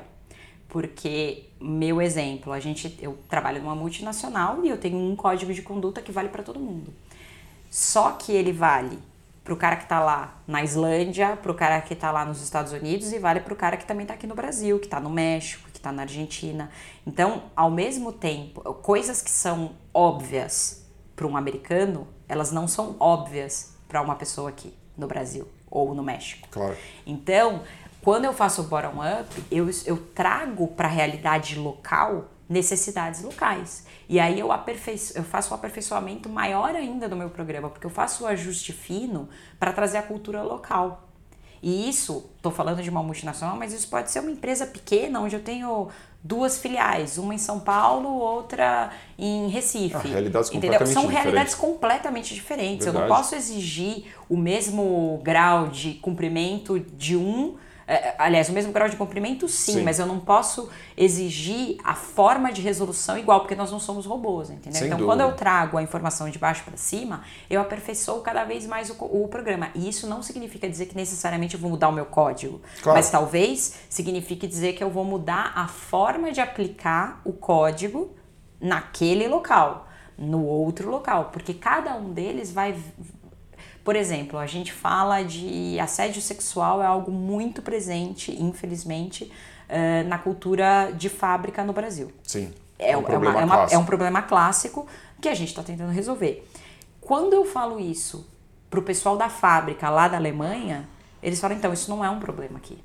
Porque, 0.67 1.45
meu 1.59 2.01
exemplo, 2.01 2.51
a 2.51 2.59
gente, 2.59 2.97
eu 3.01 3.17
trabalho 3.29 3.61
numa 3.61 3.75
multinacional 3.75 4.63
e 4.63 4.69
eu 4.69 4.77
tenho 4.77 4.97
um 4.97 5.15
código 5.15 5.53
de 5.53 5.61
conduta 5.61 6.01
que 6.01 6.11
vale 6.11 6.29
para 6.29 6.43
todo 6.43 6.59
mundo. 6.59 6.93
Só 7.69 8.11
que 8.11 8.31
ele 8.31 8.51
vale 8.51 8.99
pro 9.43 9.55
cara 9.55 9.75
que 9.75 9.87
tá 9.87 9.99
lá 9.99 10.41
na 10.47 10.63
Islândia, 10.63 11.37
pro 11.37 11.53
cara 11.53 11.79
que 11.79 11.95
tá 11.95 12.11
lá 12.11 12.25
nos 12.25 12.41
Estados 12.41 12.73
Unidos 12.73 13.13
e 13.13 13.19
vale 13.19 13.39
pro 13.39 13.55
cara 13.55 13.77
que 13.77 13.85
também 13.85 14.05
tá 14.05 14.15
aqui 14.15 14.25
no 14.25 14.33
Brasil, 14.33 14.79
que 14.79 14.87
tá 14.87 14.99
no 14.99 15.09
México, 15.09 15.69
que 15.71 15.79
tá 15.79 15.91
na 15.91 16.01
Argentina. 16.01 16.71
Então, 17.05 17.43
ao 17.55 17.69
mesmo 17.69 18.11
tempo, 18.11 18.61
coisas 18.75 19.21
que 19.21 19.29
são 19.29 19.73
óbvias 19.93 20.83
para 21.15 21.27
um 21.27 21.37
americano, 21.37 22.07
elas 22.27 22.51
não 22.51 22.67
são 22.67 22.95
óbvias 22.99 23.75
para 23.87 24.01
uma 24.01 24.15
pessoa 24.15 24.49
aqui 24.49 24.73
no 24.97 25.07
Brasil 25.07 25.47
ou 25.69 25.93
no 25.93 26.01
México. 26.01 26.47
Claro. 26.49 26.75
Então, 27.05 27.61
quando 28.05 28.25
eu 28.25 28.33
faço 28.33 28.61
o 28.61 28.65
bottom 28.65 29.01
up, 29.01 29.43
eu, 29.49 29.67
eu 29.83 29.97
trago 29.97 30.67
para 30.67 30.87
a 30.87 30.91
realidade 30.91 31.57
local 31.57 32.29
necessidades 32.47 33.23
locais. 33.23 33.87
E 34.07 34.19
aí 34.19 34.39
eu, 34.39 34.51
aperfeiço, 34.51 35.17
eu 35.17 35.23
faço 35.23 35.51
um 35.51 35.57
aperfeiçoamento 35.57 36.29
maior 36.29 36.75
ainda 36.75 37.09
do 37.09 37.15
meu 37.15 37.31
programa, 37.31 37.67
porque 37.67 37.83
eu 37.83 37.89
faço 37.89 38.23
o 38.23 38.27
ajuste 38.27 38.71
fino 38.71 39.27
para 39.59 39.73
trazer 39.73 39.97
a 39.97 40.03
cultura 40.03 40.43
local. 40.43 41.09
E 41.63 41.89
isso, 41.89 42.29
estou 42.37 42.51
falando 42.51 42.83
de 42.83 42.91
uma 42.91 43.01
multinacional, 43.01 43.57
mas 43.57 43.73
isso 43.73 43.87
pode 43.87 44.11
ser 44.11 44.19
uma 44.19 44.29
empresa 44.29 44.67
pequena, 44.67 45.19
onde 45.19 45.35
eu 45.35 45.41
tenho 45.41 45.87
duas 46.23 46.59
filiais, 46.59 47.17
uma 47.17 47.33
em 47.33 47.39
São 47.39 47.59
Paulo, 47.59 48.07
outra 48.07 48.91
em 49.17 49.47
Recife. 49.47 49.95
Ah, 49.95 49.99
realidades 49.99 50.51
entendeu? 50.51 50.77
São 50.81 50.87
diferentes. 50.87 51.23
realidades 51.23 51.55
completamente 51.55 52.35
diferentes. 52.35 52.85
Eu 52.85 52.93
não 52.93 53.01
Verdade. 53.01 53.19
posso 53.19 53.33
exigir 53.33 54.13
o 54.29 54.37
mesmo 54.37 55.19
grau 55.23 55.69
de 55.69 55.95
cumprimento 55.95 56.79
de 56.79 57.15
um. 57.15 57.55
Eh, 57.87 58.15
Aliás, 58.17 58.49
o 58.49 58.53
mesmo 58.53 58.71
grau 58.71 58.89
de 58.89 58.95
cumprimento, 58.95 59.47
sim, 59.47 59.73
Sim. 59.73 59.83
mas 59.83 59.99
eu 59.99 60.05
não 60.05 60.19
posso 60.19 60.69
exigir 60.97 61.77
a 61.83 61.93
forma 61.93 62.51
de 62.51 62.61
resolução 62.61 63.17
igual, 63.17 63.41
porque 63.41 63.55
nós 63.55 63.71
não 63.71 63.79
somos 63.79 64.05
robôs, 64.05 64.49
entendeu? 64.49 64.73
Sem 64.79 64.87
então, 64.87 64.97
dúvida. 64.97 65.05
quando 65.17 65.21
eu 65.29 65.35
trago 65.35 65.77
a 65.77 65.83
informação 65.83 66.29
de 66.29 66.39
baixo 66.39 66.63
para 66.63 66.77
cima, 66.77 67.23
eu 67.49 67.61
aperfeiçoo 67.61 68.21
cada 68.21 68.43
vez 68.43 68.65
mais 68.65 68.89
o, 68.89 68.95
o 68.99 69.27
programa. 69.27 69.69
E 69.75 69.87
isso 69.87 70.07
não 70.07 70.21
significa 70.23 70.67
dizer 70.69 70.87
que 70.87 70.95
necessariamente 70.95 71.55
eu 71.55 71.59
vou 71.59 71.69
mudar 71.69 71.89
o 71.89 71.93
meu 71.93 72.05
código, 72.05 72.61
Claro. 72.81 72.97
mas 72.97 73.09
talvez 73.09 73.75
signifique 73.89 74.47
dizer 74.47 74.73
que 74.73 74.83
eu 74.83 74.89
vou 74.89 75.03
mudar 75.05 75.51
a 75.55 75.67
forma 75.67 76.31
de 76.31 76.41
aplicar 76.41 77.21
o 77.23 77.33
código 77.33 78.15
naquele 78.59 79.27
local, 79.27 79.87
no 80.17 80.43
outro 80.45 80.89
local, 80.89 81.29
porque 81.31 81.53
cada 81.53 81.93
um 81.95 82.13
deles 82.13 82.51
vai 82.51 82.73
por 83.85 83.95
exemplo, 83.95 84.37
a 84.39 84.47
gente 84.47 84.73
fala 84.73 85.21
de 85.23 85.79
assédio 85.79 86.21
sexual 86.21 86.81
é 86.81 86.87
algo 86.87 87.11
muito 87.11 87.61
presente, 87.61 88.31
infelizmente, 88.41 89.31
eh, 89.69 90.01
na 90.03 90.17
cultura 90.17 90.91
de 90.91 91.07
fábrica 91.07 91.63
no 91.63 91.71
Brasil. 91.71 92.11
Sim. 92.23 92.51
É, 92.79 92.87
um 92.89 92.91
é 92.93 92.97
uma- 92.97 93.07
problema 93.09 93.39
é 93.41 93.45
uma- 93.45 93.55
clássico. 93.55 93.75
é 93.75 93.77
um 93.81 93.85
problema 93.85 94.21
clássico 94.23 94.87
que 95.21 95.29
a 95.29 95.35
gente 95.35 95.49
está 95.49 95.61
tentando 95.63 95.91
resolver. 95.91 96.45
Quando 96.99 97.33
eu 97.33 97.45
falo 97.45 97.79
isso 97.79 98.27
pro 98.71 98.81
pessoal 98.81 99.15
da 99.15 99.29
fábrica 99.29 99.87
lá 99.89 100.07
da 100.07 100.17
Alemanha, 100.17 100.89
eles 101.21 101.39
falam, 101.39 101.55
então, 101.55 101.71
isso 101.71 101.89
não 101.89 102.03
é 102.03 102.09
um 102.09 102.19
problema 102.19 102.57
aqui. 102.57 102.77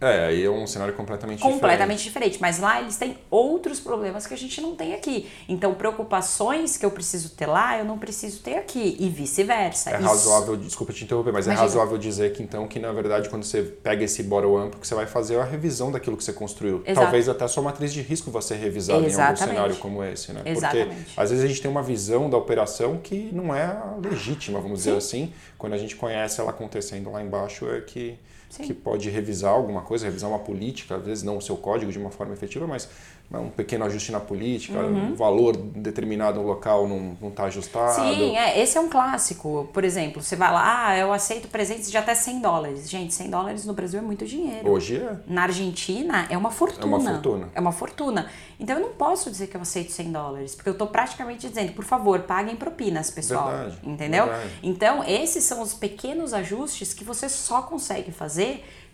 É, 0.00 0.26
aí 0.26 0.42
é 0.44 0.50
um 0.50 0.66
cenário 0.66 0.94
completamente 0.94 1.42
Completamente 1.42 2.02
diferente. 2.02 2.38
Mas 2.40 2.58
lá 2.58 2.80
eles 2.80 2.96
têm 2.96 3.18
outros 3.30 3.78
problemas 3.78 4.26
que 4.26 4.32
a 4.32 4.36
gente 4.36 4.58
não 4.60 4.74
tem 4.74 4.94
aqui. 4.94 5.28
Então, 5.48 5.74
preocupações 5.74 6.76
que 6.78 6.86
eu 6.86 6.90
preciso 6.90 7.30
ter 7.30 7.46
lá, 7.46 7.78
eu 7.78 7.84
não 7.84 7.98
preciso 7.98 8.40
ter 8.40 8.56
aqui. 8.56 8.96
E 8.98 9.08
vice-versa. 9.10 9.90
É 9.90 9.98
Isso- 9.98 10.08
razoável, 10.08 10.56
desculpa 10.56 10.92
te 10.92 11.04
interromper, 11.04 11.32
mas 11.32 11.46
é 11.46 11.50
Imagina. 11.50 11.66
razoável 11.68 11.98
dizer 11.98 12.32
que 12.32 12.42
então 12.42 12.66
que 12.66 12.78
na 12.78 12.92
verdade 12.92 13.28
quando 13.28 13.44
você 13.44 13.62
pega 13.62 14.02
esse 14.04 14.22
bottom 14.22 14.66
up, 14.66 14.76
que 14.78 14.86
você 14.86 14.94
vai 14.94 15.06
fazer 15.06 15.38
a 15.38 15.44
revisão 15.44 15.92
daquilo 15.92 16.16
que 16.16 16.24
você 16.24 16.32
construiu. 16.32 16.82
Exato. 16.86 17.00
Talvez 17.04 17.28
até 17.28 17.44
a 17.44 17.48
sua 17.48 17.62
matriz 17.62 17.92
de 17.92 18.00
risco 18.00 18.30
vai 18.30 18.40
ser 18.42 18.54
revisada 18.56 19.00
em 19.00 19.02
algum 19.02 19.08
Exatamente. 19.10 19.54
cenário 19.54 19.76
como 19.76 20.02
esse, 20.02 20.32
né? 20.32 20.42
Exatamente. 20.46 20.94
Porque 21.04 21.20
às 21.20 21.30
vezes 21.30 21.44
a 21.44 21.48
gente 21.48 21.60
tem 21.60 21.70
uma 21.70 21.82
visão 21.82 22.30
da 22.30 22.38
operação 22.38 22.96
que 22.96 23.28
não 23.32 23.54
é 23.54 23.76
legítima, 24.02 24.60
vamos 24.60 24.78
dizer 24.80 24.96
assim. 24.96 25.32
Quando 25.58 25.74
a 25.74 25.78
gente 25.78 25.94
conhece 25.96 26.40
ela 26.40 26.50
acontecendo 26.50 27.10
lá 27.10 27.22
embaixo 27.22 27.68
é 27.70 27.80
que 27.82 28.18
Sim. 28.50 28.64
que 28.64 28.74
pode 28.74 29.08
revisar 29.08 29.52
alguma 29.52 29.80
coisa, 29.80 30.04
revisar 30.04 30.28
uma 30.28 30.40
política, 30.40 30.96
às 30.96 31.04
vezes 31.04 31.24
não 31.24 31.38
o 31.38 31.40
seu 31.40 31.56
código 31.56 31.90
de 31.90 31.98
uma 31.98 32.10
forma 32.10 32.34
efetiva, 32.34 32.66
mas 32.66 32.88
um 33.32 33.48
pequeno 33.48 33.84
ajuste 33.84 34.10
na 34.10 34.18
política, 34.18 34.76
Uhum. 34.80 35.12
um 35.12 35.14
valor 35.14 35.56
determinado 35.56 36.40
no 36.40 36.46
local 36.48 36.88
não 36.88 37.16
está 37.28 37.44
ajustado. 37.44 37.94
Sim, 37.94 38.36
é, 38.36 38.60
esse 38.60 38.76
é 38.76 38.80
um 38.80 38.88
clássico. 38.88 39.68
Por 39.72 39.84
exemplo, 39.84 40.20
você 40.20 40.34
vai 40.34 40.52
lá, 40.52 40.88
ah, 40.88 40.98
eu 40.98 41.12
aceito 41.12 41.46
presentes 41.46 41.88
de 41.88 41.96
até 41.96 42.12
100 42.12 42.40
dólares. 42.40 42.90
Gente, 42.90 43.14
100 43.14 43.30
dólares 43.30 43.64
no 43.64 43.72
Brasil 43.72 44.00
é 44.00 44.02
muito 44.02 44.26
dinheiro. 44.26 44.68
Hoje 44.68 44.96
é. 44.96 45.16
Na 45.28 45.44
Argentina 45.44 46.26
é 46.28 46.36
uma 46.36 46.50
fortuna. 46.50 46.82
É 46.84 46.98
uma 46.98 47.00
fortuna. 47.12 47.48
É 47.54 47.60
uma 47.60 47.72
fortuna. 47.72 48.26
Então 48.58 48.76
eu 48.76 48.82
não 48.82 48.94
posso 48.94 49.30
dizer 49.30 49.46
que 49.46 49.56
eu 49.56 49.60
aceito 49.60 49.92
100 49.92 50.10
dólares, 50.10 50.54
porque 50.56 50.68
eu 50.68 50.74
tô 50.76 50.88
praticamente 50.88 51.48
dizendo, 51.48 51.72
por 51.72 51.84
favor, 51.84 52.18
paguem 52.22 52.56
propinas, 52.56 53.12
pessoal. 53.12 53.48
Verdade, 53.48 53.78
Entendeu? 53.84 54.24
verdade. 54.26 54.50
Então, 54.60 55.04
esses 55.04 55.44
são 55.44 55.62
os 55.62 55.72
pequenos 55.72 56.34
ajustes 56.34 56.92
que 56.92 57.04
você 57.04 57.28
só 57.28 57.62
consegue 57.62 58.10
fazer 58.10 58.39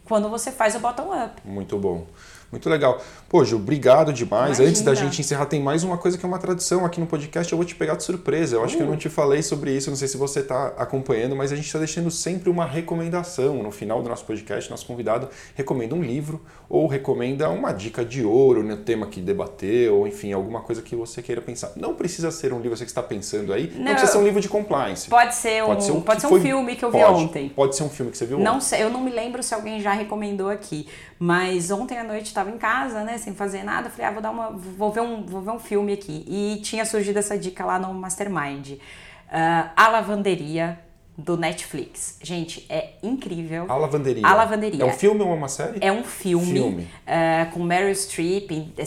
quando 0.05 0.28
você 0.28 0.51
faz 0.51 0.74
o 0.74 0.80
bottom 0.80 1.12
up. 1.12 1.40
Muito 1.44 1.76
bom. 1.78 2.07
Muito 2.51 2.70
legal. 2.70 3.01
Pô, 3.28 3.44
Ju, 3.44 3.57
obrigado 3.57 4.12
demais. 4.12 4.59
Imagina. 4.59 4.68
Antes 4.68 4.82
da 4.82 4.94
gente 4.94 5.20
encerrar, 5.20 5.47
tem 5.47 5.61
mais 5.61 5.82
uma 5.82 5.99
coisa 5.99 6.16
que 6.16 6.24
é 6.24 6.28
uma 6.28 6.38
tradição 6.38 6.84
aqui 6.86 7.01
no 7.01 7.07
podcast. 7.07 7.53
Eu 7.53 7.57
vou 7.59 7.64
te 7.66 7.74
pegar 7.74 7.97
de 7.97 8.05
surpresa. 8.05 8.57
Eu 8.57 8.64
acho 8.64 8.76
que 8.76 8.82
eu 8.82 8.86
Uh. 8.86 8.90
não 8.90 8.97
te 8.97 9.09
falei 9.09 9.42
sobre 9.42 9.72
isso. 9.76 9.90
Não 9.90 9.97
sei 9.97 10.07
se 10.09 10.16
você 10.16 10.40
está 10.40 10.68
acompanhando, 10.78 11.34
mas 11.34 11.51
a 11.53 11.57
gente 11.57 11.66
está 11.66 11.78
deixando 11.78 12.11
sempre 12.11 12.49
uma 12.49 12.64
recomendação. 12.64 13.62
No 13.62 13.70
final 13.70 14.03
do 14.03 14.09
nosso 14.09 14.24
podcast, 14.24 14.70
nosso 14.70 14.86
convidado 14.86 15.28
recomenda 15.55 15.94
um 15.94 16.03
livro 16.03 16.40
ou 16.68 16.86
recomenda 16.86 17.49
uma 17.51 17.72
dica 17.72 18.05
de 18.05 18.24
ouro 18.24 18.62
no 18.62 18.76
tema 18.76 19.07
que 19.07 19.20
debateu, 19.20 19.97
ou 19.99 20.07
enfim, 20.07 20.32
alguma 20.32 20.61
coisa 20.61 20.80
que 20.82 20.94
você 20.97 21.20
queira 21.22 21.40
pensar. 21.42 21.72
Não 21.76 21.94
precisa 21.94 22.30
ser 22.30 22.53
um 22.53 22.61
livro, 22.61 22.76
você 22.76 22.84
que 22.84 22.90
está 22.90 23.03
pensando 23.03 23.53
aí. 23.53 23.72
Não, 23.74 23.84
Não, 23.84 23.90
precisa 23.92 24.12
ser 24.12 24.18
um 24.18 24.24
livro 24.24 24.40
de 24.40 24.49
compliance. 24.49 25.09
Pode 25.09 25.34
ser 25.34 25.62
um, 25.64 26.01
pode 26.01 26.16
que 26.16 26.20
ser 26.20 26.26
um 26.26 26.30
foi- 26.30 26.40
filme 26.40 26.76
que 26.76 26.84
eu 26.84 26.90
vi 26.90 26.99
pode. 26.99 27.24
ontem. 27.24 27.49
Pode 27.49 27.76
ser 27.76 27.82
um 27.82 27.88
filme 27.88 28.11
que 28.12 28.18
você 28.18 28.26
viu 28.26 28.38
Não 28.38 28.57
ontem. 28.57 28.64
sei, 28.64 28.82
eu 28.82 28.90
não 28.90 29.01
me 29.03 29.11
lembro 29.11 29.42
se 29.42 29.53
alguém 29.55 29.80
já 29.80 29.92
recomendou 29.92 30.49
aqui, 30.49 30.86
mas 31.18 31.70
ontem 31.70 31.99
à 31.99 32.05
noite 32.05 32.32
estava 32.37 32.51
em 32.51 32.59
casa, 32.59 33.03
né, 33.03 33.18
sem 33.18 33.34
fazer 33.34 33.62
nada, 33.64 33.89
falei, 33.91 34.07
ah, 34.07 34.11
vou 34.12 34.22
dar 34.22 34.30
uma, 34.30 34.51
vou 34.51 34.93
ver 34.93 35.01
um, 35.01 35.24
vou 35.24 35.41
ver 35.41 35.51
um 35.51 35.59
filme 35.59 35.93
aqui. 35.93 36.24
E 36.28 36.61
tinha 36.62 36.84
surgido 36.84 37.18
essa 37.18 37.37
dica 37.39 37.64
lá 37.64 37.78
no 37.78 37.93
Mastermind. 37.95 38.78
Ah, 39.30 39.70
a 39.74 39.89
lavanderia 39.89 40.78
do 41.18 41.37
Netflix. 41.37 42.18
Gente, 42.22 42.66
é 42.68 42.91
incrível. 43.03 43.64
A 43.70 43.76
Lavanderia. 43.76 44.26
A 44.26 44.34
Lavanderia. 44.34 44.82
É 44.82 44.84
um 44.84 44.93
filme 44.93 45.22
ou 45.22 45.32
uma 45.32 45.49
série? 45.49 45.78
É 45.80 45.91
um 45.91 46.05
filme, 46.05 46.53
Filme. 46.53 46.89
ah, 47.07 47.47
com 47.53 47.62
Meryl 47.62 47.95
Streep, 47.95 48.51
é 48.51 48.55
legal. 48.55 48.84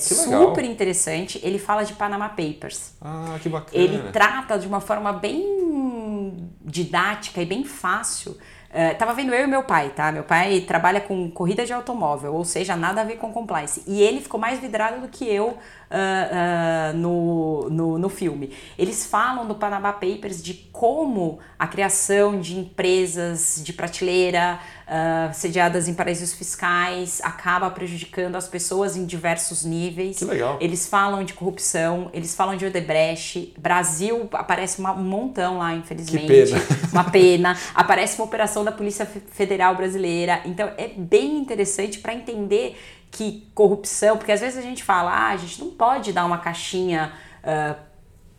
super 0.50 0.64
interessante. 0.64 1.40
Ele 1.42 1.58
fala 1.58 1.84
de 1.84 1.94
Panama 1.94 2.30
Papers. 2.30 2.94
Ah, 3.02 3.38
que 3.42 3.50
bacana. 3.50 3.84
Ele 3.84 4.12
trata 4.12 4.60
de 4.60 4.68
uma 4.68 4.80
forma 4.80 5.12
bem 5.12 6.52
didática 6.64 7.42
e 7.42 7.46
bem 7.46 7.64
fácil. 7.64 8.38
Eh, 8.72 8.94
tava 8.94 9.14
vendo 9.16 9.34
eu 9.34 9.46
e 9.46 9.48
meu 9.48 9.64
pai, 9.64 9.90
tá? 9.90 10.12
Meu 10.12 10.24
pai 10.24 10.62
trabalha 10.62 11.02
com 11.02 11.30
corrida 11.32 11.66
de 11.66 11.74
automóvel, 11.74 12.36
ou 12.36 12.46
seja, 12.46 12.76
nada 12.76 13.02
a 13.02 13.04
ver 13.04 13.18
com 13.18 13.34
compliance. 13.34 13.84
E 13.88 14.02
ele 14.02 14.22
ficou 14.22 14.40
mais 14.40 14.60
vidrado 14.60 15.02
do 15.02 15.08
que 15.08 15.26
eu 15.26 15.58
uh, 15.90 16.94
uh, 16.94 16.98
no, 16.98 17.70
no, 17.70 17.98
no 17.98 18.10
filme. 18.10 18.54
Eles 18.78 19.06
falam 19.06 19.46
no 19.46 19.56
Panama 19.56 19.92
Papers 19.92 20.42
de 20.42 20.54
como 20.72 21.40
a 21.58 21.68
criação 21.68 22.40
de 22.40 22.58
empresas 22.58 23.62
de 23.64 23.74
prateleira 23.74 24.60
uh, 24.88 25.34
sediadas 25.34 25.88
em 25.88 25.94
paraísos 25.94 26.34
fiscais 26.34 27.20
acaba 27.24 27.70
prejudicando 27.70 28.36
as 28.36 28.48
pessoas 28.48 28.96
em 28.96 29.06
diversos 29.06 29.66
níveis. 29.66 30.20
Que 30.20 30.26
legal. 30.26 30.58
Eles 30.62 30.88
falam 30.88 31.24
de 31.24 31.34
corrupção, 31.34 32.10
eles 32.14 32.34
falam 32.36 32.56
de 32.56 32.66
Odebrecht. 32.66 33.54
Brasil 33.58 34.30
aparece 34.34 34.80
uma, 34.80 34.94
um 34.94 35.04
montão 35.04 35.58
lá, 35.58 35.74
infelizmente. 35.76 36.28
Que 36.28 36.46
pena. 36.46 36.62
Uma 36.92 37.04
pena. 37.04 37.58
Aparece 37.76 38.16
uma 38.18 38.26
operação 38.26 38.64
da 38.64 38.72
Polícia 38.72 39.06
Federal 39.06 39.76
Brasileira. 39.76 40.42
Então 40.46 40.72
é 40.76 40.88
bem 40.88 41.38
interessante 41.38 42.00
para 42.00 42.14
entender 42.14 42.76
que 43.12 43.50
corrupção, 43.54 44.18
porque 44.18 44.32
às 44.32 44.40
vezes 44.40 44.58
a 44.58 44.62
gente 44.62 44.84
fala, 44.84 45.12
ah, 45.12 45.30
a 45.30 45.38
gente 45.38 45.60
não 45.60 45.72
pode 45.72 46.14
dar 46.14 46.26
uma 46.26 46.38
caixinha 46.38 47.14
uh, 47.44 47.90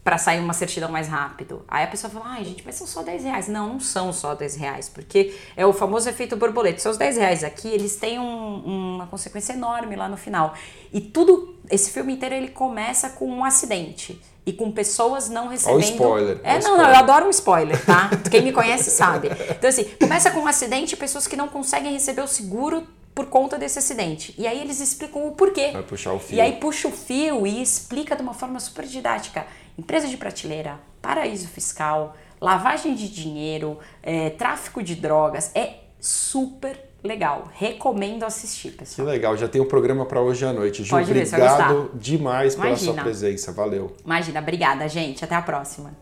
para 0.03 0.17
sair 0.17 0.41
uma 0.41 0.55
certidão 0.55 0.91
mais 0.91 1.09
rápido. 1.09 1.63
Aí 1.69 1.85
a 1.85 1.87
pessoa 1.87 2.11
fala, 2.11 2.27
ai 2.29 2.45
gente, 2.45 2.63
mas 2.65 2.75
são 2.75 2.87
só 2.87 3.03
10 3.03 3.25
reais. 3.25 3.49
Não, 3.49 3.75
não 3.75 3.81
são 3.81 4.13
só 4.13 4.35
10 4.35 4.57
reais, 4.57 4.89
porque 4.89 5.37
é 5.57 5.67
o 5.67 5.73
famoso 5.73 6.09
efeito 6.09 6.37
borboleta. 6.37 6.79
Seus 6.79 6.97
10 6.97 7.17
reais 7.17 7.45
aqui, 7.45 7.69
eles 7.69 7.97
têm 7.97 8.19
um, 8.19 8.95
uma 8.97 9.07
consequência 9.07 9.53
enorme 9.53 9.97
lá 9.97 10.09
no 10.09 10.17
final. 10.17 10.55
E 10.93 11.01
tudo, 11.01 11.57
esse 11.71 11.91
filme 11.91 12.15
inteiro, 12.15 12.35
ele 12.35 12.49
começa 12.49 13.11
com 13.11 13.29
um 13.29 13.45
acidente. 13.45 14.21
E 14.47 14.55
com 14.55 14.73
pessoas 14.73 15.29
não 15.29 15.49
recebendo. 15.49 15.77
Olha 15.77 15.85
o 15.85 15.91
spoiler. 15.91 16.41
É, 16.43 16.53
não, 16.55 16.59
spoiler. 16.61 16.83
não, 16.83 16.91
eu 16.91 16.97
adoro 16.97 17.27
um 17.27 17.31
spoiler, 17.31 17.85
tá? 17.85 18.11
Quem 18.31 18.43
me 18.43 18.53
conhece 18.53 18.91
sabe. 18.91 19.29
Então, 19.51 19.69
assim, 19.69 19.85
começa 20.01 20.31
com 20.31 20.41
um 20.41 20.47
acidente 20.47 20.95
e 20.95 20.97
pessoas 20.97 21.27
que 21.27 21.37
não 21.37 21.47
conseguem 21.47 21.93
receber 21.93 22.23
o 22.23 22.27
seguro 22.27 22.87
por 23.21 23.27
conta 23.27 23.59
desse 23.59 23.79
acidente. 23.79 24.35
E 24.39 24.47
aí 24.47 24.59
eles 24.59 24.81
explicam 24.81 25.29
o 25.29 25.33
porquê. 25.33 25.73
Vai 25.73 25.83
puxar 25.83 26.15
o 26.15 26.19
fio. 26.19 26.37
E 26.37 26.41
aí 26.41 26.53
puxa 26.53 26.89
o 26.89 26.91
fio 26.91 27.47
e 27.47 27.61
explica 27.61 28.17
de 28.17 28.23
uma 28.23 28.33
forma 28.33 28.59
super 28.59 28.87
didática 28.87 29.45
empresa 29.79 30.09
de 30.09 30.17
prateleira, 30.17 30.81
paraíso 31.03 31.47
fiscal, 31.49 32.17
lavagem 32.41 32.95
de 32.95 33.11
dinheiro, 33.11 33.79
é, 34.03 34.31
tráfico 34.31 34.83
de 34.83 34.95
drogas. 34.95 35.51
É 35.55 35.81
super 36.01 36.79
legal. 37.05 37.51
Recomendo 37.53 38.25
assistir, 38.25 38.71
pessoal. 38.71 39.07
Que 39.07 39.13
legal. 39.13 39.37
Já 39.37 39.49
tem 39.49 39.61
um 39.61 39.67
programa 39.67 40.07
para 40.07 40.23
hoje 40.23 40.47
à 40.47 40.53
noite. 40.55 40.83
Ju, 40.83 40.91
Pode 40.91 41.11
obrigado 41.11 41.91
demais 41.95 42.55
Imagina. 42.55 42.79
pela 42.79 42.95
sua 42.95 43.03
presença. 43.03 43.53
Valeu. 43.53 43.95
Imagina. 44.03 44.41
Obrigada, 44.41 44.89
gente. 44.89 45.23
Até 45.23 45.35
a 45.35 45.43
próxima. 45.43 45.95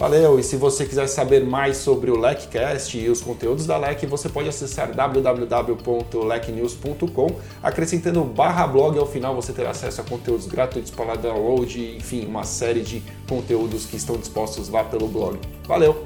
Valeu! 0.00 0.40
E 0.40 0.42
se 0.42 0.56
você 0.56 0.84
quiser 0.86 1.06
saber 1.08 1.44
mais 1.44 1.76
sobre 1.76 2.10
o 2.10 2.18
LECcast 2.18 2.98
e 2.98 3.10
os 3.10 3.20
conteúdos 3.20 3.66
da 3.66 3.76
LEC, 3.76 4.06
você 4.06 4.30
pode 4.30 4.48
acessar 4.48 4.94
www.lecnews.com. 4.94 7.26
Acrescentando 7.62 8.24
barra 8.24 8.66
blog 8.66 8.98
ao 8.98 9.04
final, 9.04 9.34
você 9.34 9.52
terá 9.52 9.72
acesso 9.72 10.00
a 10.00 10.04
conteúdos 10.04 10.46
gratuitos 10.46 10.90
para 10.90 11.16
download, 11.16 11.96
enfim, 11.98 12.24
uma 12.24 12.44
série 12.44 12.80
de 12.80 13.02
conteúdos 13.28 13.84
que 13.84 13.98
estão 13.98 14.16
dispostos 14.16 14.70
lá 14.70 14.82
pelo 14.84 15.06
blog. 15.06 15.38
Valeu! 15.68 16.02